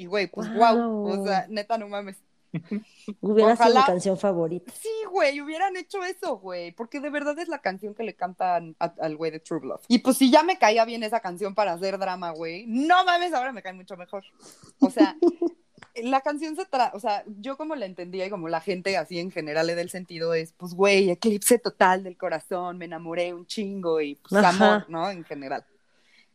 Y, 0.01 0.07
güey, 0.07 0.29
pues, 0.29 0.53
wow. 0.55 0.77
Wow. 0.77 1.21
O 1.21 1.27
sea, 1.27 1.47
neta, 1.51 1.77
no 1.77 1.87
mames. 1.89 2.17
Hubiera 3.21 3.55
sido 3.55 3.67
Ojalá- 3.69 3.81
mi 3.81 3.87
canción 3.87 4.19
favorita. 4.19 4.73
Sí, 4.73 4.89
güey, 5.11 5.41
hubieran 5.41 5.77
hecho 5.77 6.03
eso, 6.03 6.39
güey, 6.39 6.73
porque 6.73 7.01
de 7.01 7.11
verdad 7.11 7.39
es 7.39 7.49
la 7.49 7.61
canción 7.61 7.95
que 7.95 8.03
le 8.03 8.15
cantan 8.15 8.75
a- 8.81 8.95
al 9.01 9.17
güey 9.17 9.31
de 9.31 9.41
True 9.41 9.61
Blood. 9.61 9.81
Y 9.89 9.99
pues 9.99 10.17
si 10.17 10.31
ya 10.31 10.43
me 10.43 10.59
caía 10.59 10.85
bien 10.85 11.03
esa 11.03 11.21
canción 11.21 11.55
para 11.55 11.73
hacer 11.75 11.99
drama, 11.99 12.31
güey, 12.31 12.65
no 12.67 13.05
mames, 13.05 13.33
ahora 13.35 13.53
me 13.53 13.63
cae 13.63 13.73
mucho 13.75 13.97
mejor. 13.97 14.25
O 14.81 14.91
sea, 14.91 15.17
la 15.97 16.23
canción 16.23 16.57
se 16.57 16.65
trata, 16.65 16.97
o 16.97 17.01
sea, 17.01 17.23
yo 17.27 17.57
como 17.59 17.77
la 17.77 17.85
entendía 17.87 18.25
y 18.27 18.31
como 18.31 18.49
la 18.49 18.61
gente 18.63 18.97
así 18.97 19.19
en 19.19 19.31
general 19.31 19.67
le 19.67 19.75
da 19.75 19.83
el 19.83 19.91
sentido 19.91 20.33
es, 20.35 20.53
pues, 20.55 20.75
güey, 20.75 21.11
eclipse 21.11 21.59
total 21.59 22.03
del 22.05 22.17
corazón, 22.17 22.79
me 22.79 22.87
enamoré 22.87 23.35
un 23.35 23.47
chingo 23.47 24.01
y 24.01 24.15
pues 24.17 24.43
Ajá. 24.43 24.49
amor, 24.77 24.87
¿no? 24.91 25.11
En 25.11 25.25
general. 25.25 25.65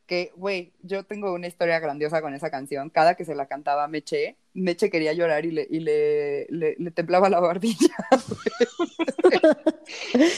Que, 0.05 0.31
güey, 0.35 0.73
yo 0.83 1.03
tengo 1.03 1.33
una 1.33 1.47
historia 1.47 1.79
grandiosa 1.79 2.21
con 2.21 2.33
esa 2.33 2.51
canción. 2.51 2.89
Cada 2.89 3.15
que 3.15 3.25
se 3.25 3.33
la 3.33 3.47
cantaba 3.47 3.87
Meche, 3.87 4.35
Meche 4.53 4.89
quería 4.89 5.13
llorar 5.13 5.45
y 5.45 5.51
le, 5.51 5.67
y 5.69 5.79
le, 5.79 6.45
le, 6.49 6.75
le 6.77 6.91
temblaba 6.91 7.29
la 7.29 7.39
barbilla. 7.39 7.95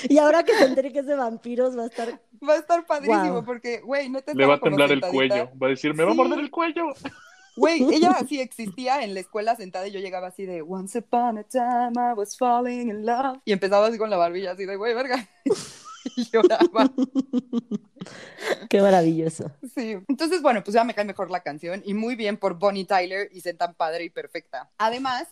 Y 0.10 0.18
ahora 0.18 0.44
que 0.44 0.54
se 0.54 0.92
que 0.92 1.00
es 1.00 1.06
de 1.06 1.16
vampiros, 1.16 1.78
va 1.78 1.84
a 1.84 1.88
estar. 1.88 2.20
Va 2.48 2.54
a 2.54 2.58
estar 2.58 2.86
padrísimo 2.86 3.36
Wow. 3.36 3.46
porque, 3.46 3.82
güey, 3.82 4.10
no 4.10 4.22
te 4.22 4.36
le 4.36 4.46
va 4.46 4.56
a 4.56 4.60
temblar 4.60 4.92
el 4.92 5.02
cuello. 5.02 5.50
Va 5.62 5.68
a 5.68 5.70
decir, 5.72 5.94
me 5.94 6.04
va 6.04 6.12
a 6.12 6.14
morder 6.14 6.40
el 6.40 6.52
cuello. 6.52 6.86
Güey, 7.56 7.84
ella 7.94 8.12
así 8.12 8.40
existía 8.40 9.04
en 9.04 9.14
la 9.14 9.22
escuela 9.22 9.56
sentada 9.56 9.88
y 9.88 9.92
yo 9.92 10.00
llegaba 10.00 10.28
así 10.28 10.46
de 10.46 10.62
Once 10.62 11.00
upon 11.00 11.40
a 11.40 11.44
time 11.44 11.94
I 11.96 12.14
was 12.16 12.38
falling 12.38 12.90
in 12.90 13.06
love. 13.06 13.40
Y 13.46 13.54
empezaba 13.54 13.88
así 13.88 13.98
con 13.98 14.10
la 14.10 14.18
barbilla 14.18 14.52
así 14.52 14.66
de, 14.66 14.76
güey, 14.76 14.94
verga. 14.94 15.28
y 16.16 16.30
lloraba. 16.30 16.92
Qué 18.70 18.82
maravilloso. 18.82 19.52
Sí. 19.76 19.98
Entonces, 20.08 20.42
bueno, 20.42 20.64
pues 20.64 20.74
ya 20.74 20.84
me 20.84 20.94
cae 20.94 21.06
mejor 21.06 21.32
la 21.32 21.42
canción 21.42 21.82
y 21.86 21.94
muy 21.94 22.16
bien 22.16 22.38
por 22.38 22.58
Bonnie 22.58 22.86
Tyler 22.86 23.30
y 23.32 23.42
ser 23.42 23.58
tan 23.58 23.74
padre 23.74 24.06
y 24.06 24.10
perfecta. 24.10 24.70
Además, 24.78 25.28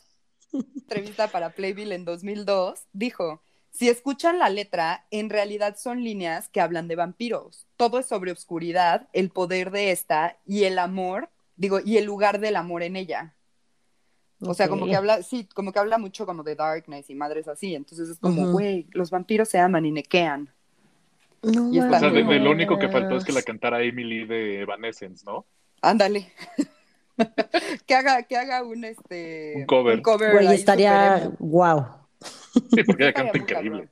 entrevista 0.54 1.28
para 1.28 1.52
Playbill 1.52 1.92
en 1.92 2.06
2002, 2.06 2.88
dijo, 2.94 3.42
si 3.72 3.90
escuchan 3.90 4.40
la 4.40 4.50
letra, 4.50 5.06
en 5.12 5.30
realidad 5.30 5.76
son 5.78 6.04
líneas 6.04 6.48
que 6.48 6.62
hablan 6.62 6.88
de 6.88 6.96
vampiros. 6.96 7.68
Todo 7.76 8.00
es 8.00 8.06
sobre 8.06 8.32
oscuridad, 8.32 9.10
el 9.12 9.30
poder 9.30 9.72
de 9.72 9.92
esta 9.92 10.38
y 10.46 10.64
el 10.64 10.80
amor, 10.80 11.30
digo, 11.58 11.80
y 11.84 11.98
el 11.98 12.06
lugar 12.06 12.40
del 12.40 12.56
amor 12.56 12.84
en 12.84 12.96
ella. 12.96 13.36
O 14.40 14.54
sea, 14.54 14.70
como 14.70 14.86
que 14.86 14.96
habla, 14.96 15.24
sí, 15.24 15.48
como 15.54 15.72
que 15.72 15.80
habla 15.80 15.98
mucho 15.98 16.26
como 16.26 16.44
de 16.44 16.56
darkness 16.56 17.10
y 17.10 17.16
madres 17.16 17.48
así. 17.48 17.76
Entonces 17.76 18.10
es 18.10 18.20
como, 18.20 18.52
güey, 18.52 18.88
los 18.92 19.10
vampiros 19.10 19.50
se 19.50 19.60
aman 19.60 19.86
y 19.86 19.92
nequean. 19.92 20.54
No 21.54 21.72
Y 21.74 21.80
está- 21.80 21.98
O 21.98 22.00
sea, 22.00 22.10
de, 22.10 22.40
lo 22.40 22.52
único 22.52 22.78
que 22.80 22.90
faltó 22.90 23.18
es 23.18 23.24
que 23.26 23.32
la 23.32 23.42
cantara 23.42 23.82
Emily 23.84 24.26
de 24.26 24.62
Evanescence, 24.62 25.24
¿no? 25.26 25.46
Ándale. 25.82 26.32
que 27.86 27.96
haga, 27.96 28.24
que 28.24 28.36
haga 28.38 28.64
un 28.64 28.84
este 28.84 29.54
Un 29.58 29.66
cover. 29.66 30.02
Güey, 30.02 30.48
estaría. 30.54 31.32
Wow. 31.40 31.86
Sí, 32.74 32.84
porque 32.86 33.04
ella 33.04 33.14
canta 33.14 33.38
increíble. 33.38 33.90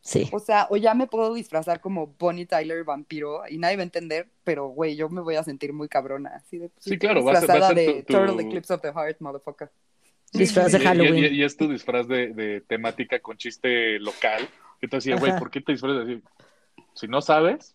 Sí. 0.00 0.28
O 0.32 0.40
sea, 0.40 0.66
o 0.68 0.76
ya 0.76 0.94
me 0.94 1.06
puedo 1.06 1.32
disfrazar 1.32 1.80
como 1.80 2.08
Bonnie 2.18 2.44
Tyler 2.46 2.82
vampiro 2.82 3.42
y 3.48 3.56
nadie 3.58 3.76
va 3.76 3.82
a 3.82 3.84
entender, 3.84 4.28
pero 4.42 4.66
güey, 4.66 4.96
yo 4.96 5.08
me 5.08 5.20
voy 5.20 5.36
a 5.36 5.44
sentir 5.44 5.72
muy 5.72 5.88
cabrona. 5.88 6.30
Así 6.34 6.58
de, 6.58 6.68
pues, 6.70 6.84
Sí, 6.84 6.98
claro, 6.98 7.22
va 7.24 7.38
a 7.38 7.74
de 7.74 7.86
tu- 7.86 8.02
tu- 8.02 8.12
Turtle 8.12 8.42
Eclipse 8.42 8.74
of 8.74 8.80
the 8.80 8.92
Heart, 8.92 9.20
motherfucker. 9.20 9.70
Disfraz 10.32 10.72
de 10.72 10.78
y- 10.78 10.82
Halloween. 10.84 11.24
Y, 11.26 11.36
y 11.36 11.44
es 11.44 11.56
tu 11.56 11.68
disfraz 11.68 12.08
de, 12.08 12.32
de 12.32 12.62
temática 12.62 13.20
con 13.20 13.36
chiste 13.36 13.98
local. 14.00 14.48
Decía, 14.80 15.14
güey. 15.16 15.38
¿por 15.38 15.50
qué 15.52 15.60
te 15.60 15.70
disfrazas 15.72 16.02
así? 16.02 16.20
Si 16.94 17.08
no 17.08 17.20
sabes, 17.20 17.74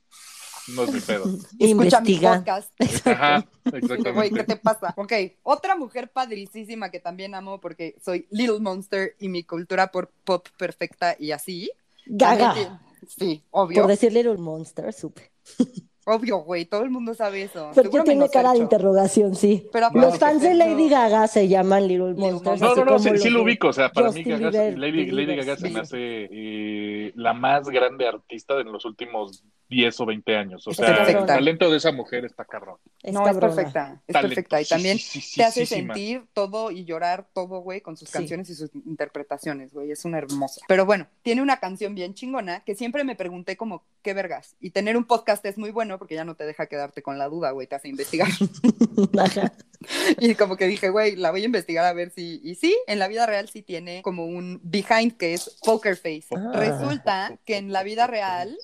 no 0.75 0.83
es 0.83 0.91
mi 0.93 0.99
pedo. 0.99 1.25
Escucha 1.59 2.01
mi 2.01 2.13
Investiga. 2.13 2.35
podcast. 2.37 2.71
Ajá, 3.07 3.45
Güey, 3.63 3.81
¿qué 3.81 3.93
exactamente. 3.95 4.43
te 4.43 4.55
pasa? 4.57 4.93
Ok, 4.97 5.13
otra 5.43 5.75
mujer 5.75 6.11
padricísima 6.11 6.89
que 6.89 6.99
también 6.99 7.35
amo 7.35 7.59
porque 7.59 7.95
soy 8.03 8.27
Little 8.31 8.59
Monster 8.59 9.15
y 9.19 9.29
mi 9.29 9.43
cultura 9.43 9.91
por 9.91 10.09
pop 10.23 10.47
perfecta 10.57 11.15
y 11.19 11.31
así. 11.31 11.69
Gaga. 12.05 12.53
También 12.53 12.87
Sí, 13.07 13.43
obvio. 13.51 13.81
Por 13.81 13.89
decir 13.91 14.11
Little 14.11 14.37
Monster, 14.37 14.91
supe. 14.93 15.31
Obvio, 16.09 16.37
güey. 16.37 16.63
Todo 16.65 16.83
el 16.83 16.89
mundo 16.89 17.13
sabe 17.13 17.43
eso. 17.43 17.73
Seguro 17.73 18.05
tiene 18.05 18.29
cara 18.29 18.53
de 18.53 18.59
interrogación, 18.59 19.35
sí. 19.35 19.67
Pero 19.73 19.89
Los 19.93 20.17
fans 20.17 20.41
de 20.41 20.53
Lady 20.53 20.87
Gaga 20.87 21.27
se 21.27 21.49
llaman 21.49 21.85
Little 21.85 22.13
Monsters. 22.13 22.61
No, 22.61 22.75
no, 22.75 22.85
no, 22.85 22.97
sí, 22.97 23.09
sí 23.17 23.29
lo 23.29 23.43
ubico. 23.43 23.67
O 23.67 23.73
sea, 23.73 23.91
para 23.91 24.07
Justin 24.07 24.23
mí 24.23 24.31
Gaga, 24.31 24.49
Bieber, 24.49 24.79
Lady, 24.79 25.05
Lady 25.11 25.25
Bieber, 25.25 25.45
Gaga 25.45 25.57
se 25.57 25.67
sí. 25.67 25.73
me 25.73 25.79
hace 25.81 25.97
eh, 26.31 27.11
la 27.15 27.33
más 27.33 27.67
grande 27.67 28.07
artista 28.07 28.55
de 28.55 28.63
los 28.63 28.85
últimos 28.85 29.43
10 29.69 29.99
o 29.99 30.05
20 30.05 30.35
años. 30.37 30.65
O 30.65 30.73
sea, 30.73 31.03
el 31.09 31.25
talento 31.25 31.69
de 31.69 31.75
esa 31.75 31.91
mujer 31.91 32.23
está 32.23 32.45
cabrón. 32.45 32.77
Es 33.03 33.13
No, 33.13 33.27
es 33.27 33.37
perfecta. 33.37 34.01
Es 34.07 34.15
perfecta. 34.15 34.61
Y 34.61 34.65
también 34.65 34.97
te 35.35 35.43
hace 35.43 35.65
sentir 35.65 36.23
todo 36.31 36.71
y 36.71 36.85
llorar 36.85 37.27
todo, 37.33 37.59
güey, 37.59 37.81
con 37.81 37.97
sus 37.97 38.07
Sí. 38.07 38.13
canciones 38.17 38.49
y 38.49 38.55
sus 38.55 38.73
interpretaciones, 38.73 39.73
güey. 39.73 39.91
Es 39.91 40.05
una 40.05 40.19
hermosa. 40.19 40.61
Pero 40.69 40.85
bueno, 40.85 41.07
tiene 41.21 41.41
una 41.41 41.57
canción 41.59 41.95
bien 41.95 42.13
chingona 42.13 42.61
que 42.61 42.75
siempre 42.75 43.03
me 43.03 43.15
pregunté 43.17 43.57
como, 43.57 43.83
¿qué 44.01 44.13
vergas? 44.13 44.55
Y 44.61 44.69
tener 44.69 44.95
un 44.95 45.03
podcast 45.03 45.45
es 45.45 45.57
muy 45.57 45.71
bueno 45.71 45.96
porque 45.97 46.15
ya 46.15 46.25
no 46.25 46.35
te 46.35 46.45
deja 46.45 46.67
quedarte 46.67 47.01
con 47.01 47.17
la 47.17 47.29
duda, 47.29 47.51
güey, 47.51 47.67
te 47.67 47.75
hace 47.75 47.87
investigar. 47.87 48.27
Ajá. 49.19 49.53
y 50.19 50.35
como 50.35 50.57
que 50.57 50.67
dije, 50.67 50.89
güey, 50.89 51.15
la 51.15 51.31
voy 51.31 51.41
a 51.41 51.45
investigar 51.45 51.85
a 51.85 51.93
ver 51.93 52.11
si... 52.11 52.41
Y 52.43 52.55
sí, 52.55 52.77
en 52.87 52.99
la 52.99 53.07
vida 53.07 53.25
real 53.25 53.49
sí 53.49 53.61
tiene 53.61 54.01
como 54.01 54.25
un 54.25 54.59
behind 54.63 55.17
que 55.17 55.33
es 55.33 55.57
poker 55.63 55.95
face. 55.95 56.27
Ah. 56.35 56.51
Resulta 56.53 57.37
que 57.45 57.57
en 57.57 57.71
la 57.71 57.83
vida 57.83 58.07
real 58.07 58.57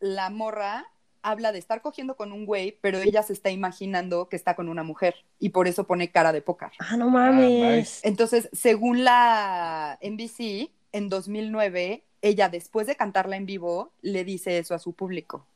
la 0.00 0.30
morra 0.30 0.86
habla 1.24 1.52
de 1.52 1.58
estar 1.58 1.80
cogiendo 1.80 2.16
con 2.16 2.32
un 2.32 2.44
güey, 2.44 2.78
pero 2.82 2.98
ella 2.98 3.22
se 3.22 3.32
está 3.32 3.50
imaginando 3.50 4.28
que 4.28 4.36
está 4.36 4.54
con 4.54 4.68
una 4.68 4.82
mujer 4.82 5.14
y 5.38 5.48
por 5.48 5.66
eso 5.66 5.84
pone 5.84 6.10
cara 6.10 6.32
de 6.32 6.42
póker. 6.42 6.70
Ah, 6.78 6.96
no 6.96 7.08
mames. 7.08 7.76
nice. 7.76 8.08
Entonces, 8.08 8.50
según 8.52 9.04
la 9.04 9.98
NBC, 10.02 10.70
en 10.92 11.08
2009, 11.08 12.04
ella 12.20 12.48
después 12.48 12.86
de 12.86 12.96
cantarla 12.96 13.36
en 13.36 13.46
vivo, 13.46 13.92
le 14.02 14.24
dice 14.24 14.58
eso 14.58 14.74
a 14.74 14.78
su 14.78 14.92
público. 14.92 15.46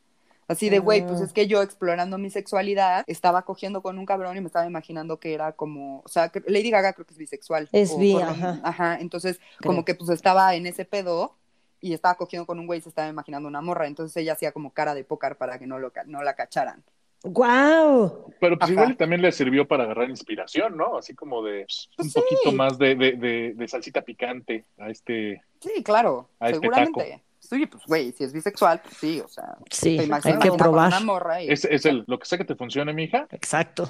Así 0.48 0.70
de, 0.70 0.78
güey, 0.78 1.06
pues 1.06 1.20
es 1.20 1.32
que 1.32 1.46
yo 1.46 1.60
explorando 1.62 2.16
mi 2.18 2.30
sexualidad, 2.30 3.04
estaba 3.06 3.42
cogiendo 3.42 3.82
con 3.82 3.98
un 3.98 4.06
cabrón 4.06 4.36
y 4.36 4.40
me 4.40 4.46
estaba 4.46 4.66
imaginando 4.66 5.20
que 5.20 5.34
era 5.34 5.52
como, 5.52 6.00
o 6.00 6.08
sea, 6.08 6.32
Lady 6.46 6.70
Gaga 6.70 6.94
creo 6.94 7.04
que 7.06 7.12
es 7.12 7.18
bisexual. 7.18 7.68
Es 7.70 7.96
bi, 7.98 8.16
ajá. 8.16 8.58
Ajá, 8.64 8.98
entonces 8.98 9.38
Creo. 9.58 9.70
como 9.72 9.84
que 9.84 9.94
pues 9.94 10.08
estaba 10.10 10.54
en 10.54 10.66
ese 10.66 10.84
pedo 10.86 11.36
y 11.80 11.92
estaba 11.92 12.16
cogiendo 12.16 12.46
con 12.46 12.58
un 12.58 12.66
güey 12.66 12.78
y 12.78 12.82
se 12.82 12.88
estaba 12.88 13.08
imaginando 13.08 13.46
una 13.46 13.60
morra, 13.60 13.86
entonces 13.86 14.16
ella 14.16 14.32
hacía 14.32 14.50
como 14.52 14.72
cara 14.72 14.94
de 14.94 15.04
pócar 15.04 15.36
para 15.36 15.58
que 15.58 15.66
no, 15.66 15.78
lo, 15.78 15.92
ca- 15.92 16.04
no 16.06 16.22
la 16.22 16.34
cacharan. 16.34 16.82
¡Guau! 17.24 18.32
Pero 18.40 18.56
pues 18.58 18.70
Ajá. 18.70 18.72
igual 18.72 18.96
también 18.96 19.20
le 19.22 19.32
sirvió 19.32 19.66
para 19.66 19.84
agarrar 19.84 20.08
inspiración, 20.08 20.76
¿no? 20.76 20.96
Así 20.96 21.14
como 21.14 21.42
de 21.42 21.62
pues, 21.64 21.88
un 21.98 22.10
sí. 22.10 22.20
poquito 22.20 22.52
más 22.52 22.78
de, 22.78 22.94
de, 22.94 23.12
de, 23.12 23.54
de 23.54 23.68
salsita 23.68 24.02
picante 24.02 24.64
a 24.78 24.88
este. 24.88 25.42
Sí, 25.60 25.82
claro, 25.82 26.30
A 26.40 26.46
este 26.50 26.60
seguramente. 26.60 27.22
Sí, 27.48 27.64
pues 27.66 27.84
güey, 27.86 28.12
si 28.12 28.24
es 28.24 28.32
bisexual, 28.32 28.80
pues 28.82 28.96
sí, 28.98 29.20
o 29.24 29.28
sea, 29.28 29.56
Sí, 29.70 29.96
te 29.96 30.02
hay 30.12 30.38
que 30.38 30.52
probar. 30.52 30.88
una 30.88 31.00
morra 31.00 31.42
y 31.42 31.50
Es, 31.50 31.64
es 31.64 31.86
el, 31.86 32.04
lo 32.06 32.18
que 32.18 32.26
sea 32.26 32.36
que 32.36 32.44
te 32.44 32.54
funcione, 32.54 32.92
mija. 32.92 33.26
Exacto. 33.30 33.88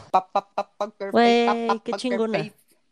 Güey, 1.11 1.81
qué 1.85 1.93
chingona. 1.95 2.51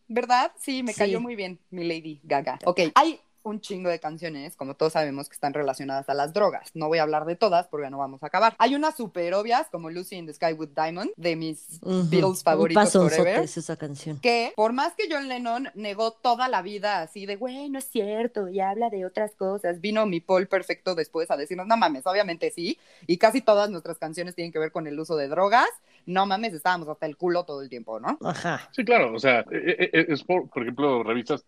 ¿Verdad? 0.08 0.52
Sí, 0.58 0.82
me 0.82 0.92
Sí. 0.92 0.98
cayó 0.98 1.20
muy 1.20 1.36
bien 1.36 1.58
mi 1.70 1.84
Lady 1.84 2.20
Gaga. 2.24 2.58
Ok, 2.64 2.80
hay 2.94 3.20
un 3.46 3.60
chingo 3.60 3.88
de 3.88 4.00
canciones, 4.00 4.56
como 4.56 4.74
todos 4.74 4.92
sabemos, 4.94 5.28
que 5.28 5.34
están 5.34 5.54
relacionadas 5.54 6.08
a 6.08 6.14
las 6.14 6.32
drogas. 6.32 6.70
No 6.74 6.88
voy 6.88 6.98
a 6.98 7.02
hablar 7.02 7.24
de 7.24 7.36
todas 7.36 7.68
porque 7.68 7.90
no 7.90 7.98
vamos 7.98 8.22
a 8.22 8.26
acabar. 8.26 8.54
Hay 8.58 8.74
unas 8.74 8.96
súper 8.96 9.34
obvias, 9.34 9.68
como 9.70 9.90
Lucy 9.90 10.16
in 10.16 10.26
the 10.26 10.34
Sky 10.34 10.52
with 10.52 10.70
Diamond, 10.74 11.10
de 11.16 11.36
mis. 11.36 11.80
Beatles 11.82 12.42
favoritos 12.42 12.82
pasonzote 12.82 13.16
forever. 13.16 13.44
es 13.44 13.56
esa 13.56 13.76
canción. 13.76 14.18
que 14.20 14.52
por 14.56 14.72
más 14.72 14.94
que 14.94 15.04
John 15.10 15.28
Lennon 15.28 15.68
negó 15.74 16.12
toda 16.12 16.48
la 16.48 16.62
vida 16.62 17.02
así 17.02 17.26
de, 17.26 17.36
güey, 17.36 17.68
no 17.70 17.78
es 17.78 17.84
cierto, 17.84 18.48
y 18.48 18.60
habla 18.60 18.90
de 18.90 19.06
otras 19.06 19.34
cosas, 19.34 19.80
vino 19.80 20.04
mi 20.06 20.20
Paul 20.20 20.46
perfecto 20.48 20.94
después 20.94 21.30
a 21.30 21.36
decirnos, 21.36 21.66
no 21.66 21.76
mames, 21.76 22.06
obviamente 22.06 22.50
sí, 22.50 22.78
y 23.06 23.18
casi 23.18 23.40
todas 23.40 23.70
nuestras 23.70 23.98
canciones 23.98 24.34
tienen 24.34 24.52
que 24.52 24.58
ver 24.58 24.72
con 24.72 24.86
el 24.86 24.98
uso 24.98 25.16
de 25.16 25.28
drogas, 25.28 25.68
no 26.06 26.26
mames, 26.26 26.54
estábamos 26.54 26.88
hasta 26.88 27.06
el 27.06 27.16
culo 27.16 27.44
todo 27.44 27.62
el 27.62 27.68
tiempo, 27.68 28.00
¿no? 28.00 28.18
Ajá. 28.22 28.68
Sí, 28.72 28.84
claro. 28.84 29.12
O 29.14 29.18
sea, 29.18 29.40
eh, 29.50 29.90
eh, 29.92 30.06
es 30.08 30.22
por, 30.22 30.48
por 30.48 30.62
ejemplo, 30.62 31.02
revistas. 31.02 31.44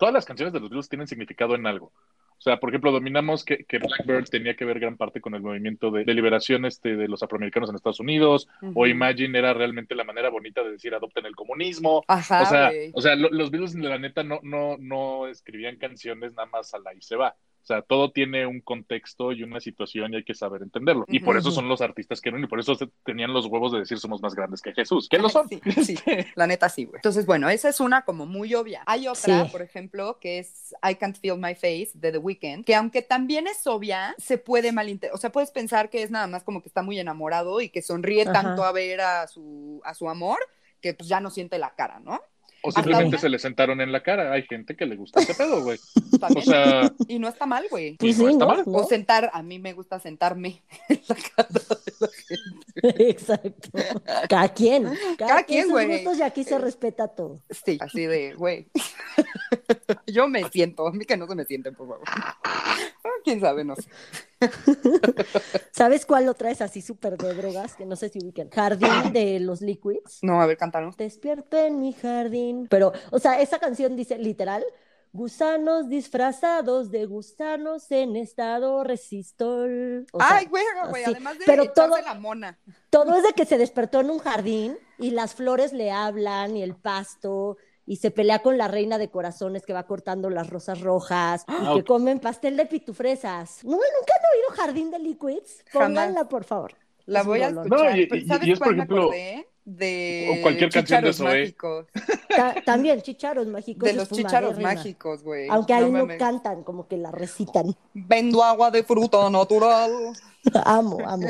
Todas 0.00 0.12
las 0.14 0.24
canciones 0.24 0.52
de 0.52 0.58
los 0.60 0.68
Beatles 0.70 0.88
tienen 0.88 1.06
significado 1.06 1.54
en 1.54 1.66
algo. 1.68 1.92
O 2.38 2.42
sea, 2.42 2.58
por 2.58 2.70
ejemplo, 2.70 2.90
dominamos 2.90 3.44
que, 3.44 3.64
que 3.66 3.78
Blackbird 3.78 4.24
tenía 4.30 4.56
que 4.56 4.64
ver 4.64 4.80
gran 4.80 4.96
parte 4.96 5.20
con 5.20 5.34
el 5.34 5.42
movimiento 5.42 5.90
de, 5.90 6.04
de 6.06 6.14
liberación 6.14 6.64
este, 6.64 6.96
de 6.96 7.06
los 7.06 7.22
afroamericanos 7.22 7.68
en 7.68 7.76
Estados 7.76 8.00
Unidos, 8.00 8.48
o 8.74 8.86
Imagine 8.86 9.38
era 9.38 9.52
realmente 9.52 9.94
la 9.94 10.04
manera 10.04 10.30
bonita 10.30 10.64
de 10.64 10.72
decir 10.72 10.94
adopten 10.94 11.26
el 11.26 11.36
comunismo. 11.36 12.02
Ajá, 12.08 12.42
o 12.42 12.46
sea, 12.46 12.72
o 12.94 13.00
sea 13.02 13.14
lo- 13.14 13.28
los 13.28 13.50
Beatles, 13.50 13.74
la 13.74 13.98
neta, 13.98 14.24
no, 14.24 14.40
no, 14.42 14.76
no 14.78 15.26
escribían 15.28 15.76
canciones 15.76 16.32
nada 16.32 16.48
más 16.50 16.72
a 16.72 16.78
la 16.78 16.94
y 16.94 17.02
se 17.02 17.16
va. 17.16 17.36
O 17.62 17.66
sea, 17.70 17.82
todo 17.82 18.10
tiene 18.10 18.46
un 18.46 18.60
contexto 18.60 19.32
y 19.32 19.42
una 19.42 19.60
situación 19.60 20.12
y 20.12 20.16
hay 20.16 20.24
que 20.24 20.34
saber 20.34 20.62
entenderlo. 20.62 21.04
Y 21.08 21.20
por 21.20 21.36
eso 21.36 21.50
son 21.50 21.68
los 21.68 21.80
artistas 21.80 22.20
que 22.20 22.30
eran 22.30 22.42
y 22.42 22.46
por 22.46 22.58
eso 22.58 22.74
se- 22.74 22.88
tenían 23.04 23.32
los 23.32 23.46
huevos 23.46 23.70
de 23.72 23.78
decir 23.80 23.98
somos 23.98 24.20
más 24.22 24.34
grandes 24.34 24.60
que 24.62 24.72
Jesús. 24.72 25.08
¿Qué 25.08 25.18
lo 25.18 25.28
son? 25.28 25.48
Sí, 25.48 25.60
sí, 25.84 25.96
la 26.34 26.46
neta 26.46 26.68
sí, 26.68 26.84
güey. 26.86 26.96
Entonces, 26.96 27.26
bueno, 27.26 27.48
esa 27.48 27.68
es 27.68 27.78
una 27.80 28.02
como 28.04 28.26
muy 28.26 28.54
obvia. 28.54 28.82
Hay 28.86 29.06
otra, 29.06 29.44
Sí. 29.44 29.50
por 29.52 29.62
ejemplo, 29.62 30.18
que 30.20 30.38
es 30.40 30.74
I 30.82 30.94
Can't 30.96 31.16
Feel 31.18 31.36
My 31.38 31.54
Face 31.54 31.90
de 31.94 32.12
The 32.12 32.18
Weeknd, 32.18 32.64
que 32.64 32.74
aunque 32.74 33.02
también 33.02 33.46
es 33.46 33.66
obvia, 33.66 34.14
se 34.18 34.38
puede 34.38 34.72
malinterpretar. 34.72 35.14
O 35.14 35.18
sea, 35.20 35.30
puedes 35.30 35.50
pensar 35.50 35.90
que 35.90 36.02
es 36.02 36.10
nada 36.10 36.26
más 36.26 36.42
como 36.42 36.62
que 36.62 36.68
está 36.68 36.82
muy 36.82 36.98
enamorado 36.98 37.60
y 37.60 37.68
que 37.68 37.82
sonríe 37.82 38.22
Ajá. 38.22 38.32
tanto 38.32 38.64
a 38.64 38.72
ver 38.72 39.00
a 39.02 39.26
su, 39.26 39.80
a 39.84 39.94
su 39.94 40.08
amor 40.08 40.38
que 40.80 40.94
pues 40.94 41.08
ya 41.08 41.20
no 41.20 41.30
siente 41.30 41.58
la 41.58 41.74
cara, 41.74 42.00
¿no? 42.00 42.20
O 42.62 42.70
simplemente 42.72 43.18
se 43.18 43.28
le 43.28 43.38
sentaron 43.38 43.80
en 43.80 43.92
la 43.92 44.02
cara. 44.02 44.32
Hay 44.32 44.42
gente 44.42 44.76
que 44.76 44.86
le 44.86 44.96
gusta 44.96 45.20
ese 45.20 45.34
pedo, 45.34 45.62
güey. 45.62 45.78
O 46.36 46.42
sea, 46.42 46.92
y 47.08 47.18
no 47.18 47.28
está 47.28 47.46
mal, 47.46 47.64
güey. 47.70 47.96
Pues 47.96 48.18
no 48.18 48.26
sí, 48.26 48.32
está 48.32 48.44
¿no? 48.44 48.50
mal. 48.50 48.62
¿No? 48.66 48.78
O 48.78 48.86
sentar, 48.86 49.30
a 49.32 49.42
mí 49.42 49.58
me 49.58 49.72
gusta 49.72 49.98
sentarme 49.98 50.62
en 50.88 51.00
la 51.08 51.14
cara 51.14 51.48
de 51.50 51.92
la 52.00 52.08
gente. 52.08 53.10
Exacto. 53.10 53.70
Cada 54.28 54.48
quien. 54.50 54.84
Cada, 55.16 55.30
Cada 55.30 55.42
quien 55.44 55.70
güey. 55.70 55.88
gustos 55.88 56.18
y 56.18 56.22
aquí 56.22 56.44
se 56.44 56.58
respeta 56.58 57.08
todo. 57.08 57.40
Sí, 57.50 57.78
así 57.80 58.06
de, 58.06 58.34
güey. 58.34 58.66
Yo 60.06 60.28
me 60.28 60.48
siento, 60.50 60.86
a 60.86 60.92
mí 60.92 61.04
que 61.04 61.16
no 61.16 61.26
se 61.26 61.34
me 61.34 61.44
sienten, 61.44 61.74
por 61.74 61.88
favor. 61.88 62.04
Quién 63.24 63.40
sabe, 63.40 63.64
no 63.64 63.76
sé. 63.76 63.88
¿Sabes 65.72 66.06
cuál 66.06 66.28
otra 66.28 66.50
es 66.50 66.60
así 66.60 66.82
súper 66.82 67.16
de 67.16 67.34
drogas? 67.34 67.74
Que 67.74 67.86
no 67.86 67.96
sé 67.96 68.08
si 68.08 68.18
ubican. 68.22 68.50
Jardín 68.50 69.12
de 69.12 69.40
los 69.40 69.60
Liquids. 69.60 70.18
No, 70.22 70.40
a 70.40 70.46
ver, 70.46 70.56
cantaron. 70.56 70.94
Despierto 70.96 71.56
en 71.58 71.80
mi 71.80 71.92
jardín. 71.92 72.66
Pero, 72.70 72.92
o 73.10 73.18
sea, 73.18 73.40
esa 73.40 73.58
canción 73.58 73.96
dice 73.96 74.18
literal. 74.18 74.64
Gusanos 75.12 75.88
disfrazados 75.88 76.92
de 76.92 77.04
gusanos 77.04 77.90
en 77.90 78.14
estado 78.14 78.84
resistol. 78.84 80.06
O 80.12 80.18
sea, 80.20 80.36
Ay, 80.36 80.46
güey, 80.46 80.62
güey, 80.88 81.02
así. 81.02 81.10
además 81.12 81.38
de 81.38 81.44
Pero 81.46 81.72
todo- 81.72 81.96
la 82.00 82.14
mona. 82.14 82.58
todo 82.90 83.16
es 83.16 83.24
de 83.24 83.32
que 83.32 83.44
se 83.44 83.58
despertó 83.58 84.00
en 84.00 84.10
un 84.10 84.20
jardín 84.20 84.78
y 84.98 85.10
las 85.10 85.34
flores 85.34 85.72
le 85.72 85.90
hablan 85.90 86.56
y 86.56 86.62
el 86.62 86.76
pasto 86.76 87.56
y 87.90 87.96
se 87.96 88.12
pelea 88.12 88.38
con 88.38 88.56
la 88.56 88.68
reina 88.68 88.98
de 88.98 89.10
corazones 89.10 89.66
que 89.66 89.72
va 89.72 89.82
cortando 89.82 90.30
las 90.30 90.48
rosas 90.48 90.80
rojas 90.80 91.44
y 91.48 91.52
Ah, 91.52 91.72
que 91.74 91.82
comen 91.82 92.20
pastel 92.20 92.56
de 92.56 92.66
pitufresas. 92.66 93.64
¿No, 93.64 93.72
¿Nunca 93.72 93.82
han 94.16 94.24
oído 94.36 94.62
Jardín 94.62 94.90
de 94.92 95.00
Liquids? 95.00 95.64
Jamás. 95.72 95.88
Pónganla, 95.88 96.28
por 96.28 96.44
favor. 96.44 96.74
La 97.06 97.20
Es 97.22 97.26
voy 97.26 97.40
a 97.42 97.48
escuchar. 97.48 97.68
No, 97.68 97.96
y- 97.96 98.26
¿Sabes 98.28 98.46
y 98.46 98.52
es, 98.52 98.58
por 98.60 98.66
cuál 98.68 98.76
me 98.76 98.82
ejemplo, 98.84 99.02
acordé? 99.02 99.46
De 99.64 100.36
o 100.38 100.42
cualquier 100.42 100.70
canción 100.70 101.02
de 101.02 101.12
mágicos. 101.24 101.86
Ta- 102.28 102.54
también 102.64 103.02
chicharos 103.02 103.46
mágicos. 103.48 103.88
De 103.88 103.94
los 103.94 104.08
reina. 104.08 104.54
mágicos, 104.74 105.22
güey. 105.24 105.48
Aunque 105.50 105.74
ahí 105.74 105.90
no, 105.90 106.06
cantan, 106.16 106.62
como 106.62 106.86
que 106.86 106.96
la 106.96 107.10
recitan. 107.10 107.74
Vendo 107.92 108.44
agua 108.44 108.70
de 108.70 108.84
fruta 108.84 109.28
natural. 109.30 109.90
amo, 110.64 110.98
amo. 111.04 111.26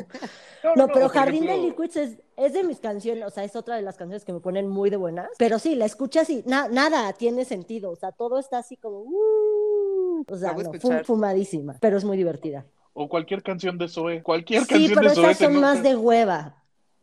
No, 0.63 0.71
No, 0.77 0.87
no, 0.87 0.93
pero 0.93 1.07
por 1.07 1.15
Jardín 1.15 1.45
ejemplo- 1.45 1.63
de 1.63 1.69
Liquids 1.69 1.97
es, 1.97 2.19
es 2.41 2.53
de 2.55 2.65
mis 2.65 2.79
canciones, 2.81 3.25
o 3.27 3.31
sea, 3.31 3.45
es 3.45 3.55
otra 3.57 3.77
de 3.77 3.83
las 3.83 3.97
canciones 3.97 4.25
que 4.25 4.33
me 4.33 4.41
ponen 4.41 4.69
muy 4.69 4.91
de 4.91 4.97
buenas. 4.97 5.29
Pero 5.39 5.59
sí, 5.59 5.75
la 5.75 5.85
escuchas 5.85 6.29
y 6.31 6.43
na- 6.47 6.69
nada 6.69 7.13
tiene 7.13 7.45
sentido, 7.45 7.91
o 7.91 7.97
sea, 7.97 8.13
todo 8.13 8.39
está 8.39 8.59
así 8.59 8.77
como... 8.77 9.01
"Uh", 9.01 10.25
o 10.29 10.37
sea, 10.37 10.53
no, 10.53 10.73
fum- 10.75 11.05
fumadísima, 11.05 11.77
pero 11.81 11.97
es 11.97 12.05
muy 12.05 12.17
divertida. 12.17 12.67
O 12.93 13.09
cualquier 13.09 13.43
canción 13.43 13.79
de 13.79 13.89
Zoe. 13.89 14.23
Cualquier 14.23 14.63
Sí, 14.65 14.69
canción 14.69 14.95
pero 14.95 15.09
de 15.11 15.15
Zoe. 15.15 15.31
esas 15.31 15.39
son 15.53 15.61
más 15.61 15.83
de 15.83 15.97
hueva. 15.97 16.57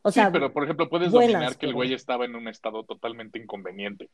O 0.04 0.12
sea, 0.12 0.26
sí, 0.26 0.30
pero 0.34 0.54
por 0.54 0.64
ejemplo, 0.64 0.90
puedes 0.90 1.12
buenas, 1.12 1.34
dominar 1.34 1.58
que 1.58 1.66
el 1.66 1.74
güey 1.74 1.94
estaba 1.94 2.26
en 2.26 2.36
un 2.36 2.48
estado 2.48 2.84
totalmente 2.84 3.40
inconveniente. 3.40 4.10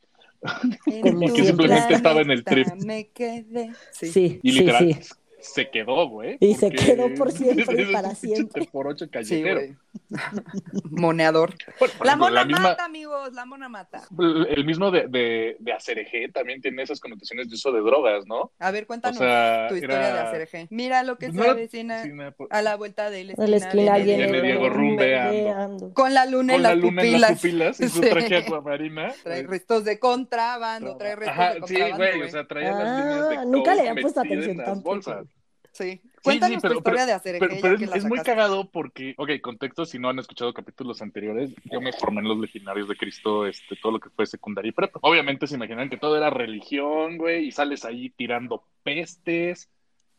Como 1.02 1.22
Y 1.28 1.32
que 1.32 1.44
simplemente 1.44 1.94
estaba 1.94 2.20
en 2.20 2.30
el 2.30 2.42
trip. 2.44 2.66
Me 2.84 3.08
quedé. 3.08 3.72
Sí. 3.92 4.06
sí, 4.08 4.40
Y 4.42 4.52
literal, 4.52 4.94
sí. 4.94 5.14
se 5.40 5.70
quedó, 5.70 6.08
güey. 6.08 6.36
Y 6.40 6.54
se 6.54 6.70
quedó 6.70 7.12
por 7.14 7.30
siempre 7.32 7.82
y 7.82 7.92
para 7.92 8.14
siempre. 8.14 8.68
por 8.72 8.88
ocho 8.88 9.04
Sí, 9.04 9.10
callejero. 9.10 9.60
güey. 9.60 9.76
Moneador. 10.90 11.54
Bueno, 11.78 11.94
por 11.98 12.06
La 12.06 12.12
ejemplo, 12.12 12.28
mona 12.28 12.44
misma- 12.44 12.60
mata, 12.62 12.84
amigos, 12.84 13.32
la 13.32 13.44
mona 13.46 13.68
mata. 13.68 14.02
el 14.48 14.64
mismo 14.64 14.90
de, 14.90 15.06
de, 15.08 15.56
de 15.58 15.72
ACRG 15.72 16.32
también 16.32 16.60
tiene 16.60 16.82
esas 16.82 17.00
connotaciones 17.00 17.48
de 17.48 17.54
uso 17.54 17.72
de 17.72 17.80
drogas, 17.80 18.26
¿no? 18.26 18.52
A 18.58 18.70
ver, 18.70 18.86
cuéntanos 18.86 19.18
O 19.20 19.24
sea, 19.24 19.66
tu 19.68 19.74
historia 19.76 20.08
era- 20.08 20.30
de 20.32 20.42
ACRG. 20.44 20.66
Mira 20.70 21.02
lo 21.02 21.16
que 21.18 21.26
se 21.26 21.32
no 21.32 21.42
era- 21.42 21.52
avecina 21.52 22.02
sí, 22.02 22.10
no, 22.12 22.32
pues, 22.32 22.48
a 22.50 22.62
la 22.62 22.76
vuelta 22.76 23.10
de 23.10 23.24
la 23.24 23.30
esquina. 23.32 23.44
De 23.44 23.50
la 23.50 23.56
esquina 23.56 23.96
viene 23.98 24.42
Diego 24.42 24.68
rumbeando. 24.68 25.92
Con 25.94 26.14
la 26.14 26.26
luna 26.26 26.52
Con 26.54 26.56
en 26.56 26.62
la 26.62 26.68
las 26.70 26.78
luna 26.78 27.02
en 27.02 27.08
pupilas. 27.08 27.20
las 27.30 27.40
pupilas 27.40 27.80
y 27.80 27.88
su 27.88 28.02
Sí. 28.02 28.10
traje 28.10 28.36
acuamarina. 28.36 29.12
Trae 29.22 29.42
restos 29.44 29.84
de 29.84 29.98
contrabando, 29.98 30.96
trae 30.96 31.16
restos 31.16 31.32
Ajá, 31.38 31.48
de 31.48 31.54
sí, 31.54 31.60
contrabando, 31.60 31.96
güey, 31.96 32.16
güey. 32.16 32.28
o 32.28 32.30
sea, 32.30 32.46
traía 32.46 32.72
las 32.72 32.88
Ah, 32.88 32.98
líneas 33.00 33.28
de 33.30 33.46
nunca 33.50 33.74
le 33.74 33.88
había 33.88 34.02
puesto 34.02 34.20
en 34.22 34.26
atención 34.26 34.56
las 34.58 34.66
tampoco. 34.66 34.88
bolsas. 34.94 35.26
Sí. 35.74 36.00
Sí, 36.02 36.10
Cuéntanos 36.22 36.54
sí, 36.54 36.60
pero- 36.62 36.74
tu 36.74 36.78
historia 36.78 37.06
de 37.06 37.20
Pero, 37.40 37.54
pero 37.60 37.76
que 37.76 37.84
es, 37.84 37.94
es 37.96 38.04
muy 38.04 38.20
cagado 38.20 38.70
porque, 38.70 39.14
ok, 39.18 39.30
contexto, 39.42 39.84
si 39.84 39.98
no 39.98 40.08
han 40.08 40.20
escuchado 40.20 40.54
capítulos 40.54 41.02
anteriores, 41.02 41.50
yo 41.64 41.80
me 41.80 41.92
formé 41.92 42.20
en 42.20 42.28
los 42.28 42.38
legionarios 42.38 42.88
de 42.88 42.96
Cristo, 42.96 43.44
este, 43.44 43.74
todo 43.82 43.92
lo 43.92 44.00
que 44.00 44.08
fue 44.10 44.24
secundaria 44.24 44.68
y 44.68 44.72
prepa. 44.72 45.00
Obviamente 45.02 45.48
se 45.48 45.56
imaginan 45.56 45.90
que 45.90 45.96
todo 45.96 46.16
era 46.16 46.30
religión, 46.30 47.18
güey, 47.18 47.46
y 47.46 47.50
sales 47.50 47.84
ahí 47.84 48.08
tirando 48.10 48.64
pestes 48.84 49.68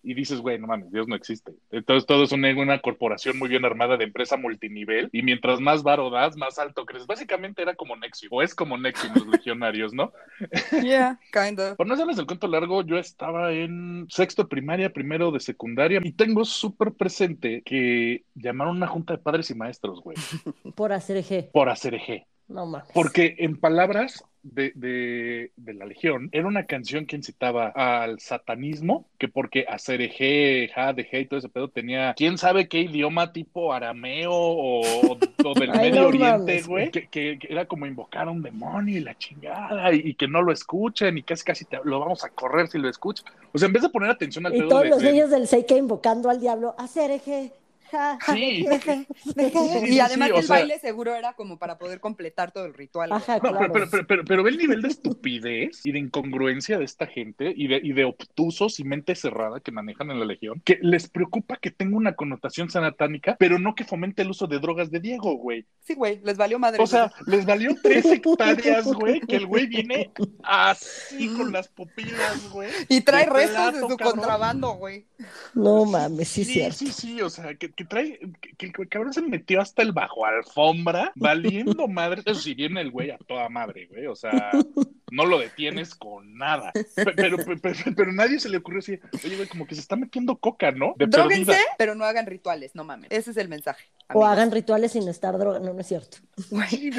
y 0.06 0.14
dices, 0.14 0.39
güey, 0.39 0.60
no 0.60 0.68
mames, 0.68 0.91
Dios 0.91 1.08
no 1.08 1.16
existe. 1.16 1.51
Entonces 1.72 2.06
todo 2.06 2.24
es 2.24 2.32
una, 2.32 2.49
una 2.56 2.80
corporación 2.80 3.38
muy 3.38 3.49
bien 3.49 3.66
armada 3.66 3.97
de 3.97 4.06
empresa 4.06 4.38
multinivel 4.38 5.10
y 5.12 5.24
mientras 5.24 5.60
más 5.60 5.84
varo 5.84 6.10
das, 6.10 6.38
más 6.38 6.60
alto 6.60 6.86
crees. 6.86 7.08
Básicamente 7.08 7.62
era 7.62 7.74
como 7.76 7.95
Nexio, 7.95 8.30
o 8.32 8.41
es 8.41 8.53
como 8.53 8.78
Nexio 8.78 9.10
en 9.10 9.16
los 9.16 9.28
legionarios, 9.28 9.93
¿no? 9.93 10.14
Yeah, 10.84 11.20
kind 11.34 11.60
of. 11.60 11.76
Por 11.76 11.88
no 11.88 11.95
hacerles 11.95 12.20
el 12.20 12.26
cuento 12.28 12.47
largo, 12.47 12.84
yo 12.84 12.97
estaba 12.97 13.51
en 13.51 14.06
sexto 14.10 14.43
de 14.43 14.49
primaria, 14.49 14.93
primero 14.93 15.32
de 15.32 15.39
secundaria, 15.39 15.99
y 16.03 16.12
tengo 16.12 16.45
súper 16.45 16.91
presente 16.93 17.62
que 17.64 18.24
llamaron 18.36 18.78
una 18.78 18.88
junta 18.88 19.14
de 19.14 19.20
padres 19.20 19.49
y 19.49 19.56
maestros, 19.56 20.01
güey, 20.01 20.16
Por 20.76 20.93
hacer 20.93 21.18
eje. 21.18 21.49
por 21.51 21.70
hacer 21.70 21.95
eje. 21.95 22.28
No 22.47 22.65
mames. 22.65 22.87
Porque 22.93 23.35
en 23.39 23.57
palabras 23.57 24.23
de, 24.43 24.71
de, 24.75 25.51
de 25.55 25.73
la 25.73 25.85
Legión, 25.87 26.29
era 26.31 26.45
una 26.47 26.67
canción 26.67 27.07
que 27.07 27.15
incitaba 27.15 27.69
al 27.69 28.19
satanismo, 28.19 29.07
que 29.17 29.27
porque 29.27 29.65
hacer 29.67 30.01
eje, 30.01 30.69
ja, 30.75 30.93
de 30.93 31.07
y 31.11 31.25
todo 31.25 31.39
ese 31.39 31.49
pedo 31.49 31.67
tenía 31.69 32.13
quién 32.15 32.37
sabe 32.37 32.67
qué 32.67 32.81
idioma 32.81 33.33
tipo 33.33 33.73
arameo 33.73 34.31
o, 34.31 34.81
o 35.43 35.53
del 35.55 35.71
Ay, 35.73 35.89
Medio 35.89 36.03
no 36.03 36.07
Oriente, 36.09 36.61
güey, 36.61 36.91
que, 36.91 37.07
que- 37.07 37.39
que 37.39 37.47
era 37.51 37.65
como 37.65 37.87
invocar 37.87 38.27
a 38.27 38.31
un 38.31 38.43
demonio 38.43 38.95
y 38.97 39.01
la 39.01 39.17
chingada, 39.17 39.91
y, 39.91 40.01
y 40.09 40.13
que 40.13 40.27
no 40.27 40.43
lo 40.43 40.51
escuchen, 40.51 41.17
y 41.17 41.23
casi 41.23 41.43
casi 41.43 41.65
te- 41.65 41.79
lo 41.83 41.99
vamos 41.99 42.23
a 42.23 42.29
correr 42.29 42.67
si 42.67 42.77
lo 42.77 42.87
escuchan. 42.87 43.25
O 43.51 43.57
sea, 43.57 43.65
en 43.65 43.73
vez 43.73 43.81
de 43.81 43.89
poner 43.89 44.11
atención 44.11 44.45
al 44.45 44.53
Y 44.53 44.59
pedo 44.59 44.69
todos 44.69 44.83
de- 44.83 44.89
los 44.89 45.01
de- 45.01 45.11
niños 45.11 45.31
del 45.31 45.47
Seike 45.47 45.75
invocando 45.77 46.29
al 46.29 46.39
diablo. 46.39 46.75
Hacer 46.77 47.09
eje. 47.09 47.51
Ja, 47.95 48.17
ja, 48.21 48.33
Sí. 48.35 48.65
Y 49.87 49.99
además 49.99 50.29
el 50.35 50.43
sea- 50.43 50.55
baile 50.57 50.79
seguro 50.79 51.15
era 51.15 51.33
como 51.33 51.57
para 51.57 51.77
poder 51.77 51.99
completar 51.99 52.51
todo 52.51 52.65
el 52.65 52.73
ritual. 52.73 53.11
Ajá, 53.11 53.35
No, 53.35 53.41
claro. 53.51 53.57
pero, 53.59 53.73
pero, 53.73 53.89
pero, 53.89 54.07
pero, 54.07 54.25
pero 54.25 54.43
ve 54.43 54.49
el 54.51 54.57
nivel 54.57 54.81
de 54.81 54.89
estupidez 54.89 55.81
y 55.85 55.91
de 55.91 55.99
incongruencia 55.99 56.77
de 56.77 56.85
esta 56.85 57.07
gente 57.07 57.53
y 57.55 57.67
de, 57.67 57.79
y 57.83 57.93
de 57.93 58.03
obtusos 58.05 58.79
y 58.79 58.83
mente 58.83 59.15
cerrada 59.15 59.59
que 59.59 59.71
manejan 59.71 60.11
en 60.11 60.19
la 60.19 60.25
Legión, 60.25 60.61
que 60.65 60.79
les 60.81 61.07
preocupa 61.09 61.57
que 61.57 61.71
tenga 61.71 61.95
una 61.97 62.15
connotación 62.15 62.69
sanatánica, 62.69 63.35
pero 63.39 63.59
no 63.59 63.75
que 63.75 63.85
fomente 63.85 64.21
el 64.23 64.29
uso 64.31 64.47
de 64.47 64.59
drogas 64.59 64.91
de 64.91 64.99
Diego, 64.99 65.35
güey. 65.37 65.65
Sí, 65.81 65.93
güey, 65.93 66.19
les 66.23 66.35
valió 66.37 66.59
madre. 66.59 66.81
O 66.83 66.87
sea, 66.87 67.11
les 67.27 67.45
valió 67.45 67.75
tres 67.83 68.05
hectáreas, 68.05 68.85
güey, 68.85 69.21
que 69.21 69.35
el 69.37 69.45
güey 69.45 69.67
viene 69.67 70.11
así 70.43 71.27
con 71.29 71.51
las 71.51 71.67
pupilas, 71.67 72.49
güey. 72.51 72.69
y 72.89 73.01
trae 73.01 73.25
restos 73.25 73.73
de 73.73 73.79
su 73.81 73.87
cabrón. 73.97 74.17
contrabando, 74.17 74.73
güey. 74.75 75.05
No 75.53 75.85
mames, 75.85 76.27
sí, 76.27 76.43
Sí, 76.45 76.53
cierto. 76.53 76.77
sí, 76.77 76.87
sí, 76.91 77.21
o 77.21 77.29
sea, 77.29 77.55
que, 77.55 77.71
que 77.71 77.84
trae, 77.86 78.19
que, 78.57 78.71
que 78.71 78.81
el 78.81 78.89
cabrón 78.89 79.13
se 79.13 79.21
metió 79.21 79.61
hasta 79.61 79.81
el 79.81 79.91
bajo 79.91 80.25
alfombra, 80.25 81.11
valiendo 81.15 81.88
madre. 81.88 82.21
Sí, 82.36 82.53
viene 82.53 82.81
el 82.81 82.91
güey 82.91 83.11
a 83.11 83.17
toda 83.17 83.49
madre, 83.49 83.88
güey, 83.88 84.07
o 84.07 84.15
sea, 84.15 84.51
no 85.12 85.26
lo 85.26 85.39
detienes 85.39 85.95
con 85.95 86.38
nada. 86.38 86.72
Pe- 86.74 87.06
Pero, 87.16 87.38
pero, 87.38 87.60
pero, 87.62 87.76
pero 87.95 88.12
nadie 88.14 88.39
se 88.39 88.49
le 88.49 88.58
ocurrió 88.58 88.80
así, 88.80 88.99
oye, 89.24 89.36
güey, 89.36 89.47
como 89.47 89.66
que 89.68 89.76
se 89.76 89.82
está 89.82 89.95
metiendo 89.95 90.36
coca, 90.38 90.72
¿no? 90.72 90.93
De 90.97 91.06
Dróguense, 91.08 91.45
perdida. 91.45 91.64
pero 91.78 91.95
no 91.95 92.06
hagan 92.06 92.26
rituales, 92.26 92.76
no 92.76 92.84
mames. 92.84 93.10
Ese 93.12 93.32
es 93.32 93.38
el 93.38 93.47
mensaje. 93.47 93.86
O 94.14 94.26
hagan 94.26 94.51
rituales 94.51 94.91
sin 94.91 95.08
estar 95.08 95.38
droga. 95.38 95.60
No, 95.60 95.74
no 95.74 95.80
es 95.80 95.88
cierto. 95.88 96.18
Sí, 96.70 96.89
es 96.89 96.95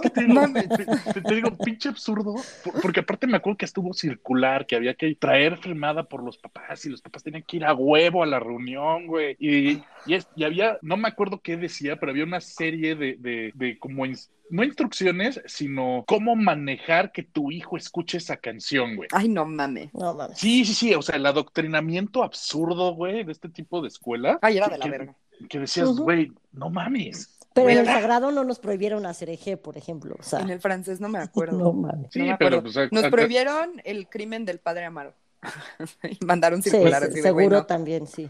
que 0.00 0.10
te 0.10 0.20
digo, 0.22 0.34
mames. 0.34 0.68
te, 0.68 0.84
te- 1.14 1.20
te 1.22 1.34
digo, 1.34 1.56
pinche 1.56 1.88
absurdo, 1.88 2.34
por- 2.64 2.80
porque 2.82 3.00
aparte 3.00 3.26
me 3.26 3.36
acuerdo 3.36 3.58
que 3.58 3.64
estuvo 3.64 3.92
circular, 3.94 4.66
que 4.66 4.76
había 4.76 4.94
que 4.94 5.14
traer 5.14 5.56
firmada 5.58 6.04
por 6.04 6.22
los 6.22 6.36
papás 6.38 6.84
y 6.84 6.90
los 6.90 7.00
papás 7.02 7.22
tenían 7.22 7.42
que 7.44 7.58
ir 7.58 7.64
a 7.64 7.74
huevo 7.74 8.22
a 8.22 8.26
la 8.26 8.40
reunión, 8.40 9.06
güey. 9.06 9.36
Y, 9.38 9.82
y, 10.06 10.14
es- 10.14 10.28
y 10.36 10.44
había, 10.44 10.78
no 10.82 10.96
me 10.96 11.08
acuerdo 11.08 11.40
qué 11.40 11.56
decía, 11.56 11.96
pero 11.96 12.12
había 12.12 12.24
una 12.24 12.40
serie 12.40 12.94
de, 12.94 13.16
de, 13.18 13.52
de 13.54 13.78
como, 13.78 14.04
no 14.50 14.64
instrucciones, 14.64 15.40
sino 15.46 16.04
cómo 16.06 16.36
manejar 16.36 17.12
que 17.12 17.22
tu 17.22 17.50
hijo 17.50 17.76
escuche 17.76 18.18
esa 18.18 18.36
canción, 18.36 18.96
güey. 18.96 19.08
Ay, 19.12 19.28
no 19.28 19.44
mames. 19.46 19.92
No 19.94 20.14
mames. 20.14 20.38
Sí, 20.38 20.64
sí, 20.64 20.74
sí, 20.74 20.94
o 20.94 21.02
sea, 21.02 21.16
el 21.16 21.26
adoctrinamiento 21.26 22.22
absurdo, 22.22 22.94
güey, 22.94 23.24
de 23.24 23.32
este 23.32 23.48
tipo 23.48 23.80
de 23.82 23.88
escuela. 23.88 24.38
Ay, 24.42 24.58
era 24.58 24.66
que- 24.66 24.72
de 24.72 24.78
la 24.78 24.84
que- 24.84 24.90
verga. 24.90 25.14
Que 25.48 25.58
decías, 25.58 25.88
güey, 25.90 26.32
no 26.52 26.68
mames. 26.68 27.38
Pero 27.54 27.70
en 27.70 27.78
el 27.78 27.86
sagrado 27.86 28.30
no 28.30 28.44
nos 28.44 28.58
prohibieron 28.60 29.06
hacer 29.06 29.30
eje, 29.30 29.56
por 29.56 29.76
ejemplo. 29.76 30.14
O 30.18 30.22
sea, 30.22 30.40
En 30.40 30.50
el 30.50 30.60
francés 30.60 31.00
no 31.00 31.08
me 31.08 31.18
acuerdo. 31.48 31.58
no 31.58 31.72
mames. 31.72 32.08
Sí, 32.12 32.18
No 32.20 32.26
me 32.26 32.36
pero 32.36 32.58
acuerdo. 32.58 32.72
pues, 32.90 32.92
Nos 32.92 33.10
prohibieron 33.10 33.80
el 33.84 34.08
crimen 34.08 34.44
del 34.44 34.58
padre 34.58 34.84
Amaro. 34.84 35.14
y 36.02 36.24
mandaron 36.24 36.62
circular 36.62 37.00
sí, 37.02 37.06
así 37.08 37.14
de 37.16 37.22
seguro 37.22 37.46
güey, 37.48 37.60
no, 37.60 37.66
también, 37.66 38.06
sí. 38.06 38.28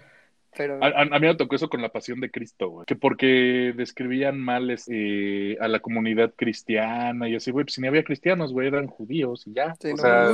Pero 0.56 0.82
A, 0.82 0.88
a- 0.88 1.02
a 1.02 1.18
mí 1.18 1.26
me 1.26 1.34
tocó 1.36 1.56
eso 1.56 1.68
con 1.68 1.80
la 1.82 1.88
pasión 1.90 2.20
de 2.20 2.30
Cristo, 2.30 2.68
güey. 2.68 2.86
Que 2.86 2.96
porque 2.96 3.72
describían 3.76 4.38
mal 4.40 4.70
este, 4.70 5.56
a 5.60 5.68
la 5.68 5.80
comunidad 5.80 6.32
cristiana 6.36 7.28
y 7.28 7.36
así, 7.36 7.50
güey, 7.50 7.64
pues 7.64 7.74
si 7.74 7.80
ni 7.80 7.88
había 7.88 8.04
cristianos, 8.04 8.52
güey, 8.52 8.68
eran 8.68 8.86
judíos 8.86 9.46
y 9.46 9.52
ya. 9.54 9.74
Sí, 9.80 9.88
o, 9.88 9.96
no. 9.96 9.96
sea, 10.02 10.28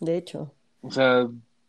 de 0.00 0.16
hecho. 0.16 0.52
o 0.82 0.90
sea, 0.90 1.26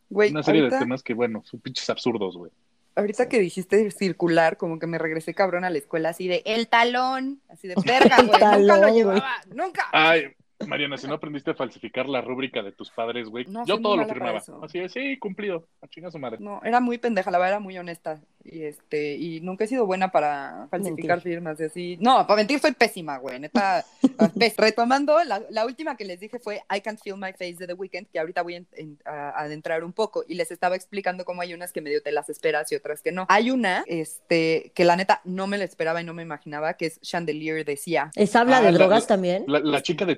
güey, 0.09 0.31
una 0.31 0.43
serie 0.43 0.61
ahorita, 0.61 0.77
de 0.77 0.83
temas 0.83 1.03
que, 1.03 1.13
bueno, 1.13 1.41
son 1.45 1.59
pinches 1.59 1.89
absurdos, 1.89 2.35
güey. 2.37 2.51
ahorita 2.95 3.27
que 3.29 3.39
dijiste 3.39 3.89
circular, 3.91 4.57
como 4.57 4.77
que 4.79 4.85
me 4.87 4.97
regresé 4.99 5.33
cabrón 5.33 5.63
a 5.63 5.69
la 5.71 5.77
escuela 5.79 6.09
así 6.09 6.27
de 6.27 6.43
el 6.45 6.67
talón, 6.67 7.41
así 7.49 7.67
de 7.67 7.75
verga, 7.85 8.17
güey, 8.17 8.27
nunca 8.27 8.39
talón, 8.39 8.81
lo 8.81 8.93
llevaba, 8.93 9.31
nunca. 9.53 9.87
Ay, 9.91 10.25
Mariana, 10.67 10.97
si 10.97 11.07
no 11.07 11.13
aprendiste 11.15 11.51
a 11.51 11.53
falsificar 11.55 12.07
la 12.07 12.21
rúbrica 12.21 12.61
de 12.63 12.71
tus 12.71 12.89
padres, 12.91 13.27
güey, 13.29 13.45
No, 13.45 13.65
yo 13.65 13.79
todo 13.81 13.97
lo 13.97 14.05
firmaba. 14.07 14.41
Así 14.61 14.79
es, 14.79 14.91
sí, 14.91 15.17
cumplido. 15.19 15.67
A 15.81 15.87
chingar 15.87 16.11
su 16.11 16.19
madre. 16.19 16.37
No, 16.39 16.61
era 16.63 16.79
muy 16.79 16.97
pendeja, 16.97 17.31
la 17.31 17.37
verdad 17.37 17.53
era 17.53 17.59
muy 17.59 17.77
honesta. 17.77 18.19
Y 18.45 18.63
este, 18.63 19.15
y 19.15 19.39
nunca 19.39 19.63
he 19.63 19.67
sido 19.67 19.85
buena 19.85 20.11
para 20.11 20.67
falsificar 20.69 21.17
Mentir. 21.17 21.33
firmas 21.33 21.59
y 21.59 21.63
así. 21.63 21.97
No, 22.01 22.27
para 22.27 22.37
mentir 22.37 22.59
soy 22.59 22.73
pésima, 22.73 23.17
güey. 23.17 23.39
Neta. 23.39 23.85
pés- 24.01 24.55
Retomando, 24.57 25.23
la, 25.23 25.41
la 25.49 25.65
última 25.65 25.95
que 25.95 26.03
les 26.05 26.19
dije 26.19 26.39
fue 26.39 26.61
I 26.75 26.81
Can't 26.81 26.99
Feel 27.01 27.15
My 27.17 27.31
Face 27.31 27.55
de 27.57 27.67
The 27.67 27.73
Weeknd, 27.73 28.07
que 28.11 28.19
ahorita 28.19 28.41
voy 28.41 28.55
a, 28.55 28.57
en- 28.57 28.67
en- 28.73 28.99
a 29.05 29.29
adentrar 29.41 29.83
un 29.83 29.93
poco. 29.93 30.23
Y 30.27 30.35
les 30.35 30.51
estaba 30.51 30.75
explicando 30.75 31.23
cómo 31.25 31.41
hay 31.41 31.53
unas 31.53 31.71
que 31.71 31.79
medio 31.81 32.01
te 32.03 32.11
las 32.11 32.29
esperas 32.29 32.69
y 32.71 32.75
otras 32.75 33.01
que 33.01 33.11
no. 33.13 33.25
Hay 33.29 33.49
una, 33.51 33.83
este, 33.87 34.71
que 34.75 34.83
la 34.83 34.95
neta 34.97 35.21
no 35.23 35.47
me 35.47 35.57
la 35.57 35.63
esperaba 35.63 36.01
y 36.01 36.05
no 36.05 36.13
me 36.13 36.23
imaginaba, 36.23 36.73
que 36.73 36.87
es 36.87 36.99
Chandelier 37.01 37.63
decía. 37.63 38.11
¿Es 38.15 38.35
habla 38.35 38.57
Ah, 38.57 38.61
de 38.61 38.71
la- 38.73 38.77
drogas 38.77 39.03
la- 39.03 39.07
también? 39.07 39.45
La, 39.47 39.59
la 39.59 39.81
chica 39.81 40.05
de 40.05 40.15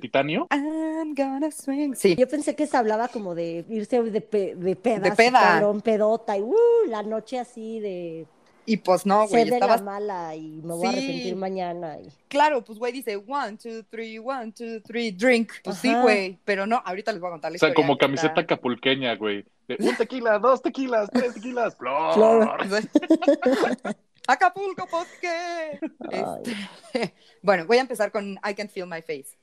I'm 0.52 1.14
gonna 1.16 1.52
swing. 1.52 1.94
Sí. 1.96 2.16
Yo 2.16 2.28
pensé 2.28 2.56
que 2.56 2.68
se 2.68 2.78
hablaba 2.78 3.08
como 3.08 3.36
de 3.36 3.66
irse 3.70 4.02
de, 4.04 4.22
pe- 4.22 4.56
de 4.56 4.76
peda, 4.76 5.00
De 5.10 5.12
peda. 5.12 5.40
cabrón, 5.40 5.82
pedota, 5.82 6.38
y 6.38 6.42
uh, 6.42 6.56
la 6.88 7.04
noche 7.04 7.40
así 7.40 7.80
de 7.80 8.26
Y 8.66 8.78
pues 8.78 9.06
no, 9.06 9.28
güey. 9.28 9.30
ser 9.30 9.48
de 9.50 9.54
Estaba 9.56 9.78
la 9.78 9.84
mala 9.84 10.36
y 10.36 10.62
me 10.64 10.74
voy 10.74 10.88
a 10.88 10.90
arrepentir 10.90 11.36
mañana. 11.36 11.98
y- 12.00 12.10
Claro, 12.28 12.64
pues 12.64 12.80
güey 12.80 12.92
dice 12.92 13.16
one, 13.16 13.58
two, 13.58 13.84
three, 13.90 14.20
one, 14.20 14.52
two, 14.52 14.82
three, 14.82 15.12
drink. 15.12 15.52
Pues 15.64 15.78
sí, 15.78 15.94
güey, 16.02 16.38
pero 16.44 16.66
no, 16.68 16.82
ahorita 16.86 17.12
les 17.12 17.22
voy 17.22 17.30
a 17.30 17.32
contar 17.32 17.52
la 17.52 17.56
O 17.56 17.60
sea, 17.60 17.70
historia. 17.70 17.88
como 17.88 17.98
camiseta 17.98 18.42
acapulqueña, 18.42 19.16
güey. 19.16 19.46
De 19.68 19.78
un 19.80 19.96
tequila, 19.96 20.38
dos 20.40 20.62
tequilas, 20.62 21.10
tres 21.12 21.34
tequilas. 21.34 21.76
Flor. 21.76 22.14
Flor. 22.14 22.58
Acapulco, 24.28 24.88
¿por 24.88 25.06
qué? 25.22 25.80
Este, 26.10 27.14
bueno, 27.44 27.66
voy 27.68 27.78
a 27.78 27.82
empezar 27.82 28.12
con 28.12 28.32
I 28.44 28.54
Can't 28.56 28.72
Feel 28.72 28.88
My 28.88 29.02
Face. 29.02 29.38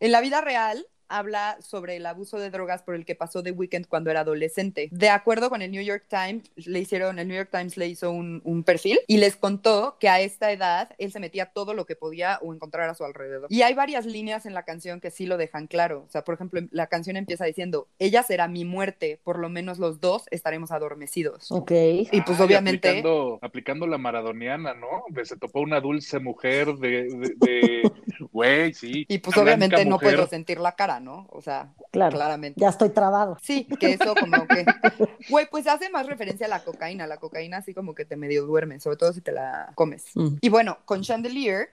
En 0.00 0.12
la 0.12 0.20
vida 0.20 0.40
real 0.40 0.86
habla 1.08 1.56
sobre 1.60 1.96
el 1.96 2.06
abuso 2.06 2.38
de 2.38 2.50
drogas 2.50 2.82
por 2.82 2.94
el 2.94 3.04
que 3.04 3.14
pasó 3.14 3.42
The 3.42 3.52
Weeknd 3.52 3.86
cuando 3.86 4.10
era 4.10 4.20
adolescente. 4.20 4.88
De 4.92 5.08
acuerdo 5.10 5.48
con 5.50 5.62
el 5.62 5.70
New 5.70 5.82
York 5.82 6.04
Times, 6.08 6.50
le 6.56 6.78
hicieron, 6.80 7.18
el 7.18 7.28
New 7.28 7.36
York 7.36 7.50
Times 7.50 7.76
le 7.76 7.86
hizo 7.88 8.10
un, 8.10 8.40
un 8.44 8.62
perfil 8.64 8.98
y 9.06 9.18
les 9.18 9.36
contó 9.36 9.96
que 10.00 10.08
a 10.08 10.20
esta 10.20 10.52
edad 10.52 10.90
él 10.98 11.12
se 11.12 11.20
metía 11.20 11.46
todo 11.46 11.74
lo 11.74 11.86
que 11.86 11.96
podía 11.96 12.38
o 12.42 12.52
encontrar 12.54 12.88
a 12.88 12.94
su 12.94 13.04
alrededor. 13.04 13.46
Y 13.50 13.62
hay 13.62 13.74
varias 13.74 14.06
líneas 14.06 14.46
en 14.46 14.54
la 14.54 14.64
canción 14.64 15.00
que 15.00 15.10
sí 15.10 15.26
lo 15.26 15.36
dejan 15.36 15.66
claro. 15.66 16.04
O 16.06 16.10
sea, 16.10 16.24
por 16.24 16.34
ejemplo, 16.34 16.60
la 16.70 16.86
canción 16.88 17.16
empieza 17.16 17.44
diciendo, 17.44 17.88
ella 17.98 18.22
será 18.22 18.48
mi 18.48 18.64
muerte, 18.64 19.20
por 19.24 19.38
lo 19.38 19.48
menos 19.48 19.78
los 19.78 20.00
dos 20.00 20.24
estaremos 20.30 20.70
adormecidos. 20.70 21.50
Ok. 21.50 21.70
Y 21.72 22.20
pues 22.22 22.38
Ay, 22.40 22.46
obviamente... 22.46 22.88
Aplicando, 22.88 23.38
aplicando 23.42 23.86
la 23.86 23.98
maradoniana, 23.98 24.74
¿no? 24.74 25.04
Se 25.24 25.36
topó 25.36 25.60
una 25.60 25.80
dulce 25.80 26.18
mujer 26.18 26.74
de. 26.76 27.04
de- 27.04 27.34
de- 27.36 27.92
Güey, 28.32 28.72
sí. 28.74 29.04
Y 29.08 29.18
pues 29.18 29.36
obviamente 29.36 29.84
no 29.84 29.98
puedo 29.98 30.26
sentir 30.26 30.58
la 30.58 30.72
cara. 30.72 30.95
¿No? 31.00 31.26
O 31.30 31.40
sea, 31.42 31.72
Claro. 31.92 32.16
claramente. 32.16 32.60
Ya 32.60 32.68
estoy 32.68 32.90
trabado. 32.90 33.36
Sí, 33.42 33.66
que 33.80 33.92
eso 33.92 34.14
como 34.14 34.46
que, 34.46 34.64
güey, 35.30 35.46
pues 35.50 35.66
hace 35.66 35.88
más 35.90 36.06
referencia 36.06 36.46
a 36.46 36.50
la 36.50 36.62
cocaína. 36.64 37.06
La 37.06 37.16
cocaína 37.18 37.58
así 37.58 37.74
como 37.74 37.94
que 37.94 38.04
te 38.04 38.16
medio 38.16 38.44
duerme, 38.46 38.80
sobre 38.80 38.96
todo 38.96 39.12
si 39.12 39.20
te 39.20 39.32
la 39.32 39.72
comes. 39.74 40.04
Mm. 40.14 40.36
Y 40.40 40.48
bueno, 40.48 40.78
con 40.84 41.02
Chandelier, 41.02 41.68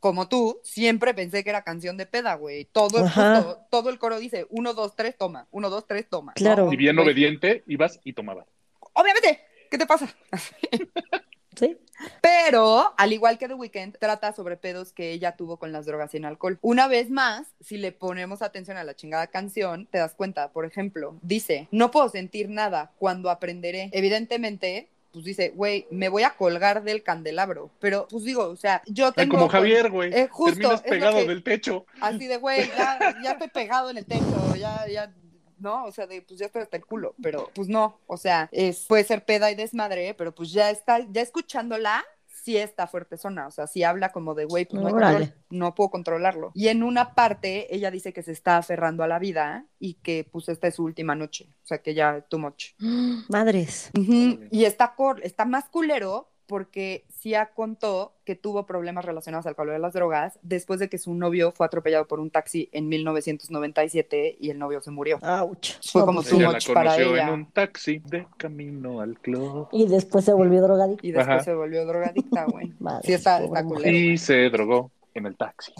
como 0.00 0.28
tú, 0.28 0.60
siempre 0.62 1.14
pensé 1.14 1.42
que 1.44 1.50
era 1.50 1.62
canción 1.62 1.96
de 1.96 2.06
peda, 2.06 2.34
güey. 2.34 2.66
Todo, 2.66 2.98
el- 2.98 3.04
justo, 3.10 3.60
todo 3.70 3.88
el 3.90 3.98
coro 3.98 4.18
dice, 4.18 4.46
uno, 4.50 4.74
dos, 4.74 4.94
tres, 4.96 5.16
toma. 5.16 5.46
Uno, 5.50 5.70
dos, 5.70 5.86
tres, 5.86 6.06
toma. 6.10 6.32
¿no? 6.32 6.34
Claro. 6.34 6.72
Y 6.72 6.76
bien 6.76 6.98
obediente, 6.98 7.64
ibas 7.66 7.98
y 8.04 8.12
tomabas. 8.12 8.46
Obviamente, 8.92 9.40
¿qué 9.70 9.78
te 9.78 9.86
pasa? 9.86 10.08
¿Sí? 11.56 11.76
Pero, 12.20 12.92
al 12.96 13.12
igual 13.12 13.38
que 13.38 13.48
The 13.48 13.54
Weeknd, 13.54 13.96
trata 13.98 14.32
sobre 14.32 14.56
pedos 14.56 14.92
que 14.92 15.12
ella 15.12 15.36
tuvo 15.36 15.56
con 15.58 15.72
las 15.72 15.86
drogas 15.86 16.12
y 16.14 16.16
el 16.16 16.24
alcohol. 16.24 16.58
Una 16.60 16.88
vez 16.88 17.10
más, 17.10 17.46
si 17.60 17.76
le 17.76 17.92
ponemos 17.92 18.42
atención 18.42 18.76
a 18.76 18.84
la 18.84 18.94
chingada 18.96 19.28
canción, 19.28 19.86
te 19.86 19.98
das 19.98 20.14
cuenta, 20.14 20.50
por 20.52 20.64
ejemplo, 20.64 21.16
dice, 21.22 21.68
no 21.70 21.90
puedo 21.90 22.08
sentir 22.08 22.48
nada 22.48 22.92
cuando 22.98 23.30
aprenderé. 23.30 23.90
Evidentemente, 23.92 24.88
pues 25.12 25.24
dice, 25.24 25.50
güey, 25.50 25.86
me 25.90 26.08
voy 26.08 26.24
a 26.24 26.30
colgar 26.30 26.82
del 26.82 27.04
candelabro. 27.04 27.70
Pero, 27.78 28.08
pues 28.10 28.24
digo, 28.24 28.44
o 28.48 28.56
sea, 28.56 28.82
yo 28.86 29.12
tengo... 29.12 29.36
como 29.36 29.48
Javier, 29.48 29.88
güey. 29.90 30.12
Eh, 30.12 30.28
justo, 30.28 30.54
Terminas 30.56 30.82
pegado 30.82 31.18
que- 31.18 31.28
del 31.28 31.44
techo. 31.44 31.86
Así 32.00 32.26
de, 32.26 32.38
güey, 32.38 32.66
ya, 32.76 33.16
ya 33.22 33.32
estoy 33.32 33.48
pegado 33.48 33.90
en 33.90 33.98
el 33.98 34.06
techo, 34.06 34.56
ya, 34.58 34.84
ya, 34.88 35.14
¿no? 35.58 35.84
O 35.84 35.92
sea, 35.92 36.06
de, 36.06 36.22
pues 36.22 36.38
ya 36.40 36.46
estoy 36.46 36.62
hasta 36.62 36.76
el 36.76 36.84
culo, 36.86 37.14
pero 37.22 37.50
pues 37.54 37.68
no, 37.68 38.00
o 38.06 38.16
sea, 38.16 38.48
es, 38.52 38.86
puede 38.86 39.04
ser 39.04 39.24
peda 39.24 39.50
y 39.50 39.54
desmadre, 39.54 40.14
pero 40.14 40.34
pues 40.34 40.50
ya 40.52 40.70
está, 40.70 41.00
ya 41.10 41.22
escuchándola, 41.22 42.04
sí 42.26 42.56
está 42.58 42.86
fuerte 42.86 43.16
zona, 43.16 43.46
o 43.46 43.50
sea, 43.50 43.66
sí 43.66 43.82
habla 43.84 44.12
como 44.12 44.34
de, 44.34 44.44
güey, 44.44 44.66
pues 44.66 44.82
no, 44.82 44.90
control, 44.90 45.32
no 45.50 45.74
puedo 45.74 45.88
controlarlo. 45.90 46.50
Y 46.54 46.68
en 46.68 46.82
una 46.82 47.14
parte, 47.14 47.74
ella 47.74 47.90
dice 47.90 48.12
que 48.12 48.22
se 48.22 48.32
está 48.32 48.58
aferrando 48.58 49.02
a 49.02 49.08
la 49.08 49.18
vida 49.18 49.64
y 49.78 49.94
que 49.94 50.28
pues 50.30 50.48
esta 50.50 50.68
es 50.68 50.74
su 50.74 50.84
última 50.84 51.14
noche, 51.14 51.48
o 51.62 51.66
sea, 51.66 51.78
que 51.78 51.94
ya 51.94 52.20
too 52.28 52.38
much. 52.38 52.72
Madres. 53.28 53.90
Y 53.94 54.64
está, 54.64 54.94
cor- 54.94 55.20
está 55.24 55.44
más 55.46 55.64
culero 55.70 56.30
porque 56.46 57.04
Sia 57.08 57.46
contó 57.54 58.12
que 58.24 58.34
tuvo 58.34 58.66
problemas 58.66 59.04
relacionados 59.04 59.46
al 59.46 59.50
alcohol 59.50 59.72
y 59.76 59.80
las 59.80 59.92
drogas 59.92 60.38
después 60.42 60.80
de 60.80 60.88
que 60.88 60.98
su 60.98 61.14
novio 61.14 61.52
fue 61.52 61.66
atropellado 61.66 62.06
por 62.06 62.20
un 62.20 62.30
taxi 62.30 62.68
en 62.72 62.88
1997 62.88 64.36
y 64.40 64.50
el 64.50 64.58
novio 64.58 64.80
se 64.80 64.90
murió. 64.90 65.18
Ouch. 65.22 65.72
Fue 65.90 66.04
como 66.04 66.22
la 66.22 66.50
much 66.50 66.72
para 66.72 66.96
ella. 66.96 67.28
en 67.28 67.30
un 67.30 67.46
taxi 67.50 68.00
de 68.04 68.26
camino 68.36 69.00
al 69.00 69.18
club. 69.18 69.68
Y 69.72 69.86
después 69.86 70.24
se 70.24 70.32
volvió 70.32 70.62
drogadicto. 70.62 71.06
Y 71.06 71.12
después 71.12 71.36
Ajá. 71.36 71.44
se 71.44 71.54
volvió 71.54 71.84
drogadicta, 71.86 72.44
güey. 72.46 72.72
Sí, 73.02 73.12
está, 73.12 73.42
está 73.42 73.64
culero. 73.64 73.90
Y 73.90 74.16
se 74.18 74.48
drogó 74.50 74.90
en 75.14 75.26
el 75.26 75.36
taxi. 75.36 75.72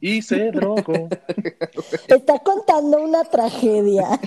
Y 0.00 0.22
se 0.22 0.52
drogó. 0.52 1.08
Está 2.08 2.38
contando 2.38 3.02
una 3.02 3.24
tragedia. 3.24 4.20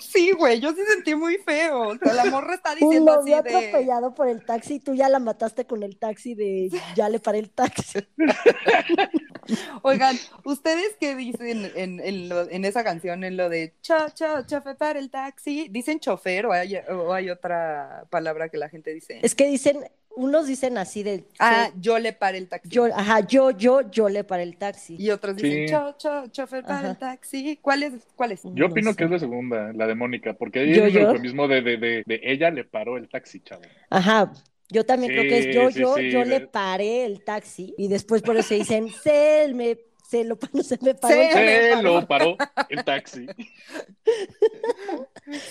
Sí, 0.00 0.32
güey, 0.32 0.60
yo 0.60 0.70
sí 0.72 0.80
sentí 0.88 1.14
muy 1.14 1.38
feo. 1.38 1.88
O 1.88 1.96
sea, 1.98 2.12
la 2.12 2.26
morra 2.26 2.54
está 2.54 2.72
Un 2.72 2.76
diciendo 2.78 3.12
así 3.12 3.30
novio 3.30 3.42
de... 3.42 3.56
atropellado 3.56 4.14
por 4.14 4.28
el 4.28 4.44
taxi 4.44 4.74
y 4.74 4.80
tú 4.80 4.94
ya 4.94 5.08
la 5.08 5.18
mataste 5.18 5.66
con 5.66 5.82
el 5.82 5.96
taxi 5.98 6.34
de 6.34 6.70
ya 6.94 7.08
le 7.08 7.20
paré 7.20 7.38
el 7.40 7.50
taxi. 7.50 8.00
Oigan, 9.82 10.16
¿ustedes 10.44 10.96
qué 11.00 11.16
dicen 11.16 11.70
en, 11.74 12.00
en, 12.00 12.28
lo- 12.28 12.48
en 12.50 12.64
esa 12.64 12.84
canción, 12.84 13.24
en 13.24 13.36
lo 13.36 13.48
de 13.48 13.74
cho, 13.82 13.96
cho, 14.14 14.42
chofer 14.46 14.76
para 14.76 14.98
el 14.98 15.10
taxi? 15.10 15.68
¿Dicen 15.70 16.00
chofer 16.00 16.46
o 16.46 16.52
hay, 16.52 16.76
o 16.76 17.12
hay 17.12 17.30
otra 17.30 18.04
palabra 18.10 18.48
que 18.48 18.58
la 18.58 18.68
gente 18.68 18.92
dice? 18.94 19.18
Es 19.22 19.34
que 19.34 19.46
dicen, 19.46 19.84
unos 20.20 20.46
dicen 20.46 20.78
así 20.78 21.02
de 21.02 21.24
Ah, 21.38 21.70
sí, 21.72 21.78
yo 21.80 21.98
le 21.98 22.12
paré 22.12 22.38
el 22.38 22.48
taxi. 22.48 22.68
yo, 22.70 22.84
ajá, 22.86 23.20
yo, 23.26 23.50
yo, 23.52 23.90
yo 23.90 24.08
le 24.08 24.24
paré 24.24 24.42
el 24.44 24.56
taxi. 24.56 24.96
Y 24.98 25.10
otros 25.10 25.36
dicen, 25.36 25.66
Sí. 25.66 25.66
cho, 25.66 25.94
cho, 25.98 26.26
chofer 26.28 26.62
para 26.66 26.78
Ajá. 26.80 26.90
el 26.90 26.98
taxi. 26.98 27.58
¿Cuál 27.62 27.82
es? 27.84 27.92
¿Cuál 28.16 28.32
es? 28.32 28.42
Yo 28.54 28.66
No 28.66 28.68
opino 28.68 28.90
sé. 28.90 28.96
que 28.96 29.04
es 29.04 29.10
la 29.10 29.18
segunda, 29.18 29.72
la 29.72 29.86
de 29.86 29.94
Mónica, 29.94 30.34
porque 30.34 30.60
ahí 30.60 30.74
¿Yo, 30.74 30.84
es 30.86 30.92
el 30.92 30.92
yo? 30.92 31.00
eufemismo 31.02 31.48
de, 31.48 31.62
de, 31.62 31.76
de, 31.78 32.02
de 32.06 32.20
ella 32.22 32.50
le 32.50 32.64
paró 32.64 32.96
el 32.96 33.08
taxi, 33.08 33.40
chavo. 33.40 33.62
Ajá. 33.90 34.32
Yo 34.72 34.84
también 34.86 35.12
creo 35.12 35.24
que 35.24 35.38
es 35.38 35.54
yo, 35.54 35.66
Sí, 35.68 35.72
sí, 35.72 35.80
yo, 35.80 35.94
sí, 35.96 36.10
yo 36.10 36.24
le 36.24 36.40
paré 36.40 37.04
el 37.04 37.24
taxi 37.24 37.74
y 37.76 37.88
después 37.88 38.22
por 38.22 38.36
eso 38.36 38.54
dicen, 38.54 38.88
se 39.02 39.52
me, 39.54 39.78
se 40.08 40.24
lo, 40.24 40.38
no 40.52 40.62
se 40.62 40.78
me 40.82 40.94
paró 40.94 41.20
el 41.22 41.28
Se 41.28 41.32
taxi. 41.32 41.44
me 41.44 41.62
Se 41.62 41.74
paró. 41.76 42.00
lo 42.00 42.06
paró 42.06 42.36
el 42.68 42.84
taxi. 42.84 43.26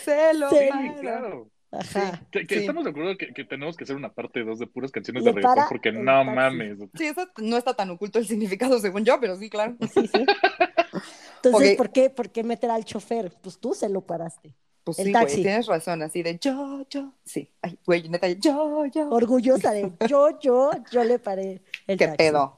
Se 0.05 0.33
lo 0.33 0.49
Sí, 0.49 0.55
Sí, 0.59 0.65
paró. 0.69 0.95
claro. 1.01 1.49
Ajá. 1.71 2.21
Que, 2.31 2.47
que 2.47 2.55
Sí. 2.55 2.61
estamos 2.61 2.83
de 2.83 2.89
acuerdo 2.89 3.15
que, 3.17 3.33
que 3.33 3.43
tenemos 3.45 3.77
que 3.77 3.83
hacer 3.83 3.95
una 3.95 4.09
parte 4.11 4.43
2 4.43 4.57
de 4.59 4.67
puras 4.67 4.91
canciones 4.91 5.23
Le 5.23 5.31
de 5.31 5.35
reggaetón, 5.35 5.65
porque 5.69 5.91
no 5.91 6.03
taxi. 6.23 6.31
mames. 6.35 6.77
Sí, 6.95 7.05
eso 7.05 7.27
no 7.37 7.57
está 7.57 7.75
tan 7.75 7.89
oculto 7.91 8.17
el 8.19 8.25
significado 8.25 8.79
según 8.79 9.05
yo, 9.05 9.19
pero 9.19 9.35
sí, 9.35 9.49
claro. 9.49 9.75
Sí, 9.93 10.07
sí. 10.07 10.25
Entonces. 11.43 11.77
¿por 11.77 11.91
qué, 11.91 12.09
por 12.09 12.29
qué 12.31 12.43
meter 12.43 12.69
al 12.71 12.83
chofer? 12.85 13.31
Pues 13.41 13.59
tú 13.59 13.73
se 13.73 13.87
lo 13.89 14.01
paraste. 14.01 14.53
Pues 14.83 14.97
El 14.99 15.07
sí, 15.07 15.11
taxi. 15.13 15.35
güey, 15.35 15.43
tienes 15.43 15.67
razón, 15.67 16.01
así 16.01 16.23
de 16.23 16.37
yo, 16.39 16.85
yo. 16.89 17.13
Sí, 17.23 17.49
ay, 17.61 17.77
güey, 17.85 18.09
neta, 18.09 18.27
yo, 18.29 18.85
yo. 18.87 19.09
Orgullosa 19.09 19.71
de 19.71 19.91
yo, 20.09 20.39
yo, 20.39 20.71
yo 20.91 21.03
le 21.03 21.19
paré 21.19 21.61
el 21.87 21.97
¿Qué 21.97 22.05
taxi. 22.07 22.17
pedo? 22.17 22.55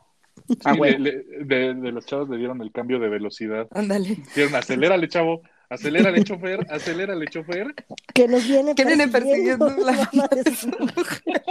Ah, 0.64 0.74
güey. 0.76 0.97
le- 0.97 1.24
de, 1.43 1.74
de 1.74 1.91
los 1.91 2.05
chavos 2.05 2.30
le 2.30 2.38
dieron 2.38 2.62
el 2.62 2.72
cambio 2.72 2.99
de 2.99 3.09
velocidad. 3.09 3.68
Ándale. 3.72 4.09
Dijeron, 4.16 4.55
acelérale, 4.55 5.07
chavo. 5.09 5.41
Acelérale, 5.72 6.24
chofer. 6.24 6.67
Acelérale, 6.69 7.26
chofer. 7.28 7.74
Que 8.13 8.28
nos 8.28 8.45
vienen 8.47 8.76
Que 8.76 8.86
vienen 8.86 9.11
persiguiendo 9.11 9.67
la- 9.69 9.93
mamá 10.13 10.28
de 10.28 10.53
su 10.55 10.67
mujer. 10.67 11.41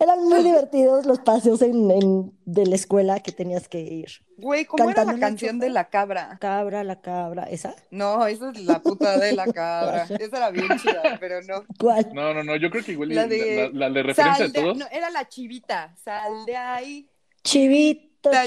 Eran 0.00 0.22
muy 0.28 0.44
divertidos 0.44 1.06
los 1.06 1.18
paseos 1.18 1.60
en, 1.60 1.90
en- 1.90 2.32
de 2.44 2.66
la 2.66 2.76
escuela 2.76 3.18
que 3.18 3.32
tenías 3.32 3.66
que 3.68 3.80
ir. 3.80 4.06
Güey, 4.36 4.64
¿cómo 4.64 4.84
era 4.84 4.94
Cantando 4.94 5.12
la 5.12 5.16
el 5.16 5.20
canción 5.32 5.56
chofer. 5.56 5.68
de 5.68 5.74
la 5.74 5.88
cabra? 5.90 6.38
Cabra, 6.40 6.84
la 6.84 7.00
cabra, 7.00 7.42
¿esa? 7.50 7.74
No, 7.90 8.24
esa 8.28 8.50
es 8.52 8.60
la 8.60 8.80
puta 8.80 9.18
de 9.18 9.32
la 9.32 9.46
cabra. 9.46 10.04
Esa 10.20 10.36
era 10.36 10.50
bien 10.50 10.68
chida, 10.78 11.16
pero 11.18 11.42
no. 11.42 11.64
¿Cuál? 11.80 12.08
No, 12.14 12.32
no, 12.32 12.44
no. 12.44 12.54
Yo 12.54 12.70
creo 12.70 12.84
que 12.84 12.92
igual 12.92 13.08
La 13.08 13.22
la, 13.22 13.26
de- 13.26 13.70
la- 13.74 13.88
la 13.88 13.90
de 13.90 14.02
referencia 14.04 14.36
Sal 14.44 14.52
de 14.52 14.58
de- 14.60 14.64
todos. 14.64 14.78
no, 14.78 14.86
era 14.92 15.10
la 15.10 15.28
chivita. 15.28 15.92
Sal 15.96 16.46
de 16.46 16.56
ahí. 16.56 17.08
Chivito, 17.42 18.07
Chivita. 18.20 18.46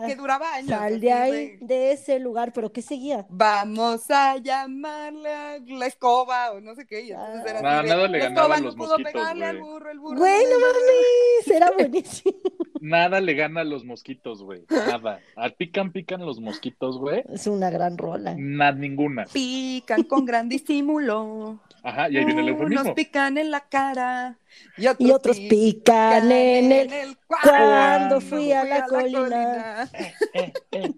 chivi- 0.00 0.06
que 0.06 0.16
duraba 0.16 0.54
años. 0.54 0.68
Sal 0.70 1.00
de 1.00 1.12
ahí, 1.12 1.56
de 1.60 1.92
ese 1.92 2.18
lugar, 2.18 2.52
pero 2.52 2.72
¿qué 2.72 2.82
seguía? 2.82 3.26
Vamos 3.28 4.10
a 4.10 4.36
llamarle 4.38 5.28
a 5.34 5.58
la 5.60 5.86
escoba 5.86 6.52
o 6.52 6.60
no 6.60 6.74
sé 6.74 6.86
qué. 6.86 7.02
Y 7.02 7.10
entonces 7.12 7.42
Ah. 7.46 7.50
era 7.50 7.78
así 7.80 7.88
nada 7.88 8.08
le 8.08 8.18
la 8.18 8.24
ganaba 8.24 8.40
escoba 8.42 8.56
no 8.58 8.64
los 8.66 8.76
pudo 8.76 8.88
mosquitos, 8.88 9.12
pegarle 9.12 9.44
al 9.46 9.60
burro, 9.60 9.90
el 9.90 9.98
burro. 9.98 10.18
Güey, 10.18 10.44
no 10.44 10.58
mames, 10.60 11.48
era 11.48 11.70
buenísimo. 11.78 12.34
Nada 12.80 13.20
le 13.20 13.34
gana 13.34 13.62
a 13.62 13.64
los 13.64 13.84
mosquitos, 13.84 14.42
güey. 14.42 14.64
Nada. 14.68 15.20
A 15.36 15.48
pican, 15.50 15.90
pican 15.92 16.24
los 16.26 16.40
mosquitos, 16.40 16.98
güey. 16.98 17.24
Es 17.32 17.46
una 17.46 17.70
gran 17.70 17.96
rola. 17.96 18.34
Nada, 18.36 18.72
ninguna. 18.72 19.24
Pican 19.32 20.02
con 20.02 20.24
gran 20.26 20.48
disimulo. 20.50 21.60
Ajá, 21.84 22.08
y 22.10 22.16
ahí 22.16 22.24
viene 22.24 22.40
el 22.40 22.50
Unos 22.52 22.60
eufemismo. 22.62 22.94
pican 22.94 23.38
en 23.38 23.50
la 23.50 23.60
cara 23.68 24.38
y 24.76 24.86
otros, 24.86 25.08
Y 25.08 25.12
otros 25.12 25.38
pican 25.38 26.32
en 26.32 26.72
el... 26.72 27.18
cuando 27.26 27.50
Cuando 27.50 28.20
fui 28.22 28.52
a 28.52 28.64
la 28.64 28.86
colina. 28.86 29.20
colina. 29.20 29.90
Eh, 30.32 30.52
eh. 30.72 30.92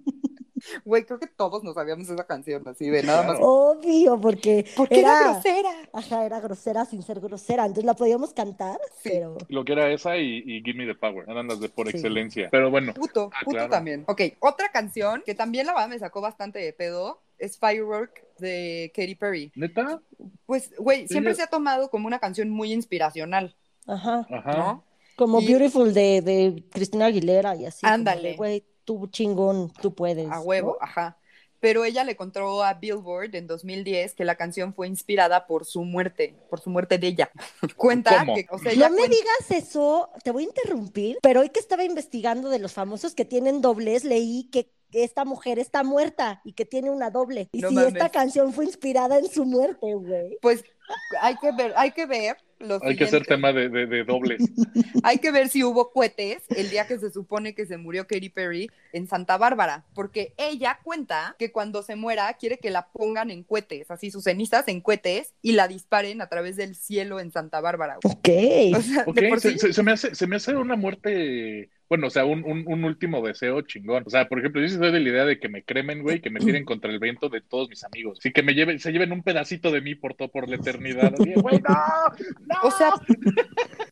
Güey, 0.85 1.05
creo 1.05 1.21
que 1.21 1.29
todos 1.29 1.63
nos 1.63 1.75
sabíamos 1.75 2.09
esa 2.09 2.25
canción 2.27 2.67
así 2.67 2.89
de 2.91 3.03
nada 3.05 3.23
más. 3.25 3.39
Obvio, 3.41 4.21
porque 4.21 4.65
Porque 4.77 4.99
era, 5.01 5.21
era... 5.21 5.33
grosera. 5.33 5.71
Ajá, 5.93 6.25
era 6.25 6.41
grosera 6.41 6.85
sin 6.85 7.03
ser 7.03 7.21
grosera. 7.21 7.63
Entonces 7.65 7.85
la 7.85 7.95
podíamos 7.95 8.33
cantar, 8.33 8.77
Sí. 9.03 9.11
pero... 9.13 9.37
Lo 9.49 9.65
que 9.65 9.73
era 9.75 9.89
esa 9.93 10.17
y, 10.17 10.39
y 10.45 10.63
Give 10.65 10.75
Me 10.75 10.87
the 10.87 10.95
Power. 10.99 11.25
Eran 11.29 11.47
las 11.47 11.61
de 11.61 11.69
por 11.69 11.87
Sí. 11.89 11.97
excelencia. 11.97 12.49
Pero 12.51 12.71
bueno. 12.71 12.95
Puto, 12.95 13.31
Ah, 13.33 13.41
puto 13.45 13.57
claro. 13.57 13.71
también. 13.71 14.05
Ok, 14.09 14.23
otra 14.41 14.71
canción 14.73 15.23
que 15.25 15.35
también 15.37 15.67
la 15.67 15.73
verdad 15.75 15.89
me 15.89 15.99
sacó 16.01 16.21
bastante 16.21 16.59
de 16.59 16.73
pedo 16.73 17.23
es 17.39 17.59
Firework 17.59 18.25
de 18.39 18.91
Katy 18.95 19.15
Perry. 19.15 19.53
¿Neta? 19.55 20.01
Pues, 20.47 20.71
güey, 20.79 21.07
siempre 21.09 21.33
yo- 21.33 21.37
se 21.37 21.43
ha 21.43 21.47
tomado 21.49 21.91
como 21.91 22.07
una 22.07 22.19
canción 22.19 22.51
muy 22.51 22.73
inspiracional, 22.73 23.55
Ajá. 23.87 24.27
Ajá. 24.31 24.57
¿no? 24.57 24.85
Como 25.17 25.41
Y- 25.41 25.47
Beautiful 25.47 25.93
de, 25.95 26.21
de 26.23 26.65
Cristina 26.71 27.07
Aguilera 27.07 27.57
y 27.57 27.67
así. 27.67 27.85
Ándale. 27.87 28.37
Güey, 28.37 28.65
tú 28.85 29.07
chingón, 29.09 29.73
tú 29.81 29.95
puedes. 29.95 30.31
A 30.31 30.41
huevo, 30.41 30.77
¿no? 30.81 30.85
ajá. 30.87 31.17
Pero 31.59 31.87
ella 31.87 32.05
le 32.05 32.17
contó 32.17 32.63
a 32.63 32.75
Billboard 32.75 33.35
en 33.35 33.47
2010 33.47 34.15
que 34.15 34.27
la 34.27 34.35
canción 34.37 34.75
fue 34.75 34.89
inspirada 34.89 35.47
por 35.47 35.65
su 35.65 35.83
muerte, 35.85 36.35
por 36.51 36.61
su 36.61 36.69
muerte 36.69 36.99
de 36.99 37.07
ella. 37.09 37.31
Cuenta 37.77 38.19
¿Cómo? 38.21 38.35
que, 38.35 38.47
o 38.51 38.59
sea, 38.59 38.73
ella 38.73 38.91
No 38.91 38.97
me 38.97 39.09
digas 39.09 39.51
eso, 39.51 40.11
te 40.23 40.31
voy 40.33 40.45
a 40.45 40.49
interrumpir, 40.49 41.19
pero 41.23 41.41
hoy 41.41 41.49
que 41.49 41.59
estaba 41.59 41.83
investigando 41.83 42.51
de 42.51 42.59
los 42.59 42.75
famosos 42.75 43.15
que 43.15 43.25
tienen 43.25 43.63
dobles, 43.63 44.05
leí 44.05 44.45
que 44.53 44.71
esta 44.93 45.25
mujer 45.25 45.59
está 45.59 45.83
muerta 45.83 46.41
y 46.45 46.53
que 46.53 46.65
tiene 46.65 46.91
una 46.91 47.11
doble. 47.11 47.49
Y 47.53 47.61
No 47.61 47.69
si 47.69 47.75
mames. 47.75 47.93
esta 47.95 48.09
canción 48.11 48.53
fue 48.53 48.65
inspirada 48.65 49.19
en 49.19 49.27
su 49.31 49.45
muerte, 49.45 49.95
güey. 49.95 50.39
pues 50.41 50.65
hay 51.21 51.37
que 51.37 51.51
ver, 51.53 51.73
hay 51.77 51.91
que 51.91 52.07
ver 52.07 52.37
los 52.59 52.81
Hay 52.83 52.97
que 52.97 53.05
hacer 53.05 53.27
tema 53.27 53.53
de, 53.53 53.69
de, 53.69 53.87
de 53.87 54.05
dobles. 54.05 54.41
Hay 55.03 55.19
que 55.19 55.31
ver 55.31 55.49
si 55.51 55.63
hubo 55.63 55.93
cohetes 55.93 56.43
el 56.49 56.71
día 56.71 56.87
que 56.87 56.99
se 56.99 57.11
supone 57.11 57.55
que 57.55 57.67
se 57.67 57.77
murió 57.77 58.07
Katy 58.07 58.31
Perry 58.31 58.71
en 58.95 59.07
Santa 59.07 59.37
Bárbara, 59.37 59.85
porque 59.95 60.33
ella 60.39 60.81
cuenta 60.83 61.37
que 61.39 61.53
cuando 61.53 61.83
se 61.83 61.97
muera 61.97 62.33
quiere 62.35 62.57
que 62.59 62.71
la 62.71 62.89
pongan 62.93 63.31
en 63.31 63.43
cohetes, 63.45 63.91
así 63.91 64.11
sus 64.11 64.25
cenizas 64.25 64.67
en 64.69 64.81
cohetes 64.81 65.35
y 65.43 65.53
la 65.53 65.69
disparen 65.69 66.23
a 66.23 66.29
través 66.31 66.57
del 66.57 66.75
cielo 66.77 67.21
en 67.21 67.31
Santa 67.31 67.61
Bárbara. 67.61 67.99
güey. 68.03 68.15
Ok. 68.73 68.79
O 68.79 68.83
sea, 68.83 69.05
Ok, 69.07 69.15
de 69.17 69.29
por 69.29 69.41
se, 69.41 69.53
sí- 69.53 69.59
se- 69.59 69.73
se 69.75 69.83
me 69.83 69.93
hace, 69.93 70.15
se 70.15 70.27
me 70.27 70.37
hace 70.37 70.57
una 70.57 70.77
muerte 70.77 71.69
Bueno, 71.89 72.09
o 72.09 72.11
sea, 72.11 72.25
un, 72.25 72.45
un, 72.45 72.65
un 72.67 72.85
último 72.85 73.25
deseo 73.25 73.61
chingón. 73.63 74.03
O 74.07 74.11
sea, 74.11 74.29
por 74.29 74.39
ejemplo, 74.41 74.61
yo 74.61 74.69
sí 74.69 74.75
soy 74.77 74.91
de 74.93 75.01
la 75.01 75.09
idea 75.09 75.25
de 75.25 75.39
que 75.39 75.49
me 75.49 75.63
cremen, 75.65 76.03
güey, 76.03 76.21
que 76.21 76.31
me 76.31 76.41
tiren 76.41 76.65
contra 76.67 76.91
el 76.91 76.99
viento 76.99 77.29
de 77.29 77.41
todos 77.41 77.69
mis 77.69 77.85
amigos. 77.85 78.19
Sí, 78.21 78.33
que 78.33 78.43
me 78.43 78.55
lleven, 78.55 78.79
se 78.81 78.91
lleven 78.93 79.13
un 79.13 79.23
pedacito 79.23 79.71
de 79.71 79.81
mí 79.81 79.95
por 79.95 80.15
todo, 80.15 80.29
por 80.29 80.49
la 80.49 80.57
eternidad. 80.57 81.13
Así, 81.19 81.33
güey, 81.35 81.61
no, 81.61 81.75
no. 82.47 82.61
O 82.63 82.71
sea, 82.73 82.93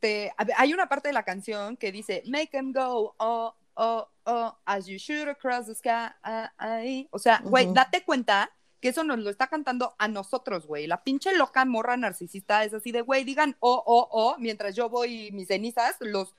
te- 0.00 0.32
a 0.36 0.44
ver, 0.44 0.54
hay 0.58 0.72
una 0.74 0.88
parte 0.88 1.08
de 1.08 1.14
la 1.14 1.22
canción 1.24 1.76
que 1.76 1.92
dice, 1.92 2.22
make 2.26 2.48
them 2.48 2.72
go, 2.72 3.14
oh, 3.18 3.54
oh, 3.74 4.08
oh, 4.24 4.58
as 4.64 4.86
you 4.86 4.96
shoot 4.98 5.28
across 5.28 5.66
the 5.66 5.74
sky. 5.74 7.06
O 7.10 7.18
sea, 7.18 7.40
güey, 7.44 7.72
date 7.72 8.02
cuenta 8.04 8.50
que 8.80 8.88
eso 8.90 9.02
nos 9.02 9.18
lo 9.18 9.30
está 9.30 9.46
cantando 9.46 9.94
a 9.98 10.08
nosotros, 10.08 10.66
güey. 10.66 10.86
La 10.86 11.02
pinche 11.02 11.34
loca 11.36 11.64
morra 11.64 11.96
narcisista 11.96 12.64
es 12.64 12.74
así 12.74 12.92
de, 12.92 13.00
güey, 13.00 13.24
digan, 13.24 13.56
oh, 13.60 13.82
oh, 13.86 14.08
oh, 14.10 14.36
mientras 14.38 14.76
yo 14.76 14.90
voy 14.90 15.28
y 15.28 15.32
mis 15.32 15.48
cenizas 15.48 15.96
los 16.00 16.34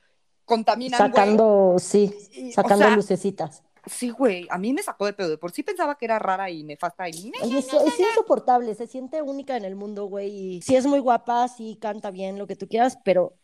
contaminan, 0.45 0.99
güey. 0.99 1.11
Sacando, 1.11 1.75
sí, 1.79 2.13
Y, 2.31 2.49
o 2.49 2.53
sacando 2.53 2.85
sea, 2.85 2.95
lucecitas. 2.95 3.63
Sí, 3.85 4.09
güey, 4.09 4.47
a 4.49 4.57
mí 4.57 4.73
me 4.73 4.81
sacó 4.81 5.05
de 5.05 5.13
pedo. 5.13 5.29
De 5.29 5.37
por 5.37 5.51
sí 5.51 5.63
pensaba 5.63 5.97
que 5.97 6.05
era 6.05 6.17
rara 6.17 6.49
y 6.49 6.63
nefasta 6.63 7.07
y... 7.09 7.31
Oye, 7.43 7.59
es, 7.59 7.67
es 7.71 7.99
insoportable, 7.99 8.73
se 8.73 8.87
siente 8.87 9.21
única 9.21 9.57
en 9.57 9.65
el 9.65 9.75
mundo, 9.75 10.05
güey. 10.05 10.29
y 10.29 10.61
Sí 10.61 10.75
es 10.75 10.85
muy 10.85 10.99
guapa, 10.99 11.47
sí 11.47 11.77
canta 11.79 12.09
bien, 12.11 12.37
lo 12.39 12.47
que 12.47 12.55
tú 12.55 12.67
quieras, 12.67 12.97
pero 13.03 13.35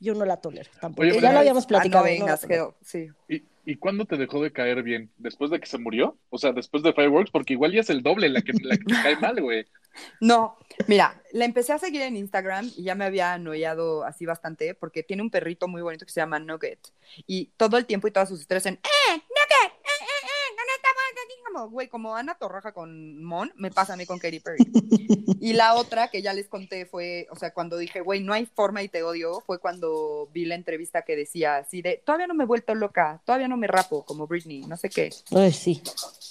yo 0.00 0.14
no 0.14 0.24
la 0.24 0.38
tolero 0.38 0.70
tampoco. 0.80 1.02
Oye, 1.02 1.20
ya 1.20 1.32
lo 1.32 1.38
habíamos 1.38 1.66
platicado. 1.66 2.04
Ah, 2.04 2.08
no 2.08 2.24
vengas, 2.24 2.46
sí. 2.82 3.08
¿Y, 3.28 3.44
¿Y 3.64 3.76
cuándo 3.76 4.06
te 4.06 4.16
dejó 4.16 4.42
de 4.42 4.52
caer 4.52 4.82
bien? 4.82 5.10
¿Después 5.18 5.50
de 5.50 5.60
que 5.60 5.66
se 5.66 5.78
murió? 5.78 6.16
O 6.30 6.38
sea, 6.38 6.52
después 6.52 6.82
de 6.82 6.92
Fireworks, 6.92 7.30
porque 7.30 7.52
igual 7.52 7.72
ya 7.72 7.80
es 7.80 7.90
el 7.90 8.02
doble 8.02 8.28
la 8.28 8.42
que, 8.42 8.52
la 8.62 8.76
que 8.76 8.84
te 8.84 8.94
cae 8.94 9.16
mal, 9.20 9.40
güey. 9.40 9.66
No, 10.20 10.58
mira, 10.86 11.22
la 11.32 11.44
empecé 11.44 11.72
a 11.72 11.78
seguir 11.78 12.02
en 12.02 12.16
Instagram 12.16 12.70
y 12.76 12.84
ya 12.84 12.94
me 12.94 13.04
había 13.04 13.34
anoiado 13.34 14.04
así 14.04 14.26
bastante 14.26 14.74
porque 14.74 15.02
tiene 15.02 15.22
un 15.22 15.30
perrito 15.30 15.68
muy 15.68 15.82
bonito 15.82 16.06
que 16.06 16.12
se 16.12 16.20
llama 16.20 16.38
Nugget. 16.38 16.78
Y 17.26 17.46
todo 17.56 17.76
el 17.76 17.86
tiempo 17.86 18.08
y 18.08 18.10
todas 18.10 18.28
sus 18.28 18.40
historias 18.40 18.66
en. 18.66 18.74
¡Eh, 18.74 18.80
eh, 19.08 19.16
eh! 19.16 19.70
¿Dónde 20.56 20.72
estamos? 20.76 21.39
Como, 21.52 21.68
güey, 21.70 21.88
como 21.88 22.14
Ana 22.16 22.34
Torroja 22.36 22.72
con 22.72 23.22
Mon, 23.24 23.52
me 23.56 23.70
pasa 23.70 23.94
a 23.94 23.96
mí 23.96 24.06
con 24.06 24.18
Katy 24.18 24.40
Perry. 24.40 24.58
Y 25.42 25.54
la 25.54 25.74
otra 25.74 26.08
que 26.08 26.20
ya 26.20 26.34
les 26.34 26.48
conté 26.48 26.84
fue, 26.84 27.26
o 27.30 27.36
sea, 27.36 27.54
cuando 27.54 27.78
dije, 27.78 28.02
güey, 28.02 28.20
no 28.22 28.34
hay 28.34 28.44
forma 28.44 28.82
y 28.82 28.88
te 28.88 29.02
odio, 29.02 29.40
fue 29.46 29.58
cuando 29.58 30.28
vi 30.34 30.44
la 30.44 30.54
entrevista 30.54 31.00
que 31.02 31.16
decía 31.16 31.56
así 31.56 31.80
de, 31.80 32.02
todavía 32.04 32.26
no 32.26 32.34
me 32.34 32.44
he 32.44 32.46
vuelto 32.46 32.74
loca, 32.74 33.22
todavía 33.24 33.48
no 33.48 33.56
me 33.56 33.66
rapo 33.66 34.04
como 34.04 34.26
Britney, 34.26 34.60
no 34.66 34.76
sé 34.76 34.90
qué. 34.90 35.08
Ay, 35.34 35.52
sí. 35.52 35.82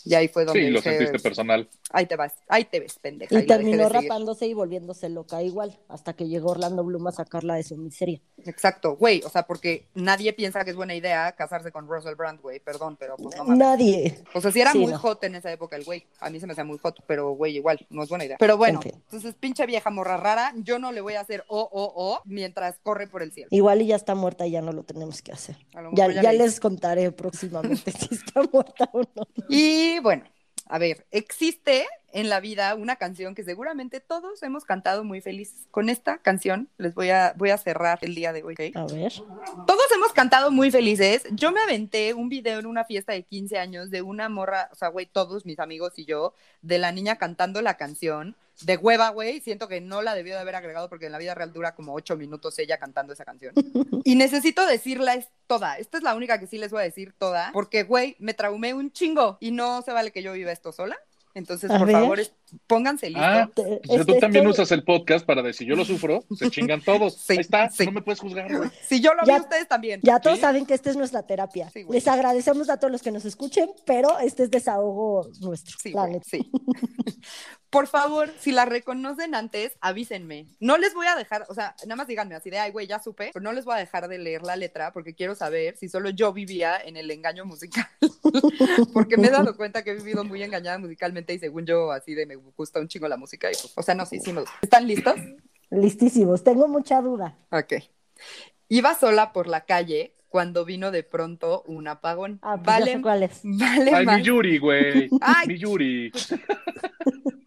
Y 0.06 0.14
ahí 0.14 0.28
fue 0.28 0.46
donde 0.46 0.62
Sí, 0.64 0.70
lo 0.70 0.82
sentiste 0.82 1.18
personal. 1.20 1.68
ahí 1.92 2.06
te 2.06 2.16
vas, 2.16 2.36
ahí 2.48 2.66
te 2.66 2.80
ves, 2.80 3.00
pendeja. 3.00 3.34
Y 3.34 3.38
de 3.40 3.44
terminó 3.48 3.90
rapándose 3.90 4.46
y 4.46 4.54
volviéndose 4.54 5.10
loca 5.10 5.42
igual, 5.42 5.80
hasta 5.88 6.14
que 6.14 6.28
llegó 6.28 6.52
Orlando 6.52 6.84
Bloom 6.84 7.08
a 7.08 7.12
sacarla 7.12 7.56
de 7.56 7.64
su 7.64 7.78
miseria. 7.78 8.22
Exacto, 8.46 8.96
güey, 8.96 9.24
o 9.26 9.30
sea, 9.30 9.48
porque 9.48 9.88
nadie 9.96 10.34
piensa 10.34 10.64
que 10.64 10.70
es 10.70 10.76
buena 10.76 10.94
idea 10.94 11.32
casarse 11.32 11.72
con 11.72 11.88
Russell 11.88 12.14
Brand, 12.16 12.42
güey, 12.42 12.60
perdón, 12.60 12.96
pero 13.00 13.18
pues 13.18 13.36
no 13.36 13.44
mames. 13.44 13.58
Nadie. 13.58 14.20
O 14.36 14.40
sea, 14.42 14.52
sí 14.52 14.62
era 14.62 14.72
Sí, 14.72 14.78
muy 14.80 14.92
no. 14.92 15.00
Hot 15.10 15.24
en 15.24 15.36
esa 15.36 15.52
época 15.52 15.76
el 15.76 15.84
güey, 15.84 16.06
a 16.20 16.30
mí 16.30 16.40
se 16.40 16.46
me 16.46 16.54
hacía 16.54 16.64
muy 16.64 16.78
hot, 16.78 17.04
pero 17.08 17.32
güey, 17.32 17.56
igual, 17.56 17.86
no 17.90 18.04
es 18.04 18.10
buena 18.10 18.26
idea. 18.26 18.38
Pero 18.40 18.58
bueno, 18.58 18.80
entonces 18.84 19.36
pinche 19.36 19.66
vieja 19.66 19.90
morra 19.90 20.18
rara, 20.18 20.54
yo 20.58 20.80
no 20.80 20.92
le 20.92 21.02
voy 21.02 21.16
a 21.16 21.22
hacer 21.22 21.44
o, 21.48 21.62
o, 21.62 21.94
o 21.96 22.22
mientras 22.26 22.80
corre 22.84 23.08
por 23.08 23.24
el 23.24 23.32
cielo. 23.32 23.50
Igual 23.52 23.82
y 23.82 23.88
ya 23.88 23.96
está 23.96 24.16
muerta 24.16 24.46
y 24.46 24.52
ya 24.52 24.62
no 24.62 24.72
lo 24.72 24.84
tenemos 24.84 25.22
que 25.22 25.32
hacer. 25.32 25.58
Ya, 25.94 26.08
les 26.08 26.60
contaré 26.60 27.12
próximamente 27.12 27.92
si 27.92 28.16
está 28.16 28.42
muerta 28.52 28.90
o 28.94 29.02
no. 29.02 29.28
Y 29.50 30.00
bueno, 30.00 30.24
a 30.68 30.78
ver, 30.78 31.06
existe 31.12 31.88
en 32.14 32.30
la 32.30 32.40
vida 32.40 32.76
una 32.76 32.96
canción 32.96 33.36
que 33.36 33.44
seguramente 33.44 34.00
todos 34.00 34.42
hemos 34.44 34.66
cantado 34.66 35.04
muy 35.04 35.22
felices. 35.22 35.68
Con 35.72 35.90
esta 35.90 36.18
canción 36.18 36.70
les 36.78 36.94
voy 36.94 37.10
a, 37.10 37.34
voy 37.38 37.50
a 37.52 37.58
cerrar 37.58 38.00
el 38.02 38.16
día 38.16 38.34
de 38.34 38.44
hoy. 38.44 38.54
¿ok? 38.54 38.76
A 38.76 38.86
ver. 38.86 39.14
Todos 39.68 39.92
hemos 39.96 40.14
cantado 40.14 40.52
muy 40.52 40.72
felices. 40.72 41.24
Yo 41.32 41.52
me 41.52 41.62
aventé 41.62 42.14
un 42.14 42.30
video 42.30 42.60
en 42.60 42.66
una 42.66 42.86
fiesta 42.86 43.14
de 43.14 43.24
15 43.24 43.58
años 43.58 43.90
de 43.90 44.02
una 44.02 44.30
morra, 44.30 44.70
o 44.72 44.76
sea, 44.76 44.90
güey, 44.90 45.06
todos 45.06 45.46
mis 45.46 45.60
amigos 45.60 45.94
y 45.98 46.06
yo, 46.06 46.34
de 46.62 46.78
la 46.78 46.92
niña 46.92 47.18
cantando 47.18 47.62
la 47.62 47.78
canción. 47.78 48.36
De 48.62 48.76
hueva, 48.76 49.10
güey. 49.10 49.40
Siento 49.40 49.70
que 49.70 49.80
no 49.80 50.02
la 50.02 50.16
debió 50.16 50.34
de 50.34 50.42
haber 50.42 50.56
agregado 50.56 50.90
porque 50.90 51.06
en 51.06 51.14
la 51.14 51.18
vida 51.18 51.34
real 51.34 51.54
dura 51.54 51.76
como 51.76 51.94
ocho 51.94 52.18
minutos 52.18 52.60
ella 52.60 52.78
cantando 52.78 53.14
esa 53.14 53.24
canción. 53.24 53.54
Y 54.04 54.16
necesito 54.16 54.66
decirla 54.66 55.14
es 55.14 55.28
toda. 55.48 55.78
Esta 55.78 55.98
es 55.98 56.04
la 56.04 56.16
única 56.16 56.40
que 56.40 56.48
sí 56.48 56.58
les 56.58 56.72
voy 56.72 56.82
a 56.82 56.84
decir 56.84 57.14
toda. 57.18 57.52
Porque, 57.54 57.84
güey, 57.84 58.16
me 58.20 58.34
traumé 58.34 58.74
un 58.74 58.92
chingo. 58.92 59.38
Y 59.40 59.52
no 59.52 59.82
se 59.82 59.92
vale 59.92 60.12
que 60.12 60.24
yo 60.24 60.34
viva 60.34 60.52
esto 60.52 60.72
sola. 60.72 60.98
Entonces, 61.36 61.70
A 61.70 61.78
por 61.78 61.88
ver. 61.88 61.96
favor, 61.96 62.20
pónganse 62.68 63.08
listos. 63.10 63.24
Ah, 63.26 63.50
o 63.56 63.64
sea, 63.64 63.78
tú 64.06 64.12
este- 64.12 64.20
también 64.20 64.48
usas 64.48 64.72
el 64.72 64.84
podcast 64.84 65.26
para 65.26 65.42
decir, 65.44 65.68
yo 65.68 65.76
lo 65.76 65.86
sufro, 65.86 66.24
se 66.36 66.50
chingan 66.50 66.82
todos. 66.82 67.16
Sí, 67.30 67.34
Ahí 67.34 67.40
está, 67.40 67.70
sí. 67.70 67.86
no 67.86 67.92
me 67.92 68.02
puedes 68.02 68.20
juzgar, 68.20 68.56
güey. 68.56 68.70
Si 68.88 69.00
yo 69.00 69.14
lo 69.14 69.24
Ya- 69.26 69.36
vi, 69.36 69.42
ustedes 69.42 69.68
también. 69.68 70.02
Ya 70.04 70.20
todos 70.20 70.38
Sí. 70.38 70.42
saben 70.42 70.66
que 70.66 70.74
esta 70.74 70.90
es 70.90 70.96
nuestra 70.98 71.24
terapia. 71.24 71.72
Les 71.90 72.08
agradecemos 72.08 72.70
a 72.70 72.78
todos 72.78 72.92
los 72.92 73.02
que 73.04 73.12
nos 73.12 73.26
escuchen, 73.26 73.70
pero 73.86 74.18
este 74.20 74.44
es 74.44 74.52
desahogo 74.52 75.30
nuestro. 75.42 75.78
Sí, 75.82 75.92
la 75.92 76.02
güey, 76.02 76.14
neta. 76.14 76.26
sí. 76.30 76.52
Por 77.70 77.86
favor, 77.86 78.34
si 78.40 78.52
la 78.52 78.66
reconocen 78.66 79.36
antes, 79.36 79.74
avísenme. 79.80 80.48
No 80.60 80.80
les 80.80 80.96
voy 80.96 81.06
a 81.06 81.16
dejar, 81.16 81.46
o 81.50 81.54
sea, 81.54 81.76
nada 81.84 81.98
más 81.98 82.08
díganme 82.08 82.34
así 82.34 82.50
de, 82.50 82.58
ay, 82.58 82.72
güey, 82.72 82.88
ya 82.88 82.98
supe, 82.98 83.30
pero 83.32 83.44
no 83.44 83.52
les 83.54 83.64
voy 83.64 83.76
a 83.76 83.78
dejar 83.78 84.08
de 84.08 84.18
leer 84.18 84.42
la 84.42 84.56
letra 84.56 84.92
porque 84.92 85.14
quiero 85.14 85.36
saber 85.36 85.78
si 85.78 85.88
solo 85.88 86.10
yo 86.10 86.34
vivía 86.34 86.78
en 86.84 86.98
el 86.98 87.12
engaño 87.12 87.46
musical. 87.46 87.86
porque 88.92 89.18
me 89.18 89.28
he 89.28 89.30
dado 89.30 89.56
cuenta 89.56 89.84
que 89.84 89.92
he 89.92 89.96
vivido 89.96 90.24
muy 90.24 90.42
engañada 90.42 90.80
musicalmente 90.80 91.19
y 91.34 91.40
según 91.40 91.66
yo, 91.66 91.92
así 91.92 92.14
de 92.16 92.26
me 92.26 92.36
gusta 92.36 92.80
un 92.80 92.88
chingo 92.88 93.08
la 93.08 93.18
música 93.18 93.50
y 93.50 93.54
pues, 93.54 93.74
o 93.76 93.82
sea, 93.84 93.96
no, 93.96 94.06
sí, 94.06 94.20
sí 94.20 94.32
me 94.34 94.42
gusta. 94.42 94.56
¿Están 94.62 94.88
listos? 94.88 95.16
Listísimos. 95.70 96.44
Tengo 96.44 96.68
mucha 96.68 97.02
duda. 97.02 97.38
Ok. 97.52 97.74
Iba 98.70 98.96
sola 98.96 99.32
por 99.34 99.48
la 99.48 99.66
calle 99.66 100.16
cuando 100.30 100.66
vino 100.66 100.92
de 100.92 101.04
pronto 101.04 101.64
un 101.68 101.88
apagón. 101.88 102.40
Ah, 102.42 102.56
pues 102.56 102.66
vale, 102.66 102.94
sé 102.94 103.02
cuál 103.02 103.24
es. 103.24 103.42
vale 103.44 103.92
Ay, 103.94 104.06
más. 104.06 104.18
mi 104.18 104.24
Yuri, 104.24 104.58
güey. 104.60 105.10
Ay. 105.22 105.48
Mi 105.48 105.58
Yuri. 105.58 106.12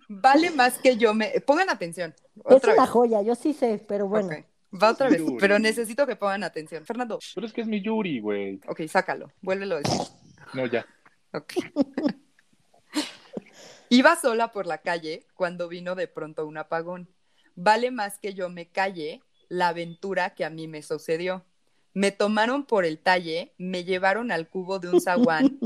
Vale 0.08 0.50
más 0.50 0.78
que 0.78 0.96
yo 0.96 1.14
me. 1.14 1.30
Pongan 1.46 1.70
atención. 1.70 2.14
Es 2.36 2.42
Otra 2.56 2.74
una 2.74 2.82
vez. 2.82 2.90
joya, 2.90 3.22
yo 3.22 3.34
sí 3.34 3.52
sé, 3.54 3.84
pero 3.88 4.06
bueno. 4.08 4.28
Ok, 4.28 4.34
Va 4.82 4.90
otra 4.92 5.08
vez, 5.08 5.18
Yuri. 5.18 5.36
pero 5.38 5.58
necesito 5.58 6.06
que 6.06 6.16
pongan 6.16 6.44
atención. 6.44 6.84
Fernando, 6.84 7.18
Pero 7.34 7.46
es 7.46 7.52
que 7.52 7.60
es 7.60 7.66
mi 7.66 7.80
Yuri, 7.82 8.20
güey. 8.20 8.60
ok, 8.66 8.82
sácalo, 8.88 9.30
vuélvelo 9.42 9.76
a 9.76 9.78
decir. 9.78 10.00
No, 10.54 10.66
ya. 10.66 10.86
Ok. 11.32 11.52
Iba 13.92 14.16
sola 14.16 14.52
por 14.52 14.66
la 14.66 14.78
calle 14.78 15.26
cuando 15.34 15.68
vino 15.68 15.94
de 15.94 16.08
pronto 16.08 16.46
un 16.46 16.56
apagón. 16.56 17.10
Vale 17.56 17.90
más 17.90 18.18
que 18.18 18.32
yo 18.32 18.48
me 18.48 18.70
calle 18.70 19.20
la 19.50 19.68
aventura 19.68 20.34
que 20.34 20.46
a 20.46 20.50
mí 20.50 20.66
me 20.66 20.80
sucedió. 20.80 21.44
Me 21.92 22.10
tomaron 22.10 22.64
por 22.64 22.86
el 22.86 22.98
talle, 22.98 23.52
me 23.58 23.84
llevaron 23.84 24.32
al 24.32 24.48
cubo 24.48 24.78
de 24.78 24.88
un 24.88 24.98
zaguán 24.98 25.58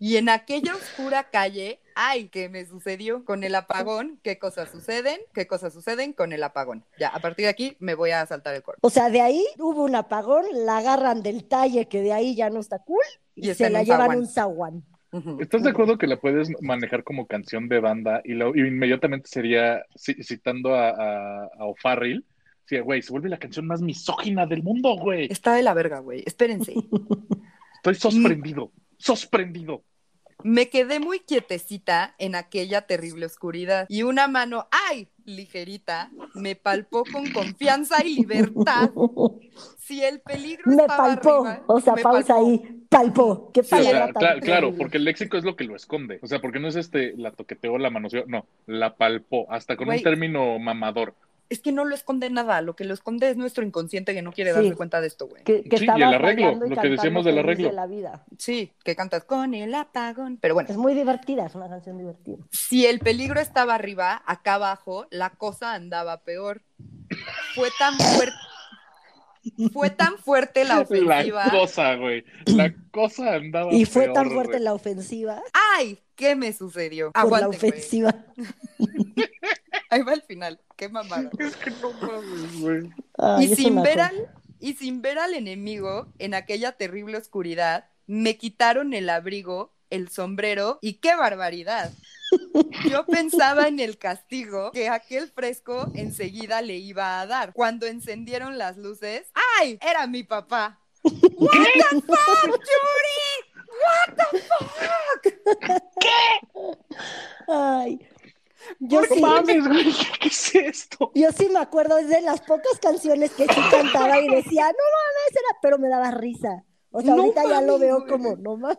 y 0.00 0.16
en 0.16 0.30
aquella 0.30 0.74
oscura 0.74 1.28
calle, 1.28 1.82
ay, 1.94 2.30
¿qué 2.30 2.48
me 2.48 2.64
sucedió 2.64 3.22
con 3.26 3.44
el 3.44 3.54
apagón? 3.54 4.18
¿Qué 4.22 4.38
cosas 4.38 4.70
suceden? 4.70 5.20
¿Qué 5.34 5.46
cosas 5.46 5.74
suceden 5.74 6.14
con 6.14 6.32
el 6.32 6.42
apagón? 6.44 6.86
Ya, 6.98 7.08
a 7.10 7.20
partir 7.20 7.44
de 7.44 7.50
aquí 7.50 7.76
me 7.80 7.94
voy 7.94 8.12
a 8.12 8.24
saltar 8.24 8.54
el 8.54 8.62
cuerpo. 8.62 8.80
O 8.86 8.88
sea, 8.88 9.10
de 9.10 9.20
ahí 9.20 9.44
hubo 9.58 9.84
un 9.84 9.94
apagón, 9.94 10.46
la 10.54 10.78
agarran 10.78 11.22
del 11.22 11.46
talle 11.46 11.86
que 11.86 12.00
de 12.00 12.14
ahí 12.14 12.34
ya 12.34 12.48
no 12.48 12.60
está 12.60 12.78
cool 12.78 13.04
y, 13.34 13.52
se 13.52 13.68
la 13.68 13.82
llevan 13.82 14.10
a 14.10 14.16
un 14.16 14.26
zaguán. 14.26 14.86
¿Estás 15.40 15.62
de 15.62 15.70
acuerdo 15.70 15.98
que 15.98 16.06
la 16.06 16.18
puedes 16.18 16.48
manejar 16.62 17.04
como 17.04 17.26
canción 17.26 17.68
de 17.68 17.80
banda 17.80 18.22
y, 18.24 18.32
lo, 18.32 18.54
y 18.56 18.60
inmediatamente 18.60 19.28
sería 19.28 19.82
ci- 19.94 20.22
citando 20.24 20.74
a, 20.74 20.88
a, 20.90 21.44
a 21.58 21.64
O'Farrill? 21.66 22.24
Sí, 22.64 22.78
güey, 22.78 23.02
se 23.02 23.12
vuelve 23.12 23.28
la 23.28 23.38
canción 23.38 23.66
más 23.66 23.82
misógina 23.82 24.46
del 24.46 24.62
mundo, 24.62 24.96
güey. 24.96 25.26
Está 25.30 25.54
de 25.54 25.62
la 25.62 25.74
verga, 25.74 25.98
güey. 25.98 26.22
Espérense. 26.24 26.74
Estoy 27.76 27.94
sorprendido, 27.96 28.72
sorprendido. 28.98 29.82
Me 30.44 30.68
quedé 30.70 30.98
muy 30.98 31.20
quietecita 31.20 32.14
en 32.18 32.34
aquella 32.34 32.82
terrible 32.82 33.26
oscuridad 33.26 33.86
y 33.88 34.02
una 34.04 34.26
mano, 34.28 34.66
ay, 34.90 35.08
ligerita, 35.24 36.10
me 36.34 36.56
palpó 36.56 37.04
con 37.12 37.30
confianza 37.32 38.04
y 38.04 38.14
libertad. 38.16 38.90
Si 39.78 40.02
el 40.02 40.20
peligro 40.22 40.62
Me 40.66 40.76
estaba 40.82 40.96
palpó, 41.08 41.44
arriba, 41.44 41.64
o 41.66 41.80
sea, 41.80 41.94
me 41.94 42.02
pausa 42.02 42.34
palpó. 42.34 42.48
ahí, 42.48 42.81
palpó. 42.92 43.50
¿Qué 43.52 43.62
Sí, 43.64 43.74
o 43.74 43.78
palabra 43.78 44.12
sea, 44.18 44.40
claro, 44.40 44.72
porque 44.76 44.98
el 44.98 45.04
léxico 45.04 45.36
es 45.36 45.44
lo 45.44 45.56
que 45.56 45.64
lo 45.64 45.74
esconde. 45.74 46.18
O 46.22 46.26
sea, 46.28 46.40
porque 46.40 46.60
no 46.60 46.68
es 46.68 46.76
este, 46.76 47.14
la 47.16 47.32
toqueteó, 47.32 47.78
la 47.78 47.90
manoseó, 47.90 48.24
no, 48.28 48.46
la 48.66 48.94
palpó, 48.94 49.46
hasta 49.50 49.76
con 49.76 49.88
un 49.88 50.00
término 50.02 50.58
mamador. 50.60 51.14
Es 51.48 51.60
que 51.60 51.70
no 51.70 51.84
lo 51.84 51.94
esconde 51.94 52.30
nada, 52.30 52.62
lo 52.62 52.74
que 52.76 52.84
lo 52.84 52.94
esconde 52.94 53.28
es 53.28 53.36
nuestro 53.36 53.62
inconsciente 53.62 54.14
que 54.14 54.22
no 54.22 54.32
quiere 54.32 54.52
Sí. 54.52 54.56
darse 54.56 54.74
cuenta 54.74 55.02
de 55.02 55.06
esto, 55.08 55.26
güey. 55.28 55.44
Que, 55.44 55.62
que 55.64 55.76
Sí, 55.76 55.84
y 55.84 55.90
el 56.02 56.02
arreglo, 56.14 56.52
y 56.66 56.70
lo 56.70 56.76
que 56.80 56.88
decíamos 56.88 57.26
del 57.26 57.38
arreglo. 57.40 57.68
de 57.68 57.74
la 57.74 57.86
vida. 57.86 58.24
Sí, 58.38 58.72
que 58.84 58.96
cantas 58.96 59.24
con 59.24 59.52
el 59.52 59.74
apagón, 59.74 60.38
pero 60.40 60.54
bueno. 60.54 60.70
Es 60.70 60.78
muy 60.78 60.94
divertida, 60.94 61.44
es 61.44 61.54
una 61.54 61.68
canción 61.68 61.98
divertida. 61.98 62.38
Si 62.50 62.86
el 62.86 63.00
peligro 63.00 63.38
estaba 63.38 63.74
arriba, 63.74 64.22
acá 64.24 64.54
abajo, 64.54 65.06
la 65.10 65.28
cosa 65.30 65.74
andaba 65.74 66.22
peor. 66.22 66.62
Fue 67.54 67.68
tan 67.78 67.98
fuerte. 67.98 68.32
Fue 69.72 69.90
tan 69.90 70.18
fuerte 70.18 70.64
la 70.64 70.80
ofensiva. 70.82 71.46
La 71.46 71.50
cosa, 71.50 71.94
güey. 71.96 72.24
La 72.46 72.74
cosa 72.90 73.34
andaba 73.34 73.72
Y 73.72 73.84
fue 73.84 74.04
peor, 74.04 74.14
tan 74.14 74.30
fuerte 74.30 74.60
la 74.60 74.74
ofensiva 74.74 75.42
¡Ay! 75.76 75.98
¿Qué 76.14 76.36
me 76.36 76.52
sucedió? 76.52 77.10
por 77.12 77.40
la 77.40 77.48
ofensiva. 77.48 78.14
Ahí 79.90 80.02
va 80.02 80.14
el 80.14 80.22
final. 80.22 80.60
Qué 80.76 80.88
mamada. 80.88 81.30
Es 81.38 81.56
que 81.56 81.70
no 81.70 81.92
mames, 81.92 82.60
güey. 82.60 82.90
Y 83.40 83.52
es 83.52 83.58
sin 83.58 83.82
ver 83.82 84.00
al 84.00 84.30
y 84.62 84.74
sin 84.74 85.02
ver 85.02 85.18
al 85.18 85.34
enemigo 85.34 86.06
en 86.20 86.34
aquella 86.34 86.72
terrible 86.72 87.16
oscuridad, 87.18 87.86
me 88.06 88.36
quitaron 88.36 88.94
el 88.94 89.10
abrigo, 89.10 89.74
el 89.90 90.08
sombrero 90.08 90.78
y 90.80 90.94
qué 90.94 91.16
barbaridad. 91.16 91.90
Yo 92.90 93.04
pensaba 93.06 93.68
en 93.68 93.80
el 93.80 93.98
castigo 93.98 94.70
que 94.72 94.88
aquel 94.88 95.28
fresco 95.30 95.86
enseguida 95.94 96.62
le 96.62 96.76
iba 96.76 97.20
a 97.20 97.26
dar. 97.26 97.52
Cuando 97.52 97.86
encendieron 97.86 98.58
las 98.58 98.76
luces, 98.76 99.26
¡ay! 99.60 99.78
Era 99.80 100.06
mi 100.06 100.22
papá. 100.22 100.80
What 101.02 101.18
the 101.90 102.00
fuck, 102.02 102.60
Yuri? 102.70 103.22
What 103.82 104.16
the 104.16 104.38
fuck? 104.40 105.22
Ay. 107.48 107.98
Yo 108.78 109.00
¿Por 109.00 109.08
qué 109.08 109.14
sí, 109.16 109.20
Mames, 109.20 109.66
güey, 109.66 109.92
¿qué 110.20 110.28
es 110.28 110.54
esto? 110.54 111.10
yo 111.16 111.32
sí 111.32 111.48
me 111.48 111.58
acuerdo, 111.58 111.98
es 111.98 112.08
de 112.08 112.20
las 112.20 112.40
pocas 112.42 112.78
canciones 112.80 113.32
que 113.32 113.44
sí 113.48 113.60
cantaba 113.72 114.20
y 114.20 114.28
decía, 114.28 114.66
no 114.66 114.68
mames, 114.70 115.32
era, 115.32 115.58
pero 115.60 115.78
me 115.78 115.88
daba 115.88 116.12
risa. 116.12 116.64
O 116.92 117.00
sea, 117.02 117.14
No 117.16 117.22
ahorita 117.22 117.42
ya 117.48 117.60
lo 117.60 117.78
veo 117.80 117.98
güey. 118.00 118.08
como, 118.10 118.36
no 118.36 118.56
mames. 118.56 118.78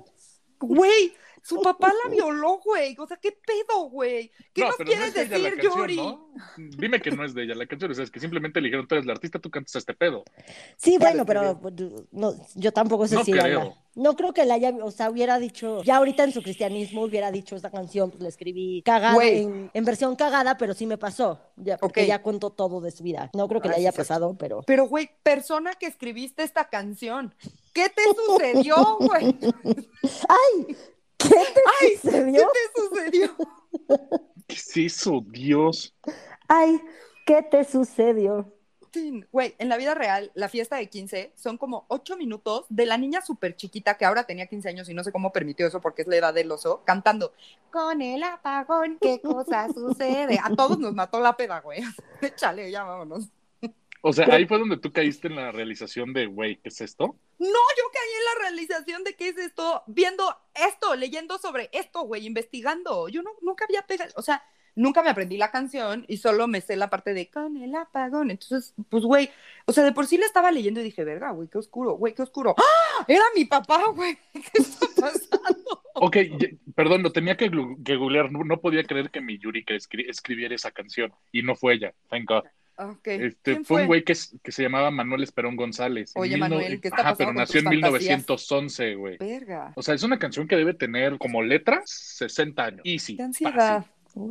Güey, 0.60 1.14
su 1.44 1.62
papá 1.62 1.94
la 2.04 2.10
violó, 2.10 2.60
güey. 2.64 2.96
O 2.98 3.06
sea, 3.06 3.18
¿qué 3.18 3.32
pedo, 3.34 3.90
güey? 3.90 4.32
¿Qué 4.54 4.62
No, 4.62 4.68
nos 4.70 4.78
pero 4.78 4.90
no 4.90 4.96
quieres 4.96 5.14
de 5.14 5.26
decir, 5.26 5.50
canción, 5.52 5.74
Yuri? 5.78 5.96
¿no? 5.98 6.34
Dime 6.58 7.00
que 7.02 7.12
no 7.12 7.24
es 7.26 7.34
de 7.36 7.44
ella 7.44 7.54
la 7.56 7.66
canción, 7.68 7.92
o 7.92 7.94
sea, 7.94 8.04
es 8.04 8.10
que 8.12 8.20
simplemente 8.20 8.60
le 8.62 8.68
dijeron, 8.70 8.88
tú 8.88 8.96
eres 8.96 9.06
la 9.06 9.14
artista, 9.14 9.38
tú 9.40 9.50
cantas 9.52 9.76
este 9.76 9.94
pedo. 9.94 10.24
Sí, 10.78 10.98
bueno, 10.98 11.26
pero 11.26 11.60
pues, 11.62 11.74
no, 12.12 12.34
yo 12.56 12.72
tampoco 12.72 13.06
sé 13.08 13.16
No 13.16 13.24
si 13.24 13.34
la- 13.34 13.44
creo. 13.44 13.78
no 13.96 14.16
creo 14.16 14.34
que 14.34 14.46
la 14.46 14.56
haya, 14.56 14.74
o 14.82 14.90
sea, 14.90 15.10
hubiera 15.12 15.38
dicho, 15.38 15.84
ya 15.84 15.98
ahorita 15.98 16.24
en 16.24 16.32
su 16.32 16.42
cristianismo 16.42 17.04
hubiera 17.04 17.32
dicho 17.32 17.56
esta 17.56 17.70
canción, 17.70 18.10
pues 18.10 18.24
la 18.24 18.30
escribí 18.30 18.82
cagada, 18.84 19.24
en, 19.24 19.70
en 19.74 19.86
versión 19.86 20.16
cagada, 20.16 20.58
pero 20.58 20.74
sí 20.74 20.86
me 20.88 20.98
pasó, 20.98 21.40
ya, 21.58 21.78
porque 21.78 22.08
ya 22.08 22.22
contó 22.24 22.50
todo 22.52 22.82
de 22.82 22.92
su 22.92 23.04
vida. 23.04 23.30
No 23.34 23.48
creo 23.48 23.62
que 23.62 23.68
Ah, 23.68 23.72
le 23.72 23.78
haya 23.78 23.92
pasado, 23.92 24.36
pero... 24.40 24.62
Pero, 24.66 24.88
güey, 24.88 25.10
persona 25.24 25.74
que 25.76 25.86
escribiste 25.88 26.42
esta 26.44 26.70
canción, 26.70 27.36
¿qué 27.74 27.90
te 27.90 28.02
sucedió, 28.26 28.98
güey? 29.00 29.36
¡Ay! 30.30 30.76
¿Qué 31.34 31.54
te 31.54 31.62
Ay, 31.82 31.90
¿Qué 31.90 31.98
sucedió? 31.98 32.52
te 32.54 32.82
sucedió? 32.82 33.36
¿Qué 34.48 34.56
es 34.56 34.78
eso, 34.78 35.24
Dios? 35.28 35.96
¡Ay! 36.48 36.80
¿Qué 37.26 37.42
te 37.42 37.64
sucedió? 37.64 38.54
Güey, 39.32 39.56
en 39.58 39.70
la 39.70 39.78
vida 39.78 39.96
real, 39.96 40.32
la 40.36 40.50
fiesta 40.50 40.76
de 40.76 40.88
15 40.88 41.34
son 41.36 41.58
como 41.58 41.86
8 41.88 42.16
minutos 42.16 42.66
de 42.70 42.86
la 42.86 42.98
niña 42.98 43.22
súper 43.22 43.56
chiquita 43.56 43.98
que 43.98 44.06
ahora 44.06 44.26
tenía 44.26 44.46
15 44.46 44.70
años 44.70 44.88
y 44.88 44.94
no 44.94 45.04
sé 45.04 45.12
cómo 45.12 45.32
permitió 45.32 45.66
eso 45.66 45.82
porque 45.82 46.04
es 46.04 46.08
la 46.08 46.18
edad 46.18 46.34
del 46.34 46.52
oso, 46.52 46.84
cantando 46.86 47.34
con 47.72 48.04
el 48.04 48.22
apagón, 48.22 49.00
¿qué 49.02 49.20
cosa 49.20 49.68
sucede? 49.74 50.40
A 50.44 50.56
todos 50.56 50.78
nos 50.78 50.94
mató 50.94 51.20
la 51.20 51.36
peda, 51.36 51.60
güey. 51.62 51.82
Échale, 52.22 52.70
ya 52.70 52.84
vámonos. 52.84 53.30
O 54.06 54.12
sea, 54.12 54.28
ahí 54.34 54.46
fue 54.46 54.60
donde 54.60 54.76
tú 54.78 54.92
caíste 54.92 55.30
en 55.30 55.38
la 55.38 55.52
realización 55.54 56.12
de, 56.12 56.26
güey, 56.26 56.58
¿qué 56.58 56.68
es 56.68 56.82
esto? 56.82 57.06
No, 57.40 57.48
yo 57.48 57.84
caí 57.94 58.12
en 58.20 58.26
la 58.26 58.42
realización 58.50 59.04
de 59.06 59.16
qué 59.16 59.30
es 59.30 59.38
esto, 59.38 59.82
viendo 59.88 60.24
esto, 60.54 60.94
leyendo 60.96 61.38
sobre 61.38 61.70
esto, 61.72 62.02
güey, 62.02 62.26
investigando. 62.26 63.08
Yo 63.08 63.22
no, 63.24 63.32
nunca 63.42 63.64
había 63.64 63.84
pegado, 63.84 64.12
o 64.18 64.22
sea, 64.22 64.44
nunca 64.76 65.04
me 65.04 65.10
aprendí 65.10 65.38
la 65.38 65.52
canción 65.52 66.04
y 66.10 66.18
solo 66.18 66.48
me 66.50 66.60
sé 66.60 66.76
la 66.76 66.90
parte 66.90 67.14
de 67.14 67.30
con 67.30 67.56
el 67.56 67.74
apagón. 67.76 68.30
Entonces, 68.30 68.74
pues, 68.90 69.04
güey, 69.06 69.30
o 69.68 69.72
sea, 69.72 69.86
de 69.86 69.94
por 69.94 70.06
sí 70.06 70.18
la 70.18 70.26
estaba 70.26 70.52
leyendo 70.52 70.82
y 70.82 70.84
dije, 70.84 71.06
verga, 71.06 71.32
güey, 71.32 71.48
qué 71.48 71.60
oscuro, 71.60 71.94
güey, 71.94 72.14
qué 72.14 72.24
oscuro. 72.24 72.56
¡Ah! 72.58 73.06
Era 73.08 73.24
mi 73.36 73.46
papá, 73.46 73.86
güey. 73.96 74.18
¿Qué 74.34 74.42
está 74.62 74.86
pasando? 75.00 75.82
Ok, 75.96 76.18
perdón, 76.76 77.04
lo 77.04 77.12
tenía 77.14 77.38
que, 77.38 77.50
que 77.86 77.96
googlear, 77.96 78.34
no, 78.34 78.44
no 78.44 78.60
podía 78.60 78.84
creer 78.84 79.12
que 79.12 79.22
mi 79.22 79.38
Yuri 79.38 79.64
que 79.64 79.76
escri- 79.76 80.10
escribiera 80.10 80.54
esa 80.56 80.72
canción 80.72 81.14
y 81.32 81.42
no 81.44 81.56
fue 81.56 81.76
ella, 81.76 81.94
thank 82.10 82.28
God. 82.28 82.44
Ok. 82.78 83.08
Este, 83.08 83.38
¿Quién 83.44 83.66
fue 83.66 83.82
un 83.82 83.88
güey 83.88 84.04
que, 84.04 84.16
se 84.16 84.64
llamaba 84.64 84.90
Manuel 84.92 85.24
Esperón 85.24 85.56
González. 85.56 86.12
Oye, 86.16 86.32
mil 86.32 86.40
no- 86.40 86.50
Manuel, 86.50 86.82
¿qué 86.82 86.88
está 86.88 87.02
Ajá, 87.02 87.16
pero 87.16 87.30
con 87.30 87.36
nació 87.38 87.60
en 87.60 87.66
tus 87.66 87.74
fantasías? 87.82 88.02
1911, 88.18 88.96
güey. 88.96 89.18
Verga. 89.18 89.74
O 89.76 89.82
sea, 89.84 89.94
es 89.96 90.04
una 90.04 90.18
canción 90.20 90.48
que 90.48 90.56
debe 90.56 90.74
tener 90.74 91.18
como 91.18 91.42
letras 91.44 91.84
60 91.90 92.64
años. 92.66 92.82
Easy. 92.84 93.16
Qué 93.18 93.24
ansiedad. 93.24 93.86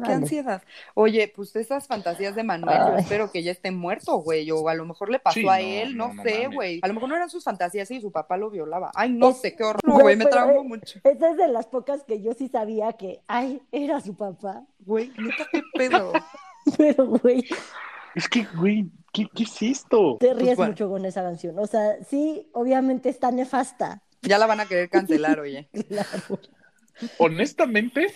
Qué 0.04 0.12
ansiedad. 0.12 0.62
Oye, 0.94 1.32
pues 1.34 1.56
esas 1.56 1.88
fantasías 1.88 2.36
de 2.36 2.44
Manuel, 2.44 2.78
yo 2.78 2.96
espero 2.98 3.32
que 3.32 3.42
ya 3.42 3.50
esté 3.50 3.72
muerto, 3.72 4.16
güey. 4.18 4.48
O 4.52 4.68
a 4.68 4.74
lo 4.74 4.84
mejor 4.84 5.10
le 5.10 5.18
pasó 5.18 5.34
Sí, 5.40 5.48
a 5.48 5.54
no, 5.54 5.56
él, 5.58 5.96
no, 5.96 6.08
no, 6.08 6.14
no 6.14 6.22
sé, 6.22 6.46
güey. 6.46 6.78
A 6.82 6.86
lo 6.86 6.94
mejor 6.94 7.08
no 7.08 7.16
eran 7.16 7.28
sus 7.28 7.42
fantasías 7.42 7.90
y 7.90 8.00
su 8.00 8.12
papá 8.12 8.36
lo 8.36 8.48
violaba. 8.48 8.92
Ay, 8.94 9.10
no 9.10 9.30
Es- 9.30 9.40
sé, 9.40 9.56
qué 9.56 9.64
horror. 9.64 9.80
Güey, 9.84 10.02
Güey, 10.02 10.16
me 10.16 10.26
traumó 10.26 10.60
eh, 10.60 10.68
mucho. 10.68 11.00
Esa 11.02 11.30
es 11.30 11.36
de 11.36 11.48
las 11.48 11.66
pocas 11.66 12.04
que 12.04 12.22
yo 12.22 12.32
sí 12.32 12.46
sabía 12.48 12.92
que, 12.92 13.22
ay, 13.26 13.60
era 13.72 14.00
su 14.00 14.14
papá. 14.16 14.62
Güey, 14.78 15.10
neta, 15.18 15.48
qué 15.50 15.62
pedo. 15.76 16.12
Pero, 16.78 17.06
güey, 17.06 17.44
Es 18.14 18.28
que, 18.28 18.46
güey, 18.56 18.90
¿qué, 19.12 19.26
qué 19.34 19.44
es 19.44 19.62
esto? 19.62 20.16
te 20.20 20.34
ríes 20.34 20.56
bueno. 20.56 20.72
mucho 20.72 20.88
con 20.88 21.04
esa 21.04 21.22
canción. 21.22 21.58
O 21.58 21.66
sea, 21.66 21.96
sí, 22.08 22.48
obviamente 22.52 23.08
está 23.08 23.30
nefasta. 23.30 24.02
Ya 24.22 24.38
la 24.38 24.46
van 24.46 24.60
a 24.60 24.66
querer 24.66 24.88
cancelar, 24.88 25.40
oye. 25.40 25.68
Claro. 25.88 26.38
Honestamente, 27.18 28.14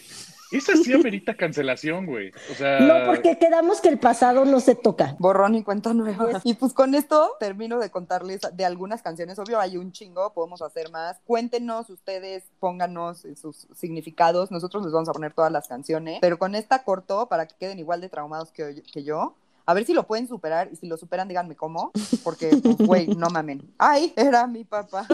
esa 0.53 0.77
sí 0.77 0.93
amerita 0.93 1.35
cancelación, 1.35 2.07
güey. 2.07 2.31
O 2.53 2.55
sea, 2.55 2.79
No, 2.81 3.07
porque 3.07 3.39
quedamos 3.39 3.81
que 3.81 3.89
el 3.89 3.99
pasado 3.99 4.45
no 4.45 4.61
se 4.61 4.75
toca. 4.75 5.17
Borrón 5.19 5.55
y 5.57 5.65
cuenta 5.65 5.93
nueva. 5.93 6.31
Yes. 6.31 6.43
Y 6.45 6.55
pues 6.55 6.73
con 6.73 6.95
esto 6.95 7.33
termino 7.41 7.79
de 7.79 7.91
contarles 7.91 8.41
de 8.53 8.65
algunas 8.65 9.03
canciones. 9.03 9.39
Obvio, 9.39 9.59
hay 9.59 9.77
un 9.77 9.93
chingo, 9.93 10.33
podemos 10.33 10.63
hacer 10.63 10.91
más. 10.91 11.19
Cuéntenos 11.25 11.91
ustedes, 11.91 12.45
pónganos 12.61 13.27
sus 13.41 13.67
significados. 13.75 14.51
Nosotros 14.51 14.85
les 14.85 14.93
vamos 14.93 15.09
a 15.09 15.13
poner 15.13 15.33
todas 15.33 15.51
las 15.51 15.67
canciones. 15.67 16.19
Pero 16.21 16.39
con 16.39 16.55
esta 16.55 16.85
corto 16.85 17.29
para 17.29 17.47
que 17.47 17.57
queden 17.59 17.79
igual 17.79 18.01
de 18.01 18.09
traumados 18.09 18.53
que, 18.53 18.83
que 18.93 19.03
yo. 19.03 19.35
A 19.67 19.75
ver 19.75 19.85
si 19.85 19.93
lo 19.93 20.07
pueden 20.07 20.29
superar 20.29 20.69
y 20.73 20.77
si 20.77 20.87
lo 20.87 20.97
superan, 20.97 21.27
díganme 21.29 21.57
cómo. 21.57 21.91
Porque, 22.23 22.51
pues, 22.63 22.77
güey, 22.79 23.07
no 23.09 23.29
mamen. 23.31 23.63
Ay, 23.79 24.13
era 24.17 24.47
mi 24.47 24.65
papá. 24.65 25.07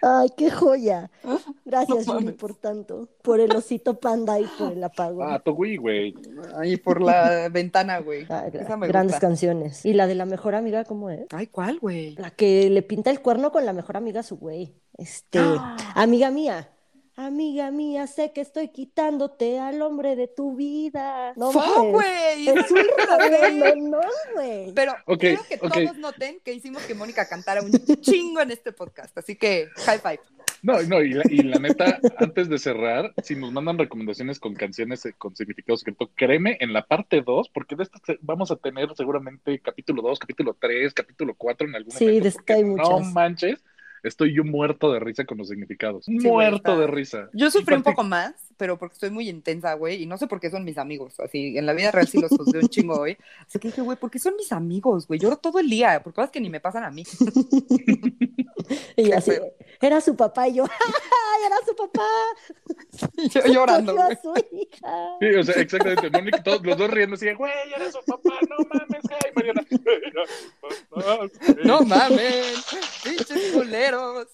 Ay, 0.00 0.30
qué 0.36 0.50
joya. 0.50 1.10
Gracias, 1.64 2.06
No 2.06 2.20
Yuri, 2.20 2.32
por 2.32 2.54
tanto. 2.54 3.08
Por 3.22 3.40
el 3.40 3.54
osito 3.54 4.00
panda 4.00 4.40
y 4.40 4.46
por 4.58 4.72
el 4.72 4.82
apagón. 4.82 5.30
ah, 5.30 5.38
tu 5.40 5.52
güey, 5.54 5.76
güey. 5.76 6.14
Ay, 6.56 6.76
por 6.78 7.02
la 7.02 7.48
ventana, 7.52 7.98
güey. 7.98 8.26
Ah, 8.30 8.46
grandes 8.50 9.14
gusta. 9.16 9.20
canciones. 9.20 9.84
¿Y 9.84 9.92
la 9.92 10.06
de 10.06 10.14
la 10.14 10.24
mejor 10.24 10.54
amiga 10.54 10.84
cómo 10.84 11.10
es? 11.10 11.26
Ay, 11.32 11.48
¿cuál, 11.48 11.78
güey? 11.80 12.14
La 12.16 12.30
que 12.30 12.70
le 12.70 12.82
pinta 12.82 13.10
el 13.10 13.20
cuerno 13.20 13.52
con 13.52 13.66
la 13.66 13.72
mejor 13.74 13.96
amiga 13.98 14.20
a 14.20 14.24
su 14.24 14.36
güey. 14.38 14.74
Este, 14.96 15.38
Ah. 15.40 15.76
amiga 15.94 16.30
mía. 16.30 16.70
Amiga 17.26 17.70
mía, 17.70 18.06
sé 18.08 18.32
que 18.32 18.40
estoy 18.40 18.68
quitándote 18.68 19.58
al 19.60 19.80
hombre 19.82 20.16
de 20.16 20.26
tu 20.28 20.56
vida. 20.56 21.32
No 21.36 21.52
¡Fuck, 21.52 21.64
mames. 21.64 21.92
güey! 21.92 22.48
Es 22.48 22.70
un 22.70 23.90
no 23.90 24.00
güey. 24.34 24.72
Pero 24.74 24.94
quiero 25.18 25.42
que 25.48 25.56
todos 25.58 25.96
noten 25.98 26.40
que 26.44 26.52
hicimos 26.52 26.82
que 26.82 26.94
Mónica 26.94 27.28
cantara 27.28 27.62
un 27.62 27.70
chingo 28.00 28.40
en 28.40 28.50
este 28.50 28.72
podcast. 28.72 29.16
Así 29.16 29.36
que, 29.36 29.68
high 29.86 29.98
five. 30.00 30.20
No, 30.62 30.80
no, 30.82 31.00
y 31.02 31.12
la, 31.12 31.22
y 31.28 31.42
la 31.42 31.58
neta, 31.58 31.98
antes 32.18 32.48
de 32.48 32.58
cerrar, 32.58 33.12
si 33.22 33.34
nos 33.36 33.52
mandan 33.52 33.78
recomendaciones 33.78 34.38
con 34.38 34.54
canciones 34.54 35.04
eh, 35.06 35.14
con 35.16 35.34
significado 35.36 35.76
secreto, 35.76 36.10
créeme, 36.14 36.56
en 36.60 36.72
la 36.72 36.86
parte 36.86 37.20
2, 37.20 37.50
porque 37.52 37.74
de 37.76 37.82
esta 37.84 37.98
se- 38.04 38.18
vamos 38.22 38.50
a 38.52 38.56
tener 38.56 38.88
seguramente 38.96 39.58
capítulo 39.60 40.02
2, 40.02 40.18
capítulo 40.20 40.56
3, 40.60 40.94
capítulo 40.94 41.34
4 41.36 41.66
en 41.68 41.74
algún 41.76 41.92
Sí, 41.92 42.04
momento. 42.04 42.22
de 42.22 42.28
esta 42.28 42.38
porque 42.40 42.52
hay 42.52 42.62
No 42.64 42.68
muchas. 42.76 43.12
manches, 43.12 43.64
estoy 44.02 44.34
yo 44.34 44.44
muerto 44.44 44.92
de 44.92 45.00
risa 45.00 45.24
con 45.24 45.38
los 45.38 45.48
significados. 45.48 46.08
muerto 46.08 46.78
de 46.78 46.86
risa. 46.86 47.30
Yo 47.32 47.50
sufrí 47.50 47.74
un 47.74 47.82
poco 47.82 48.04
más, 48.04 48.51
pero 48.56 48.78
porque 48.78 48.94
estoy 48.94 49.10
muy 49.10 49.28
intensa, 49.28 49.74
güey, 49.74 50.02
y 50.02 50.06
no 50.06 50.16
sé 50.18 50.26
por 50.26 50.40
qué 50.40 50.50
son 50.50 50.64
mis 50.64 50.78
amigos. 50.78 51.18
Así, 51.20 51.56
en 51.56 51.66
la 51.66 51.72
vida 51.72 51.90
real 51.90 52.06
sí 52.06 52.20
los 52.20 52.30
juzgué 52.30 52.60
un 52.60 52.68
chingo 52.68 53.00
hoy. 53.00 53.16
Así 53.46 53.58
que 53.58 53.68
dije, 53.68 53.82
güey, 53.82 53.98
¿por 53.98 54.10
qué 54.10 54.18
son 54.18 54.36
mis 54.36 54.52
amigos, 54.52 55.06
güey? 55.06 55.20
Lloro 55.20 55.36
todo 55.36 55.58
el 55.58 55.68
día 55.68 56.02
por 56.02 56.12
cosas 56.12 56.30
que 56.30 56.40
ni 56.40 56.50
me 56.50 56.60
pasan 56.60 56.84
a 56.84 56.90
mí. 56.90 57.04
Y 58.96 59.04
qué 59.04 59.14
así, 59.14 59.32
feo. 59.32 59.52
era 59.80 60.00
su 60.00 60.16
papá 60.16 60.48
y 60.48 60.54
yo, 60.54 60.64
¡ay, 60.64 61.46
era 61.46 61.56
su 61.66 61.74
papá! 61.74 62.06
Y 63.16 63.28
yo 63.28 63.40
llorando, 63.46 63.94
güey. 63.94 64.16
su 64.22 64.34
hija. 64.52 65.16
Sí, 65.20 65.26
o 65.34 65.44
sea, 65.44 65.54
exactamente. 65.62 66.10
Mónica, 66.10 66.42
todos 66.42 66.64
los 66.64 66.76
dos 66.76 66.90
riendo 66.90 67.14
así, 67.16 67.32
güey, 67.34 67.52
eres 67.74 67.92
su 67.92 68.00
papá, 68.04 68.38
no 68.48 68.56
mames, 68.72 69.02
ay, 69.10 69.32
Mariana. 69.34 69.64
No 71.64 71.82
mames, 71.82 72.64
pinches 73.02 73.52
culeros. 73.52 74.28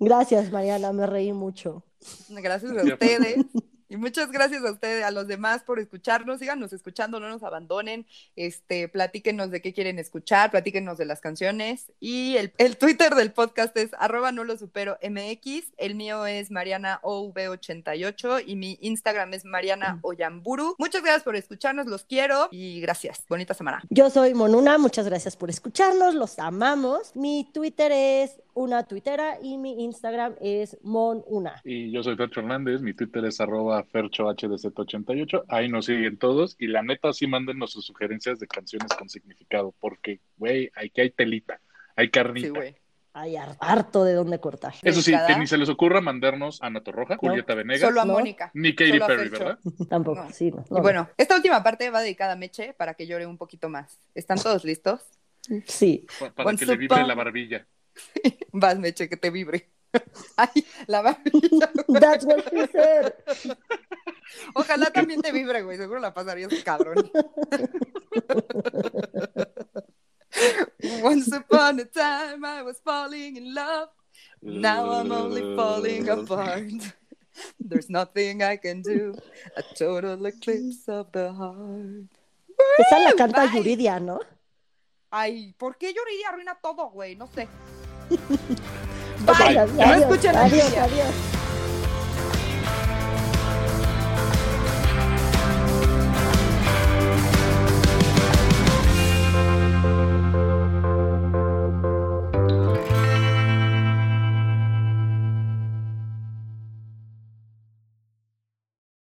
Gracias, 0.00 0.50
Mariana, 0.52 0.92
me 0.92 1.06
reí 1.06 1.32
mucho. 1.32 1.82
Gracias 2.28 2.72
a 2.72 2.82
ustedes. 2.82 3.46
Y 3.90 3.96
muchas 3.96 4.30
gracias 4.30 4.62
a 4.64 4.70
ustedes, 4.70 5.02
a 5.02 5.10
los 5.10 5.26
demás 5.26 5.62
por 5.62 5.78
escucharnos. 5.78 6.40
Síganos 6.40 6.74
escuchando, 6.74 7.20
no 7.20 7.30
nos 7.30 7.42
abandonen. 7.42 8.06
Este, 8.36 8.86
platíquenos 8.86 9.50
de 9.50 9.62
qué 9.62 9.72
quieren 9.72 9.98
escuchar, 9.98 10.50
platíquenos 10.50 10.98
de 10.98 11.06
las 11.06 11.22
canciones. 11.22 11.90
Y 11.98 12.36
el, 12.36 12.52
el 12.58 12.76
Twitter 12.76 13.14
del 13.14 13.32
podcast 13.32 13.74
es 13.78 13.90
arroba 13.98 14.30
no 14.30 14.44
lo 14.44 14.58
supero 14.58 14.98
MX. 15.02 15.72
El 15.78 15.94
mío 15.94 16.26
es 16.26 16.50
Mariana 16.50 17.00
OV88 17.02 18.44
y 18.46 18.56
mi 18.56 18.78
Instagram 18.82 19.32
es 19.32 19.46
Mariana 19.46 20.00
Oyamburu. 20.02 20.74
Muchas 20.78 21.00
gracias 21.00 21.22
por 21.22 21.34
escucharnos, 21.36 21.86
los 21.86 22.04
quiero 22.04 22.48
y 22.50 22.82
gracias. 22.82 23.24
Bonita 23.26 23.54
semana. 23.54 23.82
Yo 23.88 24.10
soy 24.10 24.34
Monuna, 24.34 24.76
muchas 24.76 25.06
gracias 25.06 25.34
por 25.34 25.48
escucharnos, 25.48 26.14
los 26.14 26.38
amamos. 26.38 27.16
Mi 27.16 27.50
Twitter 27.54 27.90
es 27.90 28.38
una 28.58 28.82
tuitera 28.84 29.38
y 29.42 29.56
mi 29.58 29.84
Instagram 29.84 30.34
es 30.40 30.76
monuna. 30.82 31.60
Y 31.64 31.90
yo 31.92 32.02
soy 32.02 32.16
Fercho 32.16 32.40
Hernández, 32.40 32.80
mi 32.82 32.92
Twitter 32.94 33.24
es 33.24 33.40
arroba 33.40 33.84
ferchohdz88, 33.84 35.44
ahí 35.48 35.68
nos 35.68 35.86
siguen 35.86 36.18
todos 36.18 36.56
y 36.58 36.66
la 36.66 36.82
neta 36.82 37.12
sí 37.12 37.26
mándenos 37.26 37.72
sus 37.72 37.86
sugerencias 37.86 38.38
de 38.38 38.46
canciones 38.46 38.92
con 38.94 39.08
significado, 39.08 39.74
porque, 39.80 40.20
güey, 40.36 40.70
aquí 40.74 41.00
hay 41.00 41.10
telita, 41.10 41.60
hay 41.96 42.06
Sí, 42.06 42.10
carnita. 42.10 42.48
güey. 42.50 42.76
Hay 43.14 43.36
har- 43.36 43.56
harto 43.58 44.04
de 44.04 44.12
dónde 44.12 44.38
cortar. 44.38 44.74
Eso 44.82 45.02
sí, 45.02 45.12
que 45.26 45.36
ni 45.36 45.46
se 45.48 45.56
les 45.58 45.68
ocurra 45.68 46.00
mandarnos 46.00 46.62
a 46.62 46.70
Nato 46.70 46.92
Roja, 46.92 47.16
Julieta 47.16 47.54
Venegas, 47.54 47.80
Solo 47.80 48.02
a 48.02 48.04
¿no? 48.04 48.12
Mónica. 48.12 48.50
ni 48.54 48.74
Katy 48.76 49.00
Perry. 49.00 49.28
¿verdad? 49.30 49.58
Tampoco, 49.88 50.22
No. 50.24 50.30
sí. 50.30 50.50
No, 50.52 50.64
Y 50.70 50.74
no. 50.74 50.82
bueno, 50.82 51.08
esta 51.16 51.34
última 51.34 51.62
parte 51.64 51.90
va 51.90 52.00
dedicada 52.00 52.34
a 52.34 52.36
Meche 52.36 52.74
para 52.74 52.94
que 52.94 53.06
llore 53.08 53.26
un 53.26 53.36
poquito 53.36 53.68
más. 53.68 53.98
¿Están 54.14 54.38
todos 54.40 54.64
listos? 54.64 55.00
Sí. 55.66 56.06
Pa- 56.20 56.30
Para 56.32 56.50
Once 56.50 56.64
que 56.64 56.70
le 56.70 56.76
vibre 56.76 57.04
la 57.06 57.14
barbilla. 57.14 57.66
Vas, 58.52 58.78
Meche, 58.78 59.08
que 59.08 59.16
te 59.16 59.30
vibre. 59.30 59.70
Ay, 60.36 60.64
la 60.86 61.02
barbilla. 61.02 61.70
That's 61.88 62.24
what 62.24 62.48
she 62.50 62.66
said. 62.66 63.14
Ojalá 64.54 64.90
también 64.90 65.22
te 65.22 65.32
vibre, 65.32 65.62
güey. 65.62 65.76
Seguro 65.76 66.00
la 66.00 66.12
pasarías 66.12 66.52
cabrón. 66.64 67.10
Once 71.02 71.32
upon 71.32 71.80
a 71.80 71.84
time 71.84 72.44
I 72.44 72.62
was 72.62 72.80
falling 72.84 73.36
in 73.36 73.54
love. 73.54 73.88
Now 74.42 74.90
I'm 74.92 75.10
only 75.10 75.56
falling 75.56 76.08
apart. 76.08 76.94
There's 77.58 77.88
nothing 77.88 78.42
I 78.42 78.56
can 78.56 78.82
do. 78.82 79.14
A 79.56 79.62
total 79.74 80.26
eclipse 80.26 80.88
of 80.88 81.10
the 81.12 81.32
heart. 81.32 82.10
Esa 82.78 82.98
la 82.98 83.12
canta. 83.14 83.46
Yuridia, 83.46 84.00
¿no? 84.00 84.20
Ay, 85.10 85.54
¿por 85.56 85.76
qué 85.78 85.94
Yuridia 85.94 86.28
arruina 86.28 86.58
todo, 86.60 86.90
güey? 86.90 87.16
No 87.16 87.26
sé. 87.28 87.48
Bye. 88.08 89.54
Bye. 89.54 89.66
No 89.76 89.94
escuchen 89.94 90.36
a 90.36 90.44
adiós, 90.44 90.64
Yuridia. 90.64 90.84
adiós. 90.84 91.37